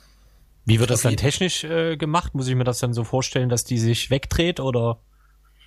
Wie 0.65 0.79
wird 0.79 0.89
das 0.89 1.01
dann 1.01 1.15
technisch 1.15 1.63
äh, 1.63 1.95
gemacht? 1.95 2.33
Muss 2.33 2.47
ich 2.47 2.55
mir 2.55 2.63
das 2.63 2.79
dann 2.79 2.93
so 2.93 3.03
vorstellen, 3.03 3.49
dass 3.49 3.63
die 3.63 3.77
sich 3.77 4.09
wegdreht 4.09 4.59
oder? 4.59 4.99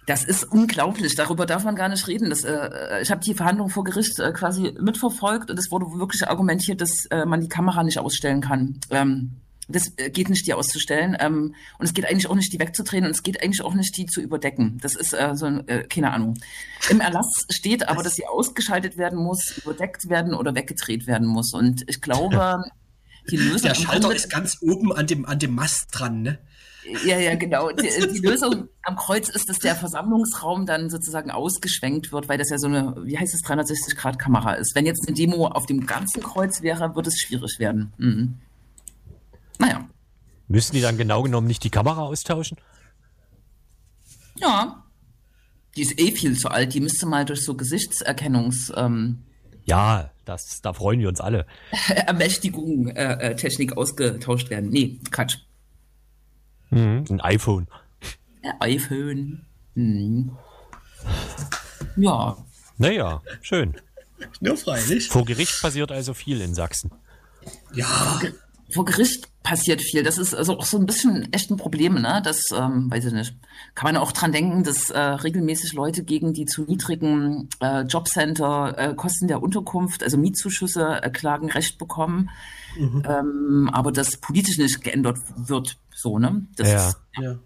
Das 0.06 0.24
ist 0.24 0.44
unglaublich. 0.44 1.14
Darüber 1.14 1.46
darf 1.46 1.64
man 1.64 1.76
gar 1.76 1.88
nicht 1.88 2.08
reden. 2.08 2.30
Das, 2.30 2.42
äh, 2.42 3.02
ich 3.02 3.10
habe 3.10 3.20
die 3.20 3.34
Verhandlung 3.34 3.68
vor 3.68 3.84
Gericht 3.84 4.18
äh, 4.18 4.32
quasi 4.32 4.74
mitverfolgt 4.80 5.50
und 5.50 5.58
es 5.58 5.70
wurde 5.70 5.86
wirklich 5.98 6.26
argumentiert, 6.26 6.80
dass 6.80 7.06
äh, 7.10 7.26
man 7.26 7.40
die 7.40 7.48
Kamera 7.48 7.84
nicht 7.84 7.98
ausstellen 7.98 8.40
kann. 8.40 8.80
Ähm, 8.90 9.36
das 9.68 9.92
äh, 9.98 10.10
geht 10.10 10.30
nicht, 10.30 10.46
die 10.46 10.54
auszustellen. 10.54 11.16
Ähm, 11.20 11.54
und 11.78 11.84
es 11.84 11.92
geht 11.92 12.06
eigentlich 12.06 12.28
auch 12.28 12.34
nicht, 12.34 12.52
die 12.52 12.58
wegzudrehen. 12.58 13.04
Und 13.04 13.10
es 13.10 13.22
geht 13.22 13.42
eigentlich 13.42 13.62
auch 13.62 13.74
nicht, 13.74 13.96
die 13.96 14.06
zu 14.06 14.20
überdecken. 14.20 14.78
Das 14.80 14.94
ist 14.94 15.12
äh, 15.12 15.36
so, 15.36 15.46
äh, 15.46 15.84
keine 15.84 16.12
Ahnung. 16.12 16.34
Im 16.88 17.00
Erlass 17.00 17.46
steht 17.50 17.86
aber, 17.86 18.02
dass 18.02 18.14
sie 18.14 18.26
ausgeschaltet 18.26 18.96
werden 18.96 19.22
muss, 19.22 19.58
überdeckt 19.58 20.08
werden 20.08 20.34
oder 20.34 20.54
weggedreht 20.54 21.06
werden 21.06 21.28
muss. 21.28 21.52
Und 21.52 21.84
ich 21.86 22.00
glaube, 22.00 22.64
Die 23.30 23.36
Lösung 23.36 23.68
Der 23.68 23.74
Schalter 23.74 24.14
ist 24.14 24.30
ganz 24.30 24.58
oben 24.60 24.92
an 24.92 25.06
dem, 25.06 25.26
an 25.26 25.38
dem 25.38 25.54
Mast 25.54 25.88
dran, 25.92 26.22
ne? 26.22 26.38
Ja, 27.04 27.18
ja, 27.18 27.34
genau. 27.34 27.70
Die, 27.70 27.88
die, 28.12 28.18
Lösung 28.26 28.68
am 28.82 28.96
Kreuz 28.96 29.28
ist, 29.28 29.48
dass 29.48 29.58
der 29.58 29.76
Versammlungsraum 29.76 30.64
dann 30.64 30.88
sozusagen 30.88 31.30
ausgeschwenkt 31.30 32.12
wird, 32.12 32.28
weil 32.28 32.38
das 32.38 32.48
ja 32.48 32.58
so 32.58 32.66
eine, 32.66 32.96
wie 33.04 33.18
heißt 33.18 33.34
es, 33.34 33.42
360-Grad-Kamera 33.42 34.54
ist. 34.54 34.74
Wenn 34.74 34.86
jetzt 34.86 35.06
eine 35.06 35.14
Demo 35.14 35.48
auf 35.48 35.66
dem 35.66 35.86
ganzen 35.86 36.22
Kreuz 36.22 36.62
wäre, 36.62 36.94
würde 36.94 37.08
es 37.08 37.18
schwierig 37.18 37.58
werden. 37.58 37.92
Mhm. 37.98 38.38
Naja. 39.58 39.86
Müssen 40.46 40.74
die 40.74 40.80
dann 40.80 40.96
genau 40.96 41.22
genommen 41.22 41.46
nicht 41.46 41.64
die 41.64 41.70
Kamera 41.70 42.02
austauschen? 42.02 42.56
Ja. 44.36 44.84
Die 45.76 45.82
ist 45.82 46.00
eh 46.00 46.12
viel 46.12 46.38
zu 46.38 46.48
alt. 46.48 46.72
Die 46.72 46.80
müsste 46.80 47.06
mal 47.06 47.24
durch 47.24 47.44
so 47.44 47.54
Gesichtserkennungs... 47.54 48.72
Ähm, 48.74 49.24
ja, 49.64 50.10
das, 50.28 50.60
da 50.60 50.72
freuen 50.72 51.00
wir 51.00 51.08
uns 51.08 51.20
alle. 51.20 51.46
Ermächtigung, 51.88 52.88
äh, 52.88 53.30
äh, 53.30 53.36
Technik 53.36 53.76
ausgetauscht 53.76 54.50
werden. 54.50 54.70
Nee, 54.70 55.00
Quatsch. 55.10 55.38
Mhm, 56.70 57.04
ein 57.08 57.20
iPhone. 57.20 57.66
Ein 58.42 58.60
iPhone. 58.60 59.46
Mhm. 59.74 60.36
Ja. 61.96 62.36
Naja, 62.76 63.22
schön. 63.40 63.74
Nur 64.40 64.56
freilich. 64.56 65.08
Vor 65.08 65.24
Gericht 65.24 65.60
passiert 65.62 65.92
also 65.92 66.12
viel 66.14 66.40
in 66.40 66.54
Sachsen. 66.54 66.90
Ja. 67.72 68.20
Vor 68.70 68.84
Gericht 68.84 69.28
passiert 69.42 69.80
viel. 69.80 70.02
Das 70.02 70.18
ist 70.18 70.34
also 70.34 70.58
auch 70.58 70.64
so 70.64 70.78
ein 70.78 70.84
bisschen 70.84 71.32
echt 71.32 71.50
ein 71.50 71.56
Problem, 71.56 71.94
ne? 71.94 72.20
Das, 72.22 72.50
ähm, 72.54 72.90
weiß 72.90 73.06
ich 73.06 73.12
nicht. 73.12 73.34
Kann 73.74 73.92
man 73.92 73.96
auch 73.96 74.12
dran 74.12 74.32
denken, 74.32 74.62
dass 74.62 74.90
äh, 74.90 74.98
regelmäßig 74.98 75.72
Leute 75.72 76.04
gegen 76.04 76.34
die 76.34 76.44
zu 76.44 76.64
niedrigen 76.64 77.48
äh, 77.60 77.82
Jobcenter 77.82 78.76
äh, 78.76 78.94
Kosten 78.94 79.26
der 79.26 79.42
Unterkunft, 79.42 80.02
also 80.02 80.18
Mietzuschüsse, 80.18 81.02
äh, 81.02 81.10
Klagen 81.10 81.50
Recht 81.50 81.78
bekommen. 81.78 82.28
Mhm. 82.78 83.02
Ähm, 83.08 83.70
aber 83.72 83.90
das 83.90 84.18
politisch 84.18 84.58
nicht 84.58 84.82
geändert 84.82 85.18
wird, 85.36 85.78
so, 85.94 86.18
ne? 86.18 86.46
Das 86.56 86.70
ja. 86.70 86.88
Ist, 86.88 86.98
ja. 87.18 87.38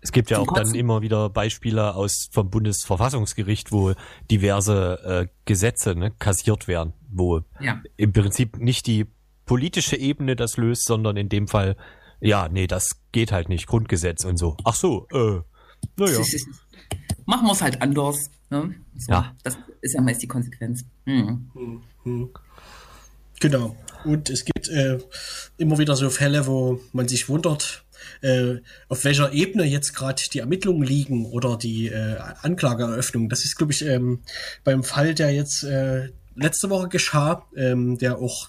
Es 0.00 0.12
gibt 0.12 0.30
ja 0.30 0.38
auch 0.38 0.52
dann 0.52 0.74
immer 0.74 1.00
wieder 1.00 1.30
Beispiele 1.30 1.94
aus 1.94 2.28
vom 2.30 2.50
Bundesverfassungsgericht, 2.50 3.72
wo 3.72 3.94
diverse 4.30 5.00
äh, 5.02 5.26
Gesetze 5.46 5.94
ne, 5.94 6.10
kassiert 6.10 6.68
werden, 6.68 6.92
wo 7.10 7.40
ja. 7.58 7.80
im 7.96 8.12
Prinzip 8.12 8.58
nicht 8.58 8.86
die 8.86 9.06
politische 9.46 9.96
Ebene 9.96 10.36
das 10.36 10.56
löst, 10.56 10.84
sondern 10.84 11.16
in 11.16 11.28
dem 11.28 11.48
Fall, 11.48 11.76
ja, 12.20 12.48
nee, 12.48 12.66
das 12.66 13.00
geht 13.12 13.32
halt 13.32 13.48
nicht, 13.48 13.66
Grundgesetz 13.66 14.24
und 14.24 14.36
so. 14.36 14.56
Ach 14.64 14.74
so, 14.74 15.06
äh, 15.12 15.40
naja. 15.96 16.20
Machen 17.26 17.46
wir 17.46 17.52
es 17.52 17.62
halt 17.62 17.80
anders. 17.80 18.30
Ne? 18.50 18.74
So, 18.96 19.12
ja. 19.12 19.34
Das 19.42 19.56
ist 19.80 19.94
ja 19.94 20.02
meist 20.02 20.22
die 20.22 20.28
Konsequenz. 20.28 20.84
Hm. 21.06 21.50
Mhm. 22.04 22.30
Genau. 23.40 23.76
Und 24.04 24.28
es 24.30 24.44
gibt 24.44 24.68
äh, 24.68 24.98
immer 25.56 25.78
wieder 25.78 25.96
so 25.96 26.10
Fälle, 26.10 26.46
wo 26.46 26.80
man 26.92 27.08
sich 27.08 27.28
wundert, 27.28 27.84
äh, 28.20 28.56
auf 28.88 29.04
welcher 29.04 29.32
Ebene 29.32 29.64
jetzt 29.64 29.94
gerade 29.94 30.22
die 30.32 30.40
Ermittlungen 30.40 30.82
liegen 30.82 31.26
oder 31.26 31.56
die 31.56 31.88
äh, 31.88 32.16
Anklageeröffnung. 32.42 33.28
Das 33.28 33.44
ist, 33.44 33.56
glaube 33.56 33.72
ich, 33.72 33.84
ähm, 33.84 34.20
beim 34.62 34.84
Fall, 34.84 35.14
der 35.14 35.32
jetzt 35.32 35.64
äh, 35.64 36.10
letzte 36.36 36.70
Woche 36.70 36.88
geschah, 36.88 37.46
ähm, 37.56 37.98
der 37.98 38.18
auch 38.18 38.48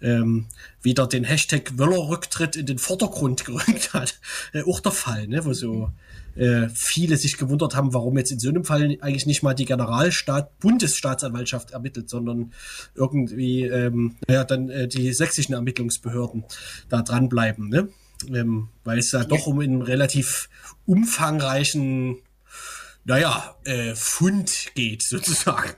ähm, 0.00 0.46
wieder 0.82 1.06
den 1.06 1.24
Hashtag 1.24 1.78
Wöller-Rücktritt 1.78 2.56
in 2.56 2.66
den 2.66 2.78
Vordergrund 2.78 3.44
gerückt 3.46 3.94
hat. 3.94 4.18
Äh, 4.52 4.62
auch 4.64 4.80
der 4.80 4.92
Fall, 4.92 5.26
ne, 5.26 5.44
wo 5.44 5.52
so 5.52 5.90
äh, 6.36 6.68
viele 6.74 7.16
sich 7.16 7.38
gewundert 7.38 7.74
haben, 7.74 7.94
warum 7.94 8.18
jetzt 8.18 8.30
in 8.30 8.38
so 8.38 8.48
einem 8.48 8.64
Fall 8.64 8.96
eigentlich 9.00 9.26
nicht 9.26 9.42
mal 9.42 9.54
die 9.54 9.64
Generalstaat 9.64 10.58
Bundesstaatsanwaltschaft 10.60 11.70
ermittelt, 11.70 12.10
sondern 12.10 12.52
irgendwie 12.94 13.62
ähm, 13.62 14.16
ja 14.28 14.44
dann 14.44 14.68
äh, 14.68 14.86
die 14.88 15.12
sächsischen 15.12 15.54
Ermittlungsbehörden 15.54 16.44
da 16.88 17.02
dranbleiben, 17.02 17.68
ne? 17.68 17.88
Ähm, 18.28 18.68
weil 18.84 18.98
es 18.98 19.10
da 19.10 19.24
doch 19.24 19.46
um 19.46 19.60
einen 19.60 19.82
relativ 19.82 20.48
umfangreichen, 20.86 22.16
naja, 23.04 23.56
äh, 23.64 23.94
Fund 23.94 24.74
geht 24.74 25.02
sozusagen. 25.08 25.74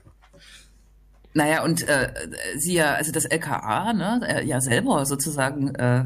Naja, 1.33 1.63
und 1.63 1.87
äh, 1.87 2.11
sie 2.57 2.73
ja, 2.73 2.93
also 2.93 3.11
das 3.11 3.25
LKA, 3.25 3.93
ne, 3.93 4.21
äh, 4.27 4.45
ja 4.45 4.61
selber 4.61 5.05
sozusagen, 5.05 5.75
äh, 5.75 6.05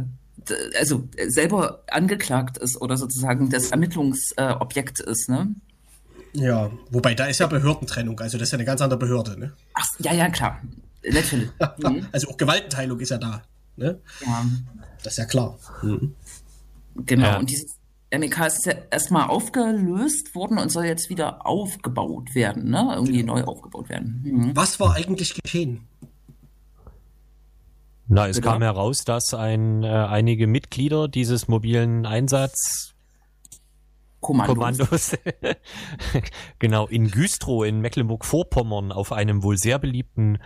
also 0.78 1.08
selber 1.28 1.84
angeklagt 1.90 2.58
ist 2.58 2.80
oder 2.82 2.98
sozusagen 2.98 3.50
das 3.50 3.72
Ermittlungsobjekt 3.72 5.00
äh, 5.00 5.12
ist, 5.12 5.30
ne? 5.30 5.56
Ja, 6.34 6.72
wobei 6.90 7.14
da 7.14 7.26
ist 7.26 7.40
ja 7.40 7.48
Behördentrennung, 7.48 8.20
also 8.20 8.38
das 8.38 8.50
ist 8.50 8.52
ja 8.52 8.58
eine 8.58 8.66
ganz 8.66 8.82
andere 8.82 9.00
Behörde, 9.00 9.40
ne? 9.40 9.54
Ach, 9.76 9.88
ja, 10.00 10.14
ja, 10.14 10.30
klar. 10.30 10.62
Natürlich. 11.06 11.50
Mhm. 11.78 12.08
also 12.12 12.30
auch 12.30 12.38
Gewaltenteilung 12.38 13.00
ist 13.00 13.10
ja 13.10 13.18
da, 13.18 13.44
ne? 13.78 14.00
Ja. 14.26 14.46
Das 15.04 15.14
ist 15.14 15.18
ja 15.18 15.26
klar. 15.26 15.58
Mhm. 15.82 16.16
Genau, 16.96 17.28
ja. 17.28 17.40
und 17.40 17.50
dieses 17.50 17.78
MEK 18.18 18.40
ist 18.48 18.66
ja 18.66 18.74
erstmal 18.92 19.28
aufgelöst 19.28 20.36
worden 20.36 20.58
und 20.58 20.70
soll 20.70 20.86
jetzt 20.86 21.10
wieder 21.10 21.46
aufgebaut 21.46 22.36
werden, 22.36 22.70
ne? 22.70 22.92
Irgendwie 22.94 23.18
genau. 23.18 23.36
neu 23.36 23.44
aufgebaut 23.44 23.90
werden. 23.90 24.22
Mhm. 24.24 24.56
Was 24.56 24.80
war 24.80 24.96
eigentlich 24.96 25.34
geschehen? 25.42 25.88
Na, 28.08 28.28
es 28.28 28.38
Bitte? 28.38 28.50
kam 28.50 28.62
heraus, 28.62 29.04
dass 29.06 29.34
ein, 29.34 29.84
äh, 29.84 29.88
einige 29.88 30.48
Mitglieder 30.48 31.08
dieses 31.08 31.48
mobilen 31.48 32.06
Einsatz 32.06 32.94
Kommandos, 34.24 34.56
Kommandos 34.56 35.18
genau, 36.60 36.88
in 36.88 37.12
Güstrow 37.12 37.66
in 37.66 37.82
Mecklenburg-Vorpommern 37.82 38.92
auf 38.92 39.12
einem 39.12 39.44
wohl 39.44 39.58
sehr 39.58 39.80
beliebten 39.80 40.40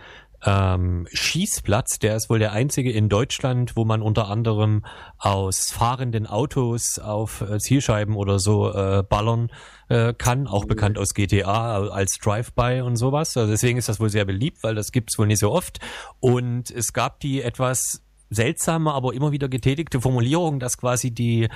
ähm, 0.44 1.06
Schießplatz. 1.12 1.98
Der 1.98 2.16
ist 2.16 2.30
wohl 2.30 2.38
der 2.38 2.52
einzige 2.52 2.92
in 2.92 3.08
Deutschland, 3.08 3.76
wo 3.76 3.84
man 3.84 4.02
unter 4.02 4.28
anderem 4.28 4.84
aus 5.18 5.70
fahrenden 5.70 6.26
Autos 6.26 6.98
auf 6.98 7.40
äh, 7.40 7.58
Zielscheiben 7.58 8.14
oder 8.14 8.38
so 8.38 8.72
äh, 8.72 9.02
ballern 9.02 9.50
äh, 9.88 10.14
kann, 10.14 10.46
auch 10.46 10.64
mhm. 10.64 10.68
bekannt 10.68 10.98
aus 10.98 11.14
GTA 11.14 11.88
als 11.88 12.18
Drive-by 12.18 12.82
und 12.82 12.96
sowas. 12.96 13.36
Also 13.36 13.50
deswegen 13.50 13.78
ist 13.78 13.88
das 13.88 14.00
wohl 14.00 14.10
sehr 14.10 14.24
beliebt, 14.24 14.62
weil 14.62 14.74
das 14.74 14.92
gibt's 14.92 15.18
wohl 15.18 15.26
nicht 15.26 15.40
so 15.40 15.50
oft. 15.50 15.78
Und 16.20 16.70
es 16.70 16.92
gab 16.92 17.20
die 17.20 17.42
etwas 17.42 18.02
seltsame, 18.30 18.92
aber 18.92 19.14
immer 19.14 19.32
wieder 19.32 19.48
getätigte 19.48 20.00
Formulierung, 20.00 20.60
dass 20.60 20.76
quasi 20.76 21.10
die 21.10 21.48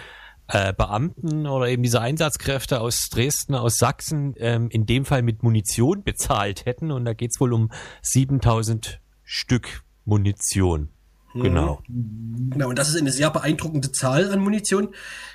äh, 0.49 0.73
Beamten 0.73 1.47
oder 1.47 1.69
eben 1.69 1.83
diese 1.83 2.01
Einsatzkräfte 2.01 2.81
aus 2.81 3.09
Dresden, 3.11 3.55
aus 3.55 3.77
Sachsen 3.77 4.35
ähm, 4.39 4.69
in 4.71 4.87
dem 4.87 5.05
Fall 5.05 5.23
mit 5.23 5.43
Munition 5.43 6.03
bezahlt 6.03 6.67
hätten. 6.67 6.91
Und 6.91 7.05
da 7.05 7.15
geht's 7.15 7.41
wohl 7.41 7.53
um 7.53 7.71
7000 8.03 9.01
Stück 9.23 9.83
Munition. 10.05 10.91
Genau. 11.35 11.81
Genau, 11.89 12.69
und 12.69 12.79
das 12.79 12.91
ist 12.91 12.97
eine 12.97 13.11
sehr 13.11 13.31
beeindruckende 13.31 13.91
Zahl 13.93 14.31
an 14.31 14.41
Munition. 14.41 14.95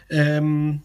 Ähm, 0.09 0.83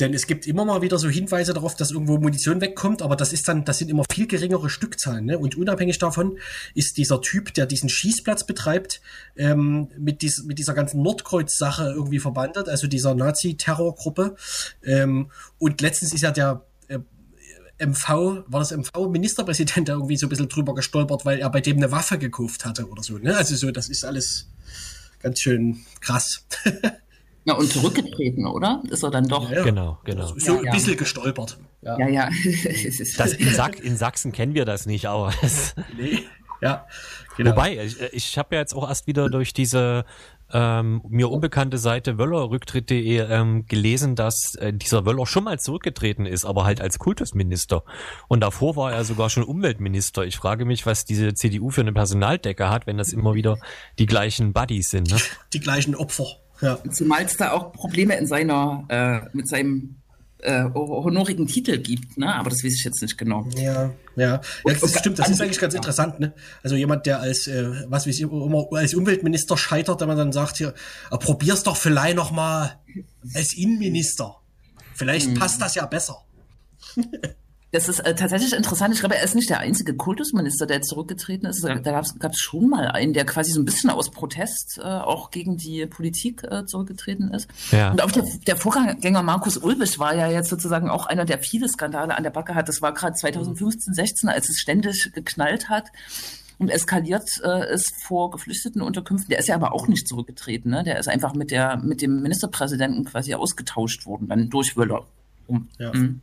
denn 0.00 0.12
es 0.12 0.26
gibt 0.26 0.46
immer 0.46 0.64
mal 0.64 0.82
wieder 0.82 0.98
so 0.98 1.08
Hinweise 1.08 1.54
darauf, 1.54 1.76
dass 1.76 1.92
irgendwo 1.92 2.18
Munition 2.18 2.60
wegkommt, 2.60 3.00
aber 3.00 3.14
das 3.14 3.32
ist 3.32 3.46
dann, 3.46 3.64
das 3.64 3.78
sind 3.78 3.90
immer 3.90 4.04
viel 4.10 4.26
geringere 4.26 4.68
Stückzahlen. 4.68 5.24
Ne? 5.24 5.38
Und 5.38 5.56
unabhängig 5.56 5.98
davon 5.98 6.38
ist 6.74 6.96
dieser 6.96 7.20
Typ, 7.20 7.54
der 7.54 7.66
diesen 7.66 7.88
Schießplatz 7.88 8.44
betreibt, 8.44 9.00
ähm, 9.36 9.88
mit, 9.96 10.22
dies, 10.22 10.42
mit 10.44 10.58
dieser 10.58 10.74
ganzen 10.74 11.00
Nordkreuz-Sache 11.02 11.92
irgendwie 11.94 12.18
verbandelt, 12.18 12.68
also 12.68 12.88
dieser 12.88 13.14
Nazi-Terrorgruppe. 13.14 14.34
Ähm, 14.82 15.30
und 15.58 15.80
letztens 15.80 16.12
ist 16.12 16.22
ja 16.22 16.32
der 16.32 16.64
äh, 16.88 16.98
MV, 17.78 18.08
war 18.48 18.60
das 18.60 18.72
MV-Ministerpräsident, 18.72 19.86
der 19.86 19.94
irgendwie 19.94 20.16
so 20.16 20.26
ein 20.26 20.30
bisschen 20.30 20.48
drüber 20.48 20.74
gestolpert, 20.74 21.24
weil 21.24 21.38
er 21.38 21.50
bei 21.50 21.60
dem 21.60 21.76
eine 21.76 21.92
Waffe 21.92 22.18
gekauft 22.18 22.64
hatte 22.64 22.88
oder 22.88 23.04
so. 23.04 23.18
Ne? 23.18 23.36
Also 23.36 23.54
so, 23.54 23.70
das 23.70 23.88
ist 23.88 24.04
alles 24.04 24.48
ganz 25.20 25.40
schön 25.40 25.84
krass. 26.00 26.44
Ja, 27.46 27.54
und 27.54 27.70
zurückgetreten, 27.70 28.46
oder? 28.46 28.82
Ist 28.88 29.02
er 29.02 29.10
dann 29.10 29.28
doch. 29.28 29.50
Ja, 29.50 29.58
ja. 29.58 29.64
Genau, 29.64 29.98
genau. 30.04 30.32
So 30.36 30.58
ein 30.58 30.70
bisschen 30.72 30.96
gestolpert. 30.96 31.58
Ja, 31.82 31.98
ja. 31.98 32.08
ja. 32.08 32.28
das 33.18 33.32
in, 33.34 33.50
Sach 33.50 33.72
in, 33.74 33.96
Sachsen 33.96 34.32
kennen 34.32 34.54
wir 34.54 34.64
das 34.64 34.86
nicht, 34.86 35.06
aber. 35.06 35.32
nee. 35.98 36.20
Ja, 36.62 36.86
genau. 37.36 37.50
Wobei, 37.50 37.84
ich, 37.84 38.00
ich 38.12 38.38
habe 38.38 38.54
ja 38.54 38.60
jetzt 38.62 38.74
auch 38.74 38.88
erst 38.88 39.06
wieder 39.06 39.28
durch 39.28 39.52
diese 39.52 40.06
ähm, 40.52 41.02
mir 41.08 41.30
unbekannte 41.30 41.76
Seite 41.76 42.16
wöllerrücktritt.de 42.16 43.18
ähm, 43.18 43.66
gelesen, 43.66 44.14
dass 44.14 44.54
äh, 44.54 44.72
dieser 44.72 45.04
Wöller 45.04 45.26
schon 45.26 45.44
mal 45.44 45.58
zurückgetreten 45.58 46.24
ist, 46.24 46.46
aber 46.46 46.64
halt 46.64 46.80
als 46.80 46.98
Kultusminister. 46.98 47.82
Und 48.28 48.40
davor 48.40 48.76
war 48.76 48.92
er 48.92 49.04
sogar 49.04 49.28
schon 49.28 49.42
Umweltminister. 49.42 50.24
Ich 50.24 50.36
frage 50.36 50.64
mich, 50.64 50.86
was 50.86 51.04
diese 51.04 51.34
CDU 51.34 51.70
für 51.70 51.82
eine 51.82 51.92
Personaldecke 51.92 52.70
hat, 52.70 52.86
wenn 52.86 52.96
das 52.96 53.12
immer 53.12 53.34
wieder 53.34 53.58
die 53.98 54.06
gleichen 54.06 54.52
Buddies 54.52 54.90
sind. 54.90 55.10
Ne? 55.10 55.18
Die 55.52 55.60
gleichen 55.60 55.94
Opfer. 55.94 56.26
Ja. 56.60 56.78
Zumal 56.92 57.24
es 57.24 57.36
da 57.36 57.52
auch 57.52 57.72
Probleme 57.72 58.16
in 58.16 58.26
seiner, 58.26 58.84
äh, 58.88 59.36
mit 59.36 59.48
seinem 59.48 59.96
äh, 60.38 60.64
honorigen 60.74 61.46
Titel 61.46 61.78
gibt, 61.78 62.18
ne? 62.18 62.34
aber 62.34 62.50
das 62.50 62.62
weiß 62.62 62.74
ich 62.74 62.84
jetzt 62.84 63.00
nicht 63.00 63.16
genau. 63.16 63.46
Ja, 63.56 63.62
ja, 63.62 63.90
ja 64.16 64.40
das 64.64 64.82
und, 64.82 64.90
stimmt, 64.90 65.18
das 65.18 65.30
ist 65.30 65.40
eigentlich 65.40 65.58
ganz 65.58 65.74
interessant. 65.74 66.20
Ne? 66.20 66.34
Also 66.62 66.76
jemand, 66.76 67.06
der 67.06 67.20
als, 67.20 67.46
äh, 67.46 67.70
was 67.88 68.06
weiß 68.06 68.14
ich, 68.14 68.22
immer 68.22 68.66
als 68.72 68.94
Umweltminister 68.94 69.56
scheitert, 69.56 70.00
wenn 70.00 70.08
man 70.08 70.16
dann 70.16 70.32
sagt, 70.32 70.58
hier, 70.58 70.74
probier's 71.10 71.62
doch 71.62 71.76
vielleicht 71.76 72.16
noch 72.16 72.30
mal 72.30 72.78
als 73.34 73.54
Innenminister. 73.54 74.36
Vielleicht 74.94 75.30
mhm. 75.30 75.34
passt 75.34 75.60
das 75.60 75.74
ja 75.74 75.86
besser. 75.86 76.18
Das 77.74 77.88
ist 77.88 77.98
äh, 77.98 78.14
tatsächlich 78.14 78.52
interessant. 78.52 78.94
Ich 78.94 79.00
glaube, 79.00 79.16
er 79.16 79.24
ist 79.24 79.34
nicht 79.34 79.50
der 79.50 79.58
einzige 79.58 79.94
Kultusminister, 79.94 80.64
der 80.64 80.82
zurückgetreten 80.82 81.48
ist. 81.48 81.64
Da 81.64 81.74
gab 81.74 82.04
es 82.04 82.38
schon 82.38 82.68
mal 82.68 82.86
einen, 82.86 83.12
der 83.12 83.26
quasi 83.26 83.50
so 83.50 83.60
ein 83.60 83.64
bisschen 83.64 83.90
aus 83.90 84.12
Protest 84.12 84.78
äh, 84.78 84.82
auch 84.82 85.32
gegen 85.32 85.56
die 85.56 85.84
Politik 85.86 86.44
äh, 86.44 86.66
zurückgetreten 86.66 87.32
ist. 87.34 87.48
Ja. 87.72 87.90
Und 87.90 88.00
auch 88.00 88.12
der, 88.12 88.24
der, 88.46 88.56
Vorgänger 88.56 89.24
Markus 89.24 89.56
Ulbich 89.56 89.98
war 89.98 90.14
ja 90.14 90.28
jetzt 90.28 90.50
sozusagen 90.50 90.88
auch 90.88 91.06
einer, 91.06 91.24
der 91.24 91.40
viele 91.40 91.68
Skandale 91.68 92.16
an 92.16 92.22
der 92.22 92.30
Backe 92.30 92.54
hat. 92.54 92.68
Das 92.68 92.80
war 92.80 92.94
gerade 92.94 93.14
2015, 93.14 93.92
16, 93.92 94.28
als 94.28 94.48
es 94.48 94.60
ständig 94.60 95.10
geknallt 95.12 95.68
hat 95.68 95.88
und 96.58 96.68
eskaliert 96.68 97.28
äh, 97.42 97.74
ist 97.74 97.92
vor 98.04 98.30
geflüchteten 98.30 98.82
Unterkünften. 98.82 99.30
Der 99.30 99.40
ist 99.40 99.48
ja 99.48 99.56
aber 99.56 99.72
auch 99.72 99.88
nicht 99.88 100.06
zurückgetreten. 100.06 100.70
Ne? 100.70 100.84
Der 100.84 101.00
ist 101.00 101.08
einfach 101.08 101.34
mit, 101.34 101.50
der, 101.50 101.78
mit 101.78 102.02
dem 102.02 102.22
Ministerpräsidenten 102.22 103.04
quasi 103.04 103.34
ausgetauscht 103.34 104.06
worden, 104.06 104.28
dann 104.28 104.48
durch 104.48 104.76
Wöller. 104.76 105.06
Um, 105.48 105.68
ja. 105.80 105.92
Mhm. 105.92 106.22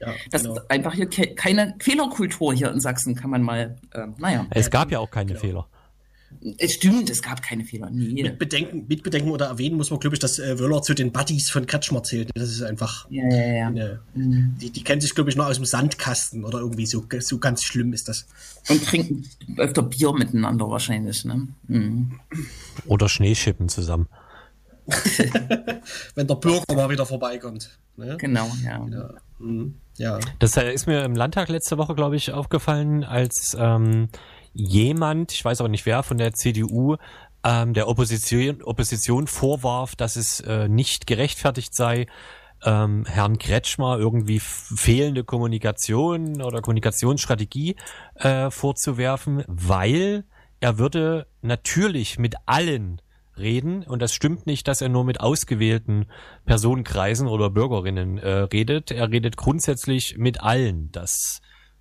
Ja, 0.00 0.14
das 0.30 0.42
genau. 0.42 0.56
ist 0.56 0.70
einfach 0.70 0.94
hier 0.94 1.06
ke 1.06 1.34
keine 1.34 1.74
Fehlerkultur 1.80 2.54
hier 2.54 2.70
in 2.70 2.80
Sachsen, 2.80 3.14
kann 3.14 3.30
man 3.30 3.42
mal, 3.42 3.76
äh, 3.92 4.06
naja. 4.18 4.46
Es 4.50 4.70
gab 4.70 4.90
ja 4.90 4.98
auch 4.98 5.10
keine 5.10 5.28
genau. 5.28 5.40
Fehler. 5.40 5.68
Es 6.58 6.74
stimmt, 6.74 7.08
es 7.10 7.22
gab 7.22 7.42
keine 7.42 7.64
Fehler. 7.64 7.88
Nee. 7.90 8.22
Mit, 8.22 8.38
Bedenken, 8.38 8.84
mit 8.86 9.02
Bedenken 9.02 9.30
oder 9.30 9.46
erwähnen 9.46 9.76
muss 9.76 9.90
man, 9.90 9.98
glaube 9.98 10.14
ich, 10.14 10.20
dass 10.20 10.38
äh, 10.38 10.58
Wöller 10.58 10.82
zu 10.82 10.94
den 10.94 11.10
Buddies 11.10 11.50
von 11.50 11.66
Kretschmer 11.66 12.02
zählt. 12.02 12.30
Das 12.34 12.50
ist 12.50 12.62
einfach. 12.62 13.06
Ja, 13.10 13.26
ja, 13.28 13.52
ja. 13.54 13.66
Eine, 13.68 14.00
mhm. 14.14 14.54
die, 14.60 14.70
die 14.70 14.84
kennen 14.84 15.00
sich, 15.00 15.14
glaube 15.14 15.30
ich, 15.30 15.36
nur 15.36 15.46
aus 15.46 15.56
dem 15.56 15.64
Sandkasten 15.64 16.44
oder 16.44 16.58
irgendwie 16.58 16.86
so, 16.86 17.04
so 17.20 17.38
ganz 17.38 17.64
schlimm 17.64 17.92
ist 17.92 18.08
das. 18.08 18.26
Und 18.68 18.84
trinken 18.84 19.24
öfter 19.56 19.82
Bier 19.82 20.12
miteinander 20.12 20.68
wahrscheinlich, 20.68 21.24
ne? 21.24 21.48
Mhm. 21.66 22.20
Oder 22.86 23.08
Schneeschippen 23.08 23.68
zusammen. 23.68 24.06
Wenn 26.14 26.26
der 26.26 26.34
Bürger 26.34 26.74
mal 26.74 26.88
wieder 26.90 27.06
vorbeikommt. 27.06 27.78
Ne? 27.96 28.16
Genau, 28.18 28.50
ja. 28.64 28.86
ja. 28.90 29.14
Mhm. 29.38 29.80
ja. 29.96 30.18
Das 30.38 30.56
äh, 30.56 30.72
ist 30.72 30.86
mir 30.86 31.04
im 31.04 31.14
Landtag 31.14 31.48
letzte 31.48 31.78
Woche, 31.78 31.94
glaube 31.94 32.16
ich, 32.16 32.32
aufgefallen, 32.32 33.04
als 33.04 33.56
ähm, 33.58 34.08
jemand, 34.52 35.32
ich 35.32 35.44
weiß 35.44 35.60
aber 35.60 35.68
nicht 35.68 35.86
wer, 35.86 36.02
von 36.02 36.18
der 36.18 36.32
CDU 36.32 36.96
ähm, 37.44 37.74
der 37.74 37.88
Opposition, 37.88 38.62
Opposition 38.62 39.26
vorwarf, 39.26 39.96
dass 39.96 40.16
es 40.16 40.40
äh, 40.40 40.68
nicht 40.68 41.06
gerechtfertigt 41.06 41.74
sei, 41.74 42.06
ähm, 42.64 43.04
Herrn 43.06 43.38
Kretschmer 43.38 43.98
irgendwie 43.98 44.40
fehlende 44.40 45.22
Kommunikation 45.24 46.42
oder 46.42 46.60
Kommunikationsstrategie 46.60 47.76
äh, 48.16 48.50
vorzuwerfen, 48.50 49.44
weil 49.46 50.24
er 50.60 50.78
würde 50.78 51.28
natürlich 51.40 52.18
mit 52.18 52.34
allen 52.46 53.00
reden 53.38 53.82
und 53.84 54.00
das 54.00 54.12
stimmt 54.12 54.46
nicht, 54.46 54.68
dass 54.68 54.80
er 54.80 54.88
nur 54.88 55.04
mit 55.04 55.20
ausgewählten 55.20 56.06
Personenkreisen 56.44 57.26
oder 57.26 57.50
Bürgerinnen 57.50 58.18
äh, 58.18 58.30
redet. 58.30 58.90
Er 58.90 59.10
redet 59.10 59.36
grundsätzlich 59.36 60.16
mit 60.18 60.42
allen. 60.42 60.90
Das 60.92 61.40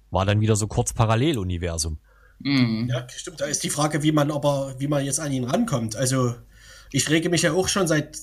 war 0.09 0.25
dann 0.25 0.39
wieder 0.41 0.55
so 0.55 0.67
kurz 0.67 0.93
Paralleluniversum. 0.93 1.99
Mhm. 2.39 2.87
Ja, 2.89 3.07
stimmt. 3.09 3.41
Da 3.41 3.45
ist 3.45 3.63
die 3.63 3.69
Frage, 3.69 4.03
wie 4.03 4.11
man 4.11 4.31
aber, 4.31 4.75
wie 4.79 4.87
man 4.87 5.03
jetzt 5.03 5.19
an 5.19 5.31
ihn 5.31 5.43
rankommt. 5.43 5.95
Also, 5.95 6.35
ich 6.91 7.09
rege 7.09 7.29
mich 7.29 7.41
ja 7.41 7.53
auch 7.53 7.67
schon 7.67 7.87
seit 7.87 8.15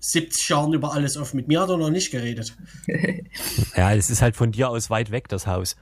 70 0.00 0.48
Jahren 0.48 0.72
über 0.72 0.92
alles 0.92 1.16
auf. 1.16 1.34
Mit 1.34 1.48
mir 1.48 1.60
hat 1.60 1.68
er 1.68 1.76
noch 1.76 1.90
nicht 1.90 2.10
geredet. 2.10 2.56
ja, 3.76 3.94
es 3.94 4.10
ist 4.10 4.22
halt 4.22 4.36
von 4.36 4.52
dir 4.52 4.68
aus 4.68 4.90
weit 4.90 5.10
weg, 5.10 5.28
das 5.28 5.46
Haus. 5.46 5.76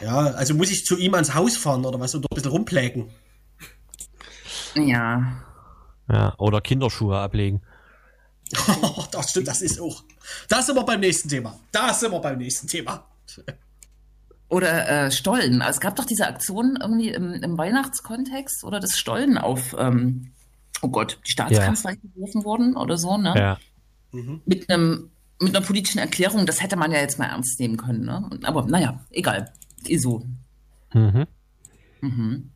Ja, 0.00 0.18
also 0.18 0.54
muss 0.54 0.70
ich 0.70 0.84
zu 0.84 0.96
ihm 0.98 1.14
ans 1.14 1.34
Haus 1.34 1.56
fahren 1.56 1.84
oder 1.84 1.98
was 1.98 2.14
und 2.14 2.24
ein 2.24 2.34
bisschen 2.34 2.50
rumplägen. 2.50 3.10
Ja. 4.74 5.44
Ja, 6.08 6.34
oder 6.38 6.60
Kinderschuhe 6.60 7.18
ablegen. 7.18 7.62
das 9.10 9.30
stimmt, 9.30 9.48
das 9.48 9.62
ist 9.62 9.80
auch. 9.80 10.04
Das 10.48 10.66
sind 10.66 10.76
wir 10.76 10.84
beim 10.84 11.00
nächsten 11.00 11.28
Thema. 11.28 11.58
Das 11.72 12.00
sind 12.00 12.12
wir 12.12 12.20
beim 12.20 12.38
nächsten 12.38 12.68
Thema. 12.68 13.06
Oder 14.48 15.06
äh, 15.06 15.10
Stollen. 15.10 15.62
Also 15.62 15.78
es 15.78 15.80
gab 15.80 15.96
doch 15.96 16.04
diese 16.04 16.26
Aktion 16.26 16.78
irgendwie 16.80 17.08
im, 17.08 17.32
im 17.34 17.58
Weihnachtskontext 17.58 18.64
oder 18.64 18.80
das 18.80 18.98
Stollen 18.98 19.38
auf, 19.38 19.74
ähm, 19.78 20.32
oh 20.82 20.88
Gott, 20.88 21.18
die 21.26 21.32
Staatskanzlei 21.32 21.92
ja. 21.92 21.98
geworfen 22.02 22.44
worden 22.44 22.76
oder 22.76 22.98
so, 22.98 23.16
ne? 23.16 23.34
Ja. 23.36 23.58
Mhm. 24.12 24.42
Mit 24.44 24.70
einem 24.70 25.10
mit 25.40 25.56
einer 25.56 25.66
politischen 25.66 25.98
Erklärung, 25.98 26.46
das 26.46 26.62
hätte 26.62 26.76
man 26.76 26.92
ja 26.92 27.00
jetzt 27.00 27.18
mal 27.18 27.26
ernst 27.26 27.58
nehmen 27.58 27.76
können, 27.76 28.04
ne? 28.04 28.30
Aber 28.44 28.64
naja, 28.66 29.04
egal. 29.10 29.52
ISO. 29.86 30.24
Mhm. 30.92 31.26
Mhm. 32.00 32.50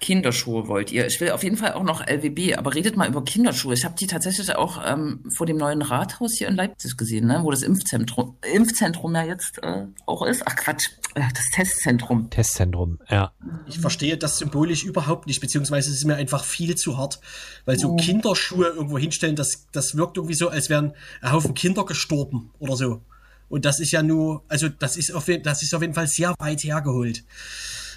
Kinderschuhe 0.00 0.68
wollt 0.68 0.92
ihr. 0.92 1.06
Ich 1.06 1.20
will 1.20 1.30
auf 1.30 1.42
jeden 1.42 1.56
Fall 1.56 1.72
auch 1.72 1.82
noch 1.82 2.06
LWB, 2.06 2.56
aber 2.56 2.74
redet 2.74 2.96
mal 2.96 3.08
über 3.08 3.24
Kinderschuhe. 3.24 3.74
Ich 3.74 3.84
habe 3.84 3.94
die 3.98 4.06
tatsächlich 4.06 4.54
auch 4.54 4.80
ähm, 4.84 5.24
vor 5.28 5.46
dem 5.46 5.56
neuen 5.56 5.82
Rathaus 5.82 6.34
hier 6.34 6.48
in 6.48 6.56
Leipzig 6.56 6.96
gesehen, 6.96 7.26
ne? 7.26 7.40
wo 7.42 7.50
das 7.50 7.62
Impfzentrum, 7.62 8.36
Impfzentrum 8.52 9.14
ja 9.14 9.24
jetzt 9.24 9.62
äh, 9.62 9.86
auch 10.06 10.24
ist. 10.24 10.42
Ach 10.46 10.56
Quatsch, 10.56 10.88
äh, 11.14 11.22
das 11.34 11.44
Testzentrum. 11.54 12.30
Testzentrum, 12.30 12.98
ja. 13.08 13.32
Ich 13.66 13.78
verstehe 13.78 14.16
das 14.16 14.38
symbolisch 14.38 14.84
überhaupt 14.84 15.26
nicht, 15.26 15.40
beziehungsweise 15.40 15.90
es 15.90 15.96
ist 15.96 16.04
mir 16.04 16.16
einfach 16.16 16.44
viel 16.44 16.76
zu 16.76 16.96
hart, 16.96 17.20
weil 17.64 17.78
so 17.78 17.90
oh. 17.90 17.96
Kinderschuhe 17.96 18.66
irgendwo 18.68 18.98
hinstellen, 18.98 19.36
das, 19.36 19.66
das 19.72 19.96
wirkt 19.96 20.16
irgendwie 20.16 20.34
so, 20.34 20.48
als 20.48 20.70
wären 20.70 20.92
ein 21.20 21.32
Haufen 21.32 21.54
Kinder 21.54 21.84
gestorben 21.84 22.50
oder 22.58 22.76
so. 22.76 23.02
Und 23.48 23.64
das 23.64 23.80
ist 23.80 23.92
ja 23.92 24.02
nur, 24.02 24.44
also 24.48 24.68
das 24.68 24.96
ist 24.96 25.12
auf, 25.12 25.26
das 25.42 25.62
ist 25.62 25.74
auf 25.74 25.80
jeden 25.80 25.94
Fall 25.94 26.06
sehr 26.06 26.34
weit 26.38 26.62
hergeholt. 26.64 27.24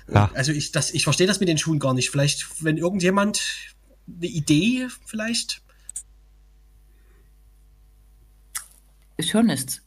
Ja. 0.08 0.32
Also 0.34 0.52
ich, 0.52 0.72
das, 0.72 0.92
ich 0.92 1.04
verstehe 1.04 1.28
das 1.28 1.40
mit 1.40 1.50
den 1.50 1.58
Schuhen 1.58 1.80
gar 1.80 1.94
nicht. 1.94 2.10
Vielleicht, 2.10 2.64
wenn 2.64 2.78
irgendjemand 2.78 3.42
eine 4.08 4.28
Idee 4.28 4.88
vielleicht. 5.06 5.62
Ich 9.18 9.36
höre 9.36 9.44
nichts. 9.44 9.84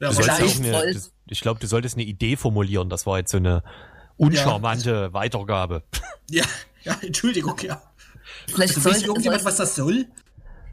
ja, 0.00 0.08
eine, 0.08 1.02
ich 1.26 1.40
glaube, 1.42 1.60
du 1.60 1.66
solltest 1.66 1.96
eine 1.96 2.04
Idee 2.04 2.36
formulieren. 2.36 2.88
Das 2.88 3.04
war 3.04 3.18
jetzt 3.18 3.32
so 3.32 3.36
eine 3.36 3.62
uncharmante 4.16 4.90
ja. 4.90 5.12
Weitergabe. 5.12 5.82
Ja, 6.28 6.44
ja, 6.82 6.98
Entschuldigung, 7.02 7.56
ja. 7.62 7.80
Vielleicht 8.48 8.74
also, 8.76 8.90
weiß 8.90 9.02
irgendjemand, 9.02 9.44
was 9.44 9.58
das 9.58 9.76
soll? 9.76 10.06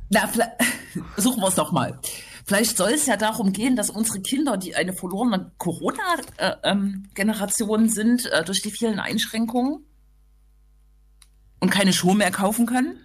Na, 0.09 0.27
suchen 1.17 1.41
wir 1.41 1.47
es 1.47 1.53
doch 1.53 1.71
mal. 1.71 1.99
Vielleicht 2.45 2.77
soll 2.77 2.91
es 2.91 3.05
ja 3.05 3.15
darum 3.15 3.53
gehen, 3.53 3.77
dass 3.77 3.89
unsere 3.89 4.19
Kinder, 4.21 4.57
die 4.57 4.75
eine 4.75 4.91
verlorene 4.93 5.51
Corona-Generation 5.57 7.79
äh, 7.79 7.83
ähm, 7.83 7.89
sind, 7.89 8.25
äh, 8.25 8.43
durch 8.43 8.61
die 8.61 8.71
vielen 8.71 8.99
Einschränkungen 8.99 9.85
und 11.61 11.69
keine 11.69 11.93
Schuhe 11.93 12.15
mehr 12.15 12.31
kaufen 12.31 12.65
können. 12.65 12.97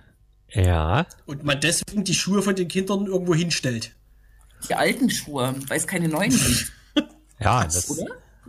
Ja. 0.50 1.06
Und 1.26 1.44
man 1.44 1.60
deswegen 1.60 2.02
die 2.02 2.14
Schuhe 2.14 2.42
von 2.42 2.56
den 2.56 2.66
Kindern 2.66 3.06
irgendwo 3.06 3.32
hinstellt. 3.34 3.94
Die 4.68 4.74
alten 4.74 5.08
Schuhe, 5.08 5.54
weil 5.68 5.78
es 5.78 5.86
keine 5.86 6.08
neuen 6.08 6.30
gibt. 6.36 6.72
ja, 7.38 7.62
das, 7.62 7.88
oder? 7.90 8.06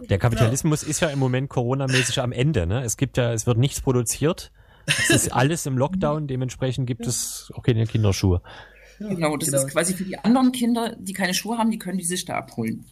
Der 0.09 0.17
Kapitalismus 0.17 0.81
ja. 0.81 0.87
ist 0.87 1.01
ja 1.01 1.09
im 1.09 1.19
Moment 1.19 1.49
Corona-mäßig 1.49 2.19
am 2.19 2.31
Ende. 2.31 2.65
Ne? 2.65 2.83
Es 2.83 2.97
gibt 2.97 3.17
ja, 3.17 3.31
es 3.33 3.45
wird 3.45 3.59
nichts 3.59 3.81
produziert. 3.81 4.51
Es 4.87 5.11
ist 5.11 5.33
alles 5.33 5.67
im 5.67 5.77
Lockdown, 5.77 6.25
dementsprechend 6.25 6.87
gibt 6.87 7.05
es 7.05 7.51
auch 7.53 7.61
keine 7.61 7.85
Kinderschuhe 7.85 8.41
genau, 8.99 9.37
das 9.37 9.49
genau. 9.49 9.65
ist 9.65 9.71
quasi 9.71 9.93
für 9.93 10.03
die 10.03 10.17
anderen 10.17 10.51
Kinder, 10.51 10.95
die 10.99 11.13
keine 11.13 11.33
Schuhe 11.33 11.57
haben, 11.57 11.71
die 11.71 11.79
können 11.79 11.97
die 11.97 12.05
sich 12.05 12.25
da 12.25 12.35
abholen. 12.35 12.85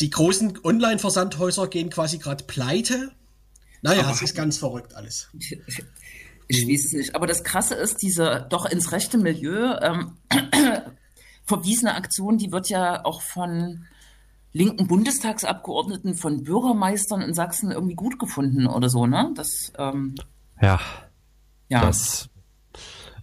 Die 0.00 0.10
großen 0.10 0.58
Online-Versandhäuser 0.62 1.68
gehen 1.68 1.90
quasi 1.90 2.18
gerade 2.18 2.44
pleite. 2.44 3.12
Naja, 3.82 4.10
es 4.10 4.22
ist 4.22 4.34
ganz 4.34 4.58
verrückt 4.58 4.94
alles. 4.94 5.30
Ich 6.46 6.68
weiß 6.68 6.84
es 6.84 6.92
nicht. 6.92 7.14
Aber 7.14 7.26
das 7.26 7.42
Krasse 7.42 7.74
ist, 7.74 8.02
diese 8.02 8.46
doch 8.50 8.66
ins 8.66 8.92
rechte 8.92 9.16
Milieu 9.16 9.78
ähm, 9.80 10.18
verwiesene 11.46 11.94
Aktion, 11.94 12.36
die 12.36 12.52
wird 12.52 12.68
ja 12.68 13.02
auch 13.06 13.22
von 13.22 13.86
linken 14.52 14.86
Bundestagsabgeordneten, 14.86 16.14
von 16.14 16.44
Bürgermeistern 16.44 17.22
in 17.22 17.32
Sachsen 17.32 17.70
irgendwie 17.70 17.94
gut 17.94 18.18
gefunden 18.18 18.66
oder 18.66 18.90
so, 18.90 19.06
ne? 19.06 19.32
Das, 19.34 19.72
ähm, 19.78 20.14
ja. 20.60 20.80
Ja. 21.68 21.80
Das 21.80 22.28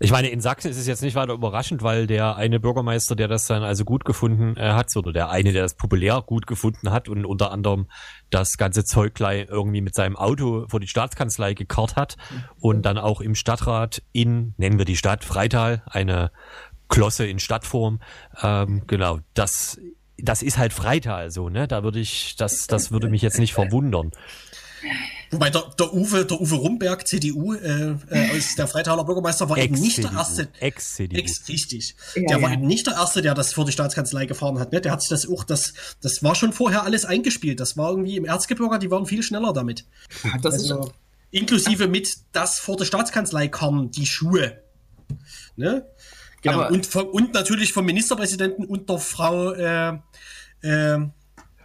ich 0.04 0.12
meine, 0.12 0.30
in 0.30 0.42
Sachsen 0.42 0.72
ist 0.72 0.78
es 0.78 0.88
jetzt 0.88 1.04
nicht 1.04 1.14
weiter 1.14 1.34
überraschend, 1.34 1.84
weil 1.84 2.08
der 2.08 2.36
eine 2.36 2.60
Bürgermeister, 2.60 3.16
der 3.16 3.28
das 3.28 3.46
dann 3.46 3.62
also 3.62 3.86
gut 3.86 4.04
gefunden 4.04 4.58
äh, 4.58 4.72
hat, 4.72 4.96
oder 4.96 5.14
der 5.14 5.30
eine, 5.30 5.54
der 5.54 5.62
das 5.62 5.76
populär 5.76 6.24
gut 6.26 6.48
gefunden 6.48 6.92
hat 6.92 7.08
und 7.08 7.24
unter 7.24 7.52
anderem 7.52 7.86
das 8.32 8.58
ganze 8.58 8.84
Zeug 8.84 9.14
gleich 9.14 9.48
irgendwie 9.48 9.82
mit 9.82 9.94
seinem 9.94 10.16
Auto 10.16 10.66
vor 10.70 10.80
die 10.80 10.88
Staatskanzlei 10.88 11.54
gekarrt 11.54 11.96
hat 11.96 12.18
und 12.60 12.82
dann 12.82 12.98
auch 12.98 13.22
im 13.22 13.36
Stadtrat 13.36 14.02
in, 14.12 14.56
nennen 14.58 14.80
wir 14.80 14.86
die 14.86 14.98
Stadt, 14.98 15.24
Freital, 15.24 15.84
eine 15.86 16.32
Klosse 16.90 17.28
in 17.28 17.38
Stadtform, 17.38 18.00
ähm, 18.42 18.84
genau, 18.88 19.20
das 19.36 19.80
das 20.24 20.44
ist 20.44 20.58
halt 20.58 20.74
Freital 20.74 21.32
so, 21.32 21.50
ne? 21.50 21.68
Da 21.68 21.84
würde 21.84 22.00
ich, 22.00 22.36
das, 22.36 22.68
das 22.68 22.92
würde 22.92 23.10
mich 23.10 23.22
jetzt 23.22 23.40
nicht 23.40 23.54
verwundern. 23.54 24.12
Wobei 25.32 25.50
der, 25.50 25.64
der, 25.80 25.94
Uwe, 25.94 26.26
der 26.26 26.42
Uwe 26.42 26.56
Rumberg, 26.56 27.08
CDU, 27.08 27.54
äh, 27.54 27.96
äh, 28.10 28.32
als 28.32 28.56
der 28.56 28.68
Freitaler 28.68 29.04
Bürgermeister, 29.04 29.50
war 29.50 29.58
eben 29.58 29.76
nicht 29.76 30.00
der 30.00 30.12
erste. 30.12 30.50
Ex-CDU. 30.60 31.18
Ex, 31.18 31.48
richtig. 31.48 31.96
Ja, 32.16 32.24
der 32.24 32.38
ja. 32.38 32.44
war 32.44 32.52
eben 32.52 32.68
nicht 32.68 32.88
der 32.88 32.96
erste, 32.96 33.22
der 33.22 33.34
das 33.34 33.54
vor 33.54 33.66
die 33.66 33.72
Staatskanzlei 33.72 34.26
gefahren 34.26 34.60
hat. 34.60 34.72
Ne? 34.72 34.82
Der 34.82 34.92
hat 34.92 35.02
sich 35.02 35.10
das 35.10 35.28
auch, 35.28 35.44
das, 35.44 35.74
das 36.02 36.22
war 36.24 36.36
schon 36.36 36.54
vorher 36.54 36.84
alles 36.84 37.06
eingespielt. 37.06 37.60
Das 37.60 37.78
war 37.78 37.92
irgendwie 37.92 38.18
im 38.18 38.26
Erzgebirge, 38.26 38.80
die 38.80 38.92
waren 38.92 39.06
viel 39.06 39.24
schneller 39.24 39.54
damit. 39.54 39.86
Das 40.42 40.54
also, 40.54 40.92
inklusive 41.32 41.88
mit, 41.88 42.18
dass 42.34 42.60
vor 42.60 42.78
der 42.78 42.86
Staatskanzlei 42.86 43.48
kamen 43.48 43.92
die 43.92 44.06
Schuhe. 44.06 44.62
Ne? 45.56 45.86
Genau. 46.42 46.68
Und, 46.68 46.86
vom, 46.86 47.08
und 47.08 47.34
natürlich 47.34 47.72
vom 47.72 47.86
Ministerpräsidenten 47.86 48.66
und 48.66 48.90
der 48.90 48.98
Frau 48.98 49.54
äh, 49.54 50.00
äh, 50.62 50.98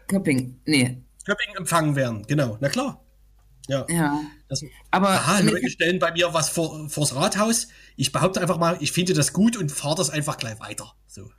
Köpping, 0.06 0.60
nee. 0.66 1.02
Köpping 1.24 1.54
empfangen 1.56 1.96
werden, 1.96 2.24
genau. 2.26 2.58
Na 2.60 2.68
klar. 2.68 3.02
Ja. 3.68 3.84
ja. 3.88 4.20
Das, 4.48 4.62
aber 4.90 5.08
aha, 5.08 5.40
Leute 5.40 5.68
stellen 5.70 5.98
bei 5.98 6.12
mir 6.12 6.32
was 6.32 6.48
vor, 6.48 6.88
vors 6.88 7.14
Rathaus. 7.14 7.68
Ich 7.96 8.12
behaupte 8.12 8.40
einfach 8.40 8.58
mal, 8.58 8.76
ich 8.80 8.92
finde 8.92 9.12
das 9.12 9.32
gut 9.32 9.56
und 9.56 9.72
fahre 9.72 9.96
das 9.96 10.10
einfach 10.10 10.36
gleich 10.36 10.60
weiter. 10.60 10.92
So. 11.06 11.30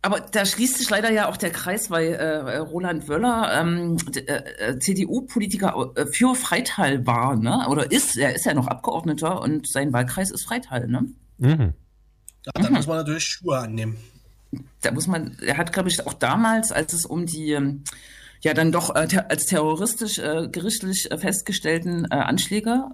Aber 0.00 0.20
da 0.20 0.46
schließt 0.46 0.78
sich 0.78 0.88
leider 0.90 1.10
ja 1.10 1.28
auch 1.28 1.36
der 1.36 1.50
Kreis, 1.50 1.90
weil 1.90 2.14
äh, 2.14 2.58
Roland 2.58 3.08
Wöller 3.08 3.60
ähm, 3.60 3.96
äh, 4.14 4.20
äh 4.70 4.78
CDU-Politiker 4.78 5.92
äh, 5.96 6.06
für 6.06 6.34
Freital 6.36 7.04
war, 7.06 7.36
ne? 7.36 7.66
Oder 7.68 7.90
ist, 7.90 8.16
er 8.16 8.34
ist 8.34 8.46
ja 8.46 8.54
noch 8.54 8.68
Abgeordneter 8.68 9.40
und 9.42 9.66
sein 9.66 9.92
Wahlkreis 9.92 10.30
ist 10.30 10.44
Freital, 10.44 10.86
ne? 10.86 11.06
Mhm. 11.38 11.74
Ja, 12.46 12.52
da 12.54 12.68
mhm. 12.68 12.76
muss 12.76 12.86
man 12.86 12.98
natürlich 12.98 13.24
Schuhe 13.24 13.58
annehmen. 13.58 13.98
Da 14.82 14.92
muss 14.92 15.08
man, 15.08 15.36
er 15.42 15.56
hat, 15.56 15.72
glaube 15.72 15.88
ich, 15.88 16.06
auch 16.06 16.14
damals, 16.14 16.70
als 16.70 16.92
es 16.92 17.04
um 17.04 17.26
die 17.26 17.50
ähm, 17.50 17.82
ja 18.42 18.54
dann 18.54 18.72
doch 18.72 18.94
äh, 18.94 19.06
ter 19.06 19.30
als 19.30 19.46
terroristisch 19.46 20.18
äh, 20.18 20.48
gerichtlich 20.50 21.10
äh, 21.10 21.18
festgestellten 21.18 22.06
äh, 22.10 22.14
Anschläge 22.14 22.90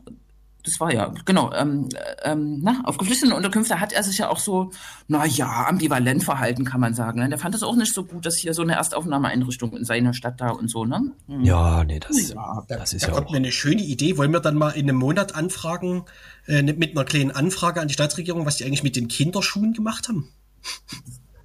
das 0.65 0.81
war 0.81 0.93
ja, 0.93 1.13
genau, 1.27 1.53
ähm, 1.53 1.91
ähm, 2.23 2.61
na, 2.63 2.81
auf 2.85 2.97
geflüchteten 2.97 3.35
Unterkünfte 3.35 3.81
hat 3.81 3.93
er 3.93 4.03
sich 4.03 4.17
ja 4.17 4.31
auch 4.31 4.39
so, 4.39 4.71
na 5.09 5.27
ja, 5.27 5.67
ambivalent 5.67 6.25
verhalten, 6.25 6.65
kann 6.65 6.81
man 6.81 6.95
sagen. 6.95 7.21
Ne? 7.21 7.29
Der 7.29 7.39
fand 7.39 7.55
es 7.55 7.63
auch 7.63 7.77
nicht 7.77 7.93
so 7.93 8.05
gut, 8.05 8.25
dass 8.25 8.39
hier 8.39 8.55
so 8.55 8.63
eine 8.63 8.75
Erstaufnahmeeinrichtung 8.77 9.77
in 9.77 9.85
seiner 9.85 10.15
Stadt 10.15 10.41
da 10.41 10.51
und 10.51 10.71
so, 10.71 10.87
ne? 10.87 11.13
Hm. 11.29 11.45
Ja, 11.45 11.85
nee, 11.85 12.01
das, 12.01 12.31
ja, 12.31 12.65
das 12.67 12.91
da, 12.91 12.97
ist 12.97 13.03
da 13.05 13.09
ja 13.09 13.15
kommt 13.15 13.29
auch. 13.29 13.35
eine 13.35 13.53
schöne 13.53 13.83
Idee. 13.83 14.17
Wollen 14.17 14.33
wir 14.33 14.41
dann 14.41 14.57
mal 14.57 14.71
in 14.71 14.89
einem 14.89 14.97
Monat 14.97 15.35
anfragen, 15.35 16.05
äh, 16.47 16.63
ne, 16.63 16.73
mit 16.73 16.93
einer 16.93 17.05
kleinen 17.05 17.31
Anfrage 17.31 17.83
an 17.83 17.89
die 17.89 17.95
Staatsregierung, 17.95 18.47
was 18.47 18.57
die 18.57 18.65
eigentlich 18.65 18.83
mit 18.83 18.97
den 18.97 19.09
Kinderschuhen 19.09 19.75
gemacht 19.75 20.09
haben? 20.09 20.31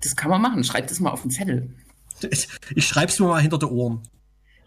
Das 0.01 0.15
kann 0.15 0.29
man 0.29 0.41
machen. 0.41 0.63
Schreibt 0.63 0.91
das 0.91 1.01
mal 1.01 1.11
auf 1.11 1.23
den 1.23 1.31
Zettel. 1.31 1.75
Ich 2.75 2.85
schreib's 2.85 3.19
mir 3.19 3.27
mal 3.27 3.41
hinter 3.41 3.57
die 3.57 3.65
Ohren 3.65 4.01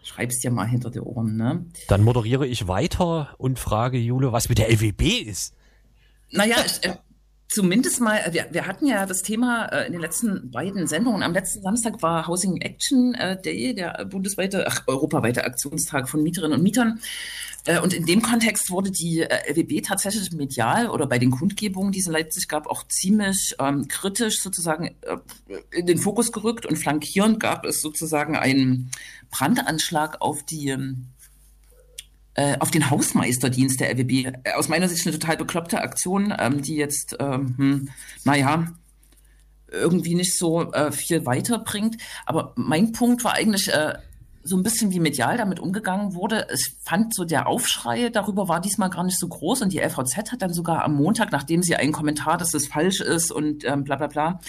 schreib's 0.03 0.39
dir 0.39 0.51
mal 0.51 0.67
hinter 0.67 0.91
die 0.91 0.99
Ohren, 0.99 1.37
ne? 1.37 1.65
Dann 1.87 2.03
moderiere 2.03 2.45
ich 2.45 2.67
weiter 2.67 3.35
und 3.37 3.57
frage 3.57 3.97
Jule, 3.97 4.31
was 4.31 4.49
mit 4.49 4.57
der 4.57 4.69
LWB 4.69 5.21
ist. 5.25 5.55
Naja, 6.29 6.57
ich, 6.65 6.83
äh, 6.83 6.95
zumindest 7.47 8.01
mal, 8.01 8.17
äh, 8.17 8.33
wir, 8.33 8.47
wir 8.51 8.67
hatten 8.67 8.87
ja 8.87 9.05
das 9.05 9.21
Thema 9.21 9.65
äh, 9.65 9.87
in 9.87 9.93
den 9.93 10.01
letzten 10.01 10.51
beiden 10.51 10.87
Sendungen. 10.87 11.23
Am 11.23 11.33
letzten 11.33 11.61
Samstag 11.61 12.01
war 12.01 12.27
Housing 12.27 12.61
Action 12.61 13.13
äh, 13.15 13.41
Day, 13.41 13.73
der 13.73 14.05
bundesweite, 14.05 14.65
ach, 14.67 14.83
europaweite 14.87 15.43
Aktionstag 15.43 16.09
von 16.09 16.23
Mieterinnen 16.23 16.57
und 16.57 16.63
Mietern. 16.63 16.99
Äh, 17.65 17.79
und 17.79 17.93
in 17.93 18.05
dem 18.05 18.21
Kontext 18.21 18.69
wurde 18.69 18.91
die 18.91 19.21
äh, 19.21 19.51
LWB 19.51 19.81
tatsächlich 19.85 20.31
medial 20.31 20.89
oder 20.89 21.07
bei 21.07 21.19
den 21.19 21.31
Kundgebungen, 21.31 21.91
die 21.91 21.99
es 21.99 22.07
in 22.07 22.13
Leipzig 22.13 22.47
gab, 22.47 22.67
auch 22.67 22.83
ziemlich 22.87 23.55
ähm, 23.59 23.87
kritisch 23.87 24.41
sozusagen 24.41 24.95
äh, 25.01 25.17
in 25.71 25.85
den 25.85 25.97
Fokus 25.97 26.31
gerückt 26.31 26.65
und 26.65 26.77
flankierend 26.77 27.39
gab 27.39 27.65
es 27.65 27.81
sozusagen 27.81 28.35
einen 28.35 28.91
Brandanschlag 29.31 30.21
auf 30.21 30.43
die 30.43 30.69
ähm, 30.69 31.12
äh, 32.35 32.57
auf 32.59 32.71
den 32.71 32.89
Hausmeisterdienst 32.89 33.79
der 33.79 33.91
LWB. 33.91 34.31
Aus 34.55 34.69
meiner 34.69 34.87
Sicht 34.89 35.05
eine 35.05 35.17
total 35.17 35.37
bekloppte 35.37 35.81
Aktion, 35.81 36.33
ähm, 36.37 36.61
die 36.61 36.75
jetzt, 36.75 37.15
ähm, 37.19 37.55
hm, 37.57 37.89
naja, 38.23 38.67
irgendwie 39.71 40.15
nicht 40.15 40.37
so 40.37 40.71
äh, 40.71 40.91
viel 40.91 41.25
weiterbringt. 41.25 41.97
Aber 42.25 42.53
mein 42.55 42.91
Punkt 42.91 43.23
war 43.23 43.33
eigentlich, 43.33 43.69
äh, 43.73 43.95
so 44.43 44.57
ein 44.57 44.63
bisschen 44.63 44.91
wie 44.91 44.99
medial 44.99 45.37
damit 45.37 45.59
umgegangen 45.59 46.13
wurde. 46.15 46.47
Ich 46.53 46.75
fand 46.83 47.15
so 47.15 47.23
der 47.23 47.47
Aufschrei 47.47 48.09
darüber 48.09 48.49
war 48.49 48.59
diesmal 48.59 48.89
gar 48.89 49.03
nicht 49.03 49.17
so 49.17 49.27
groß 49.27 49.61
und 49.61 49.71
die 49.71 49.79
LVZ 49.79 50.31
hat 50.31 50.41
dann 50.41 50.53
sogar 50.53 50.83
am 50.83 50.95
Montag, 50.95 51.31
nachdem 51.31 51.63
sie 51.63 51.75
einen 51.75 51.93
Kommentar, 51.93 52.37
dass 52.37 52.51
das 52.51 52.67
falsch 52.67 52.99
ist 52.99 53.31
und 53.31 53.63
ähm, 53.63 53.83
bla 53.85 53.95
bla 53.95 54.07
bla, 54.07 54.39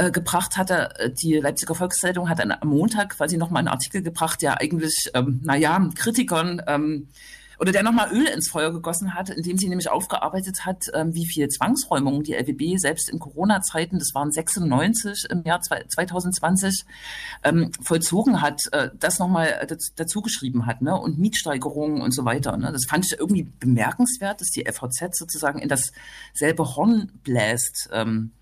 äh, 0.00 0.10
gebracht 0.10 0.56
hatte, 0.56 0.98
äh, 0.98 1.10
die 1.10 1.34
Leipziger 1.34 1.74
Volkszeitung 1.74 2.30
hat 2.30 2.40
am 2.40 2.68
Montag 2.68 3.10
quasi 3.10 3.36
nochmal 3.36 3.60
einen 3.60 3.68
Artikel 3.68 4.02
gebracht, 4.02 4.40
der 4.40 4.58
eigentlich, 4.58 5.10
ähm, 5.12 5.40
naja, 5.44 5.78
Kritikern 5.94 6.62
ähm, 6.66 7.08
oder 7.58 7.72
der 7.72 7.82
nochmal 7.82 8.10
Öl 8.10 8.26
ins 8.26 8.48
Feuer 8.48 8.72
gegossen 8.72 9.12
hat, 9.12 9.28
indem 9.28 9.58
sie 9.58 9.68
nämlich 9.68 9.90
aufgearbeitet 9.90 10.64
hat, 10.64 10.86
ähm, 10.94 11.14
wie 11.14 11.26
viel 11.26 11.48
Zwangsräumungen 11.48 12.22
die 12.22 12.32
LWB 12.32 12.78
selbst 12.78 13.10
in 13.10 13.18
Corona-Zeiten, 13.18 13.98
das 13.98 14.14
waren 14.14 14.32
96 14.32 15.26
im 15.28 15.42
Jahr 15.42 15.60
2020, 15.60 16.86
ähm, 17.44 17.70
vollzogen 17.82 18.40
hat, 18.40 18.62
äh, 18.72 18.88
das 18.98 19.18
nochmal 19.18 19.66
dazu 19.96 20.22
geschrieben 20.22 20.64
hat, 20.64 20.80
ne? 20.80 20.98
und 20.98 21.18
Mietsteigerungen 21.18 22.00
und 22.00 22.14
so 22.14 22.24
weiter. 22.24 22.56
Ne? 22.56 22.72
Das 22.72 22.86
fand 22.88 23.04
ich 23.04 23.18
irgendwie 23.18 23.42
bemerkenswert, 23.42 24.40
dass 24.40 24.48
die 24.48 24.64
FVZ 24.64 25.18
sozusagen 25.18 25.58
in 25.58 25.68
dasselbe 25.68 26.76
Horn 26.76 27.12
bläst. 27.22 27.90
Ähm, 27.92 28.32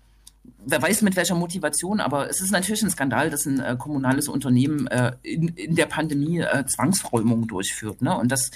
wer 0.65 0.81
weiß 0.81 1.01
mit 1.01 1.15
welcher 1.15 1.35
Motivation, 1.35 1.99
aber 1.99 2.29
es 2.29 2.41
ist 2.41 2.51
natürlich 2.51 2.83
ein 2.83 2.89
Skandal, 2.89 3.29
dass 3.29 3.45
ein 3.45 3.59
äh, 3.59 3.75
kommunales 3.77 4.27
Unternehmen 4.27 4.87
äh, 4.87 5.13
in, 5.23 5.49
in 5.49 5.75
der 5.75 5.85
Pandemie 5.85 6.39
äh, 6.39 6.65
Zwangsräumungen 6.65 7.47
durchführt. 7.47 8.01
Ne? 8.01 8.15
Und 8.17 8.31
das 8.31 8.51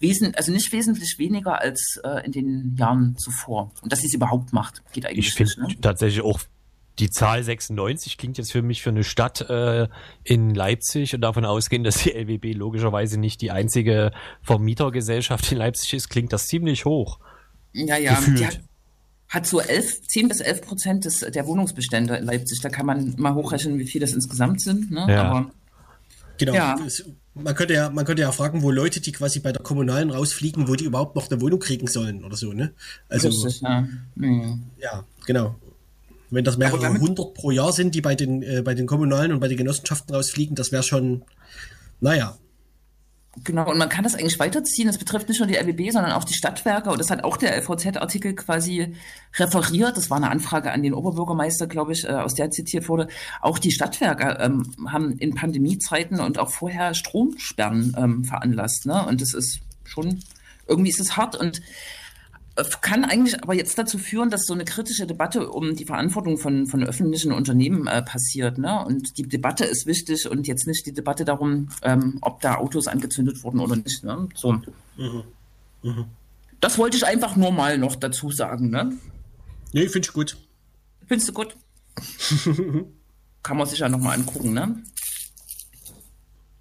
wesen, 0.00 0.34
also 0.34 0.52
nicht 0.52 0.72
wesentlich 0.72 1.18
weniger 1.18 1.60
als 1.60 2.00
äh, 2.04 2.24
in 2.24 2.32
den 2.32 2.76
Jahren 2.76 3.16
zuvor. 3.18 3.72
Und 3.82 3.92
dass 3.92 4.00
sie 4.00 4.06
es 4.06 4.14
überhaupt 4.14 4.52
macht, 4.52 4.82
geht 4.92 5.06
eigentlich 5.06 5.28
Ich 5.28 5.34
finde 5.34 5.60
ne? 5.60 5.80
tatsächlich 5.80 6.22
auch 6.22 6.40
die 6.98 7.10
Zahl 7.10 7.42
96 7.42 8.18
klingt 8.18 8.38
jetzt 8.38 8.52
für 8.52 8.62
mich 8.62 8.82
für 8.82 8.90
eine 8.90 9.04
Stadt 9.04 9.48
äh, 9.48 9.88
in 10.24 10.54
Leipzig 10.54 11.14
und 11.14 11.20
davon 11.20 11.44
ausgehen, 11.44 11.84
dass 11.84 12.02
die 12.02 12.12
LWB 12.12 12.56
logischerweise 12.56 13.20
nicht 13.20 13.40
die 13.40 13.50
einzige 13.50 14.10
Vermietergesellschaft 14.42 15.52
in 15.52 15.58
Leipzig 15.58 15.94
ist, 15.94 16.08
klingt 16.08 16.32
das 16.32 16.46
ziemlich 16.46 16.84
hoch. 16.84 17.20
Ja, 17.72 17.96
ja, 17.96 18.14
gefühlt. 18.14 18.60
Hat, 19.28 19.46
so 19.46 19.60
11, 19.60 20.06
10 20.08 20.28
bis 20.28 20.40
11 20.40 20.62
Prozent 20.62 21.04
des, 21.04 21.20
der 21.20 21.46
Wohnungsbestände 21.46 22.16
in 22.16 22.24
Leipzig. 22.24 22.60
Da 22.60 22.68
kann 22.68 22.86
man 22.86 23.14
mal 23.18 23.34
hochrechnen, 23.34 23.78
wie 23.78 23.86
viel 23.86 24.00
das 24.00 24.12
insgesamt 24.12 24.60
sind. 24.60 24.90
Ne? 24.90 25.06
Ja. 25.08 25.22
Aber, 25.24 25.50
genau. 26.38 26.54
Ja. 26.54 26.76
Man 27.34 27.54
könnte 27.54 27.74
ja, 27.74 27.90
man 27.90 28.04
könnte 28.04 28.22
ja 28.22 28.32
fragen, 28.32 28.62
wo 28.62 28.70
Leute, 28.70 29.00
die 29.00 29.12
quasi 29.12 29.38
bei 29.38 29.52
der 29.52 29.62
Kommunalen 29.62 30.10
rausfliegen, 30.10 30.66
wo 30.66 30.74
die 30.74 30.84
überhaupt 30.84 31.14
noch 31.14 31.30
eine 31.30 31.40
Wohnung 31.40 31.60
kriegen 31.60 31.86
sollen 31.86 32.24
oder 32.24 32.36
so, 32.36 32.52
ne? 32.52 32.72
Also, 33.08 33.28
Richtig, 33.28 33.60
ja. 33.60 33.86
Mhm. 34.16 34.64
ja, 34.80 35.04
genau. 35.24 35.54
Wenn 36.30 36.44
das 36.44 36.58
mehrere 36.58 36.98
hundert 36.98 37.34
pro 37.34 37.50
Jahr 37.52 37.72
sind, 37.72 37.94
die 37.94 38.00
bei 38.00 38.14
den, 38.14 38.42
äh, 38.42 38.62
bei 38.62 38.74
den 38.74 38.86
Kommunalen 38.86 39.32
und 39.32 39.40
bei 39.40 39.48
den 39.48 39.56
Genossenschaften 39.56 40.14
rausfliegen, 40.14 40.56
das 40.56 40.72
wäre 40.72 40.82
schon, 40.82 41.22
naja, 42.00 42.36
Genau, 43.44 43.70
und 43.70 43.78
man 43.78 43.88
kann 43.88 44.04
das 44.04 44.14
eigentlich 44.14 44.38
weiterziehen. 44.38 44.86
Das 44.86 44.98
betrifft 44.98 45.28
nicht 45.28 45.38
nur 45.38 45.46
die 45.46 45.56
RWB, 45.56 45.90
sondern 45.90 46.12
auch 46.12 46.24
die 46.24 46.34
Stadtwerke. 46.34 46.90
Und 46.90 46.98
das 46.98 47.10
hat 47.10 47.24
auch 47.24 47.36
der 47.36 47.56
LVZ-Artikel 47.56 48.34
quasi 48.34 48.94
referiert. 49.36 49.96
Das 49.96 50.10
war 50.10 50.16
eine 50.16 50.30
Anfrage 50.30 50.72
an 50.72 50.82
den 50.82 50.94
Oberbürgermeister, 50.94 51.66
glaube 51.66 51.92
ich, 51.92 52.04
äh, 52.04 52.12
aus 52.12 52.34
der 52.34 52.50
zitiert 52.50 52.88
wurde. 52.88 53.08
Auch 53.40 53.58
die 53.58 53.70
Stadtwerke 53.70 54.38
ähm, 54.40 54.64
haben 54.88 55.18
in 55.18 55.34
Pandemiezeiten 55.34 56.20
und 56.20 56.38
auch 56.38 56.50
vorher 56.50 56.94
Stromsperren 56.94 57.94
ähm, 57.98 58.24
veranlasst. 58.24 58.86
Ne? 58.86 59.04
Und 59.06 59.20
das 59.20 59.34
ist 59.34 59.60
schon, 59.84 60.20
irgendwie 60.66 60.90
ist 60.90 61.00
es 61.00 61.16
hart. 61.16 61.36
Und 61.36 61.60
kann 62.80 63.04
eigentlich 63.04 63.42
aber 63.42 63.54
jetzt 63.54 63.78
dazu 63.78 63.98
führen, 63.98 64.30
dass 64.30 64.46
so 64.46 64.54
eine 64.54 64.64
kritische 64.64 65.06
Debatte 65.06 65.48
um 65.50 65.76
die 65.76 65.84
Verantwortung 65.84 66.38
von, 66.38 66.66
von 66.66 66.82
öffentlichen 66.82 67.32
Unternehmen 67.32 67.86
äh, 67.86 68.02
passiert. 68.02 68.58
Ne? 68.58 68.84
Und 68.84 69.18
die 69.18 69.22
Debatte 69.22 69.64
ist 69.64 69.86
wichtig 69.86 70.28
und 70.28 70.46
jetzt 70.46 70.66
nicht 70.66 70.84
die 70.86 70.92
Debatte 70.92 71.24
darum, 71.24 71.68
ähm, 71.82 72.18
ob 72.20 72.40
da 72.40 72.56
Autos 72.56 72.86
angezündet 72.86 73.42
wurden 73.44 73.60
oder 73.60 73.76
nicht. 73.76 74.02
Ne? 74.04 74.28
So. 74.34 74.52
Mhm. 74.52 75.24
Mhm. 75.82 76.04
Das 76.60 76.78
wollte 76.78 76.96
ich 76.96 77.06
einfach 77.06 77.36
nur 77.36 77.52
mal 77.52 77.78
noch 77.78 77.94
dazu 77.94 78.30
sagen. 78.30 78.70
Ne? 78.70 78.92
Nee, 79.72 79.88
finde 79.88 80.06
ich 80.08 80.12
gut. 80.12 80.36
Findest 81.06 81.28
du 81.28 81.32
gut? 81.32 81.56
kann 83.42 83.56
man 83.56 83.66
sich 83.66 83.78
ja 83.78 83.88
nochmal 83.88 84.16
angucken, 84.16 84.52
ne? 84.52 84.82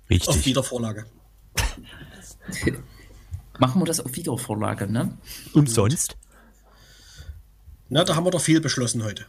Richtig. 0.10 0.30
Auf 0.30 0.46
Wiedervorlage. 0.46 1.06
Machen 3.60 3.82
wir 3.82 3.86
das 3.86 4.00
auf 4.00 4.16
Videovorlage, 4.16 4.92
ne? 4.92 5.18
Umsonst? 5.54 6.16
Na, 7.90 8.04
da 8.04 8.16
haben 8.16 8.26
wir 8.26 8.32
doch 8.32 8.42
viel 8.42 8.62
beschlossen 8.62 9.04
heute. 9.04 9.26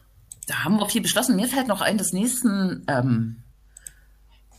Da 0.46 0.64
haben 0.64 0.78
wir 0.78 0.88
viel 0.88 1.02
beschlossen. 1.02 1.36
Mir 1.36 1.48
fällt 1.48 1.68
noch 1.68 1.80
ein, 1.80 1.98
das 1.98 2.12
nächsten, 2.12 2.84
ähm, 2.88 3.42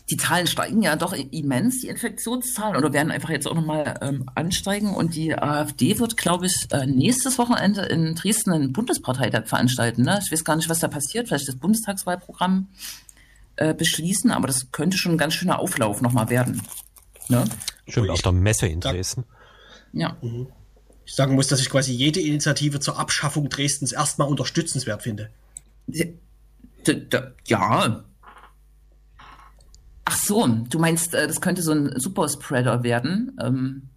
die 0.09 0.17
Zahlen 0.17 0.47
steigen 0.47 0.82
ja 0.82 0.95
doch 0.95 1.13
immens, 1.13 1.82
die 1.82 1.88
Infektionszahlen, 1.88 2.76
oder 2.76 2.93
werden 2.93 3.11
einfach 3.11 3.30
jetzt 3.30 3.47
auch 3.47 3.55
nochmal 3.55 3.99
ähm, 4.01 4.30
ansteigen. 4.36 4.95
Und 4.95 5.15
die 5.15 5.36
AfD 5.36 5.99
wird, 5.99 6.17
glaube 6.17 6.47
ich, 6.47 6.67
äh, 6.72 6.86
nächstes 6.86 7.38
Wochenende 7.38 7.82
in 7.82 8.15
Dresden 8.15 8.51
einen 8.51 8.74
Bundesparteitag 8.74 9.47
veranstalten. 9.47 10.03
Ne? 10.03 10.20
Ich 10.24 10.32
weiß 10.32 10.43
gar 10.43 10.55
nicht, 10.55 10.70
was 10.70 10.80
da 10.80 10.88
passiert. 10.88 11.28
Vielleicht 11.28 11.47
das 11.47 11.57
Bundestagswahlprogramm 11.57 12.70
äh, 13.57 13.74
beschließen, 13.74 14.32
aber 14.32 14.47
das 14.47 14.72
könnte 14.72 14.97
schon 14.97 15.13
ein 15.13 15.17
ganz 15.17 15.34
schöner 15.34 15.59
Auflauf 15.59 16.01
nochmal 16.01 16.30
werden. 16.30 16.61
Ne? 17.28 17.43
Schön 17.88 18.09
auf 18.09 18.22
der 18.22 18.32
Messe 18.32 18.67
in 18.67 18.80
Dresden. 18.80 19.26
Ja. 19.94 20.18
Mhm. 20.22 20.48
Ich 21.06 21.16
sagen 21.16 21.34
muss, 21.34 21.48
dass 21.48 21.60
ich 21.60 21.70
quasi 21.70 21.92
jede 21.92 22.20
Initiative 22.20 22.80
zur 22.80 23.00
Abschaffung 23.00 23.50
Dresdens 23.50 23.92
erstmal 23.92 24.28
unterstützenswert 24.28 25.02
finde. 25.02 25.30
Ja. 27.48 28.04
Ach 30.06 30.18
so, 30.18 30.48
du 30.48 30.80
meinst, 30.80 31.14
äh, 31.14 31.28
das 31.28 31.42
könnte 31.42 31.62
so 31.62 31.72
ein 31.72 32.00
Superspreader 32.00 32.84
werden? 32.84 33.38
Ähm, 33.42 33.90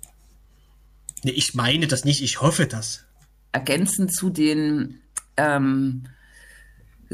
nee, 1.23 1.33
ich 1.33 1.55
meine 1.55 1.87
das 1.87 2.05
nicht, 2.05 2.23
ich 2.23 2.41
hoffe 2.41 2.67
das. 2.67 3.05
Ergänzend 3.53 4.15
zu 4.15 4.31
den 4.31 5.01
ähm, 5.37 6.05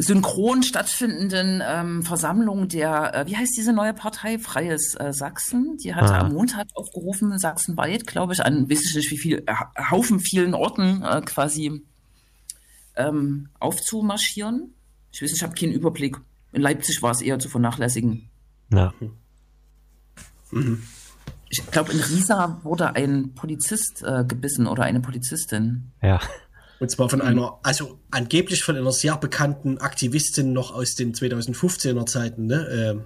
synchron 0.01 0.63
stattfindenden 0.63 1.63
ähm, 1.67 2.03
Versammlung 2.03 2.69
der, 2.69 3.15
äh, 3.15 3.27
wie 3.27 3.37
heißt 3.37 3.57
diese 3.57 3.73
neue 3.73 3.95
Partei? 3.95 4.39
Freies 4.39 4.95
äh, 4.95 5.13
Sachsen. 5.13 5.77
Die 5.83 5.95
hatte 5.95 6.15
ah. 6.15 6.21
am 6.21 6.33
Montag 6.33 6.69
aufgerufen, 6.75 7.37
sachsenweit, 7.39 8.07
glaube 8.07 8.33
ich, 8.33 8.45
an 8.45 8.71
weiß 8.71 8.85
ich 8.85 8.95
nicht 8.95 9.11
wie 9.11 9.19
viel, 9.19 9.45
äh, 9.47 9.55
Haufen 9.91 10.21
vielen 10.21 10.55
Orten 10.55 11.03
äh, 11.03 11.21
quasi 11.23 11.83
ähm, 12.97 13.49
aufzumarschieren. 13.59 14.75
Ich 15.11 15.23
weiß, 15.23 15.33
ich 15.33 15.43
habe 15.43 15.55
keinen 15.55 15.73
Überblick. 15.73 16.17
In 16.53 16.63
Leipzig 16.63 17.03
war 17.03 17.11
es 17.11 17.21
eher 17.21 17.39
zu 17.39 17.49
vernachlässigen. 17.49 18.29
Ja. 18.71 18.95
Mhm. 20.51 20.83
Ich 21.51 21.71
glaube, 21.71 21.93
in 21.93 22.01
Riesa 22.01 22.61
wurde 22.63 22.95
ein 22.95 23.35
Polizist 23.35 24.03
äh, 24.03 24.25
gebissen 24.25 24.67
oder 24.67 24.85
eine 24.85 25.01
Polizistin. 25.01 25.91
Ja. 26.03 26.21
Und 26.81 26.91
zwar 26.91 27.09
von 27.09 27.21
einer, 27.21 27.59
also 27.63 27.99
angeblich 28.11 28.63
von 28.63 28.77
einer 28.77 28.93
sehr 28.93 29.17
bekannten 29.17 29.79
Aktivistin 29.79 30.53
noch 30.53 30.73
aus 30.73 30.95
den 30.95 31.13
2015er 31.13 32.07
Zeiten, 32.07 32.47
ne? 32.47 33.05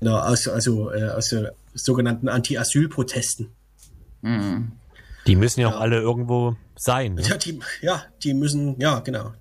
Äh, 0.00 0.08
aus, 0.08 0.48
also 0.48 0.90
äh, 0.90 1.10
aus 1.10 1.30
der 1.30 1.54
sogenannten 1.74 2.28
Anti-Asyl-Protesten. 2.28 3.48
Mhm. 4.22 4.72
Die 5.26 5.36
müssen 5.36 5.60
ja, 5.60 5.70
ja, 5.70 5.76
auch 5.76 5.80
alle 5.80 6.00
irgendwo 6.00 6.56
sein. 6.76 7.14
Ne? 7.14 7.22
Ja, 7.22 7.36
die, 7.36 7.60
ja, 7.80 8.04
die 8.22 8.34
müssen, 8.34 8.80
ja, 8.80 9.00
genau. 9.00 9.32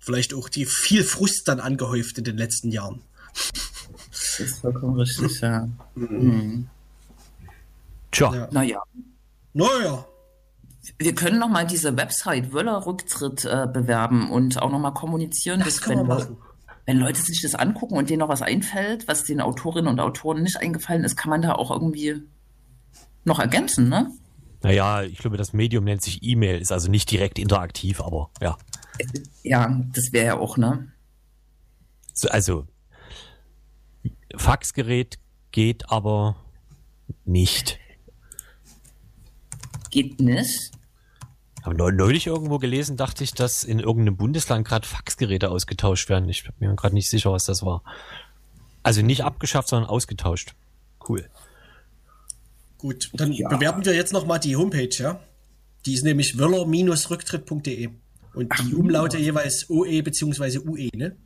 Vielleicht 0.00 0.34
auch 0.34 0.48
die 0.48 0.66
viel 0.66 1.04
Frust 1.04 1.48
dann 1.48 1.60
angehäuft 1.60 2.18
in 2.18 2.24
den 2.24 2.36
letzten 2.36 2.70
Jahren. 2.70 3.02
Das 4.10 4.40
ist 4.40 4.58
vollkommen 4.58 4.98
richtig, 4.98 5.40
ja. 5.40 5.68
Mhm. 5.94 6.68
Tja. 8.10 8.34
Ja. 8.34 8.48
Naja. 8.50 8.82
Naja. 9.52 10.06
Wir 10.98 11.14
können 11.14 11.38
noch 11.38 11.48
mal 11.48 11.66
diese 11.66 11.96
Website 11.96 12.52
Wöller 12.52 12.84
Rücktritt 12.86 13.44
äh, 13.44 13.66
bewerben 13.72 14.30
und 14.30 14.60
auch 14.60 14.70
noch 14.70 14.78
mal 14.78 14.92
kommunizieren, 14.92 15.60
das 15.60 15.80
dass 15.80 15.88
wenn, 15.88 16.06
Leute, 16.06 16.36
wenn 16.86 16.98
Leute 16.98 17.20
sich 17.20 17.42
das 17.42 17.54
angucken 17.54 17.96
und 17.96 18.10
denen 18.10 18.20
noch 18.20 18.28
was 18.28 18.42
einfällt, 18.42 19.08
was 19.08 19.24
den 19.24 19.40
Autorinnen 19.40 19.88
und 19.88 20.00
Autoren 20.00 20.42
nicht 20.42 20.56
eingefallen 20.56 21.04
ist, 21.04 21.16
kann 21.16 21.30
man 21.30 21.42
da 21.42 21.52
auch 21.52 21.70
irgendwie 21.70 22.22
noch 23.24 23.38
ergänzen, 23.38 23.88
ne? 23.88 24.10
Naja, 24.62 25.02
ich 25.02 25.18
glaube, 25.18 25.36
das 25.36 25.52
Medium 25.52 25.84
nennt 25.84 26.02
sich 26.02 26.22
E-Mail, 26.22 26.58
ist 26.58 26.72
also 26.72 26.90
nicht 26.90 27.10
direkt 27.10 27.38
interaktiv, 27.38 28.00
aber 28.00 28.30
ja. 28.40 28.56
Ja, 29.42 29.82
das 29.92 30.12
wäre 30.12 30.26
ja 30.26 30.38
auch, 30.38 30.56
ne? 30.56 30.90
So, 32.14 32.28
also, 32.28 32.66
Faxgerät 34.36 35.18
geht 35.50 35.90
aber 35.90 36.36
nicht. 37.24 37.78
Ich 39.94 41.66
habe 41.66 41.92
neulich 41.92 42.26
irgendwo 42.26 42.58
gelesen, 42.58 42.96
dachte 42.96 43.24
ich, 43.24 43.32
dass 43.32 43.64
in 43.64 43.78
irgendeinem 43.78 44.16
Bundesland 44.16 44.66
gerade 44.66 44.86
Faxgeräte 44.86 45.50
ausgetauscht 45.50 46.10
werden. 46.10 46.28
Ich 46.28 46.44
bin 46.44 46.68
mir 46.68 46.76
gerade 46.76 46.94
nicht 46.94 47.08
sicher, 47.08 47.32
was 47.32 47.46
das 47.46 47.62
war. 47.62 47.82
Also 48.82 49.00
nicht 49.00 49.24
abgeschafft, 49.24 49.68
sondern 49.68 49.88
ausgetauscht. 49.88 50.54
Cool. 51.08 51.28
Gut, 52.76 53.10
dann 53.14 53.32
ja. 53.32 53.48
bewerben 53.48 53.82
wir 53.84 53.94
jetzt 53.94 54.12
nochmal 54.12 54.40
die 54.40 54.56
Homepage, 54.56 54.90
ja? 54.90 55.20
Die 55.86 55.94
ist 55.94 56.04
nämlich 56.04 56.38
wöller-rücktritt.de. 56.38 57.88
Und 58.34 58.46
Ach, 58.50 58.60
die 58.60 58.74
Umlaute 58.74 59.16
ja. 59.16 59.24
jeweils 59.24 59.70
OE 59.70 60.02
bzw. 60.02 60.58
UE, 60.58 60.90
ne? 60.94 61.16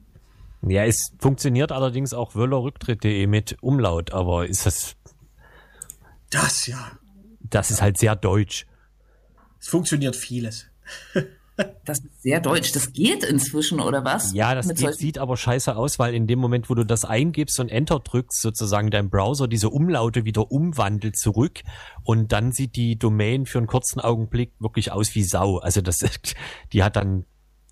Ja, 0.63 0.85
es 0.85 1.13
funktioniert 1.19 1.73
allerdings 1.73 2.13
auch 2.13 2.37
wöllerrücktritt.de 2.37 3.27
mit 3.27 3.57
Umlaut, 3.61 4.13
aber 4.13 4.47
ist 4.47 4.67
das. 4.67 4.95
Das 6.31 6.67
ja. 6.67 6.93
Das 7.51 7.71
ist 7.71 7.83
halt 7.83 7.99
sehr 7.99 8.17
deutsch. 8.17 8.67
Es 9.61 9.69
funktioniert 9.69 10.17
vieles. 10.17 10.67
Das 11.85 11.99
ist 11.99 12.23
sehr 12.23 12.41
deutsch. 12.41 12.71
Das 12.71 12.93
geht 12.93 13.25
inzwischen, 13.25 13.81
oder 13.81 14.05
was? 14.05 14.33
Ja, 14.33 14.55
das 14.55 14.69
geht, 14.69 14.95
sieht 14.95 15.19
aber 15.19 15.37
scheiße 15.37 15.75
aus, 15.75 15.99
weil 15.99 16.15
in 16.15 16.29
dem 16.29 16.39
Moment, 16.39 16.71
wo 16.71 16.75
du 16.75 16.85
das 16.85 17.05
eingibst 17.05 17.59
und 17.59 17.69
Enter 17.69 17.99
drückst, 17.99 18.41
sozusagen 18.41 18.91
dein 18.91 19.11
Browser 19.11 19.49
diese 19.49 19.69
Umlaute 19.69 20.25
wieder 20.25 20.53
umwandelt 20.53 21.19
zurück 21.19 21.63
und 22.05 22.31
dann 22.31 22.53
sieht 22.53 22.77
die 22.77 22.97
Domain 22.97 23.45
für 23.45 23.59
einen 23.59 23.67
kurzen 23.67 23.99
Augenblick 24.01 24.53
wirklich 24.61 24.93
aus 24.93 25.17
wie 25.17 25.25
Sau. 25.25 25.59
Also 25.59 25.81
das, 25.81 25.99
die 26.73 26.85
hat 26.85 26.95
dann, 26.95 27.25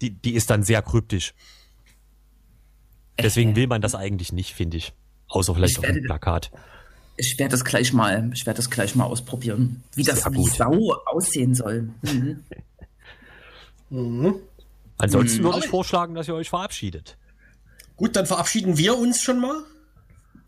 die, 0.03 0.11
die 0.11 0.35
ist 0.35 0.51
dann 0.51 0.65
sehr 0.65 0.83
kryptisch. 0.83 1.35
Deswegen 3.19 3.55
will 3.55 3.69
man 3.69 3.81
das 3.81 3.95
eigentlich 3.95 4.33
nicht, 4.33 4.53
finde 4.53 4.79
ich. 4.79 4.95
Außer 5.29 5.55
vielleicht 5.55 5.79
auf 5.79 5.87
dem 5.87 6.03
Plakat. 6.03 6.51
Ich 7.17 7.39
werde 7.39 7.53
das 7.53 7.65
gleich 7.65 7.93
mal, 7.93 8.31
ich 8.35 8.47
werde 8.47 8.59
das 8.59 8.71
gleich 8.71 8.95
mal 8.95 9.05
ausprobieren, 9.05 9.83
wie 9.95 10.03
das 10.03 10.25
wie 10.27 10.47
Sau 10.47 10.95
aussehen 11.07 11.55
soll. 11.55 11.91
Mhm. 12.03 12.45
Mhm. 13.89 14.35
Ansonsten 14.99 15.45
würde 15.45 15.61
ich 15.61 15.69
vorschlagen, 15.69 16.17
dass 16.17 16.27
ihr 16.27 16.35
euch 16.35 16.49
verabschiedet. 16.49 17.17
Gut, 17.97 18.17
dann 18.17 18.27
verabschieden 18.27 18.77
wir 18.79 18.99
uns 18.99 19.23
schon 19.23 19.41
mal 19.41 19.63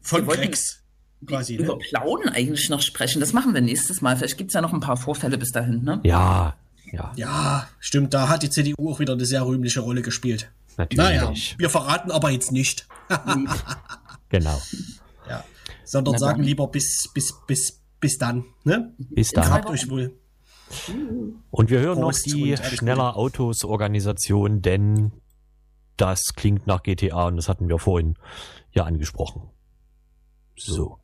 von 0.01 0.27
Grex. 0.27 0.81
Quasi, 1.27 1.57
über 1.57 1.77
ne? 1.77 1.79
Plauen 1.89 2.29
eigentlich 2.29 2.69
noch 2.69 2.81
sprechen. 2.81 3.21
Das 3.21 3.33
machen 3.33 3.53
wir 3.53 3.61
nächstes 3.61 4.01
Mal. 4.01 4.16
Vielleicht 4.16 4.39
gibt 4.39 4.51
es 4.51 4.55
ja 4.55 4.61
noch 4.61 4.73
ein 4.73 4.81
paar 4.81 4.97
Vorfälle 4.97 5.37
bis 5.37 5.51
dahin, 5.51 5.83
ne? 5.83 6.01
Ja, 6.05 6.57
ja. 6.93 7.12
Ja, 7.16 7.69
stimmt. 7.81 8.14
Da 8.14 8.29
hat 8.29 8.43
die 8.43 8.51
CDU 8.51 8.91
auch 8.91 9.01
wieder 9.01 9.14
eine 9.14 9.27
sehr 9.27 9.45
rühmliche 9.45 9.81
Rolle 9.81 10.03
gespielt. 10.03 10.51
Natürlich. 10.77 10.97
Naja, 10.97 11.33
wir 11.59 11.71
verraten 11.71 12.12
aber 12.12 12.31
jetzt 12.31 12.53
nicht. 12.53 12.87
genau. 14.29 14.62
Sondern 15.89 16.12
Na, 16.12 16.18
sagen 16.18 16.43
lieber 16.43 16.68
bis, 16.68 17.11
bis, 17.14 17.34
bis, 17.47 17.80
bis 17.99 18.18
dann. 18.18 18.45
Ne? 18.64 18.95
Bis 18.99 19.30
dann. 19.30 19.51
Habt 19.51 19.70
euch 19.70 19.89
wohl. 19.89 20.18
Und 21.51 21.70
wir 21.70 21.80
hören 21.80 21.99
Prost 22.01 22.26
noch 22.26 22.34
die 22.34 22.57
Schneller 22.59 23.16
Autos 23.16 23.64
Organisation, 23.64 24.61
denn 24.61 25.12
das 25.97 26.34
klingt 26.36 26.66
nach 26.66 26.82
GTA 26.82 27.28
und 27.28 27.36
das 27.36 27.49
hatten 27.49 27.68
wir 27.68 27.78
vorhin 27.78 28.16
ja 28.72 28.84
angesprochen. 28.84 29.49
So. 30.57 30.99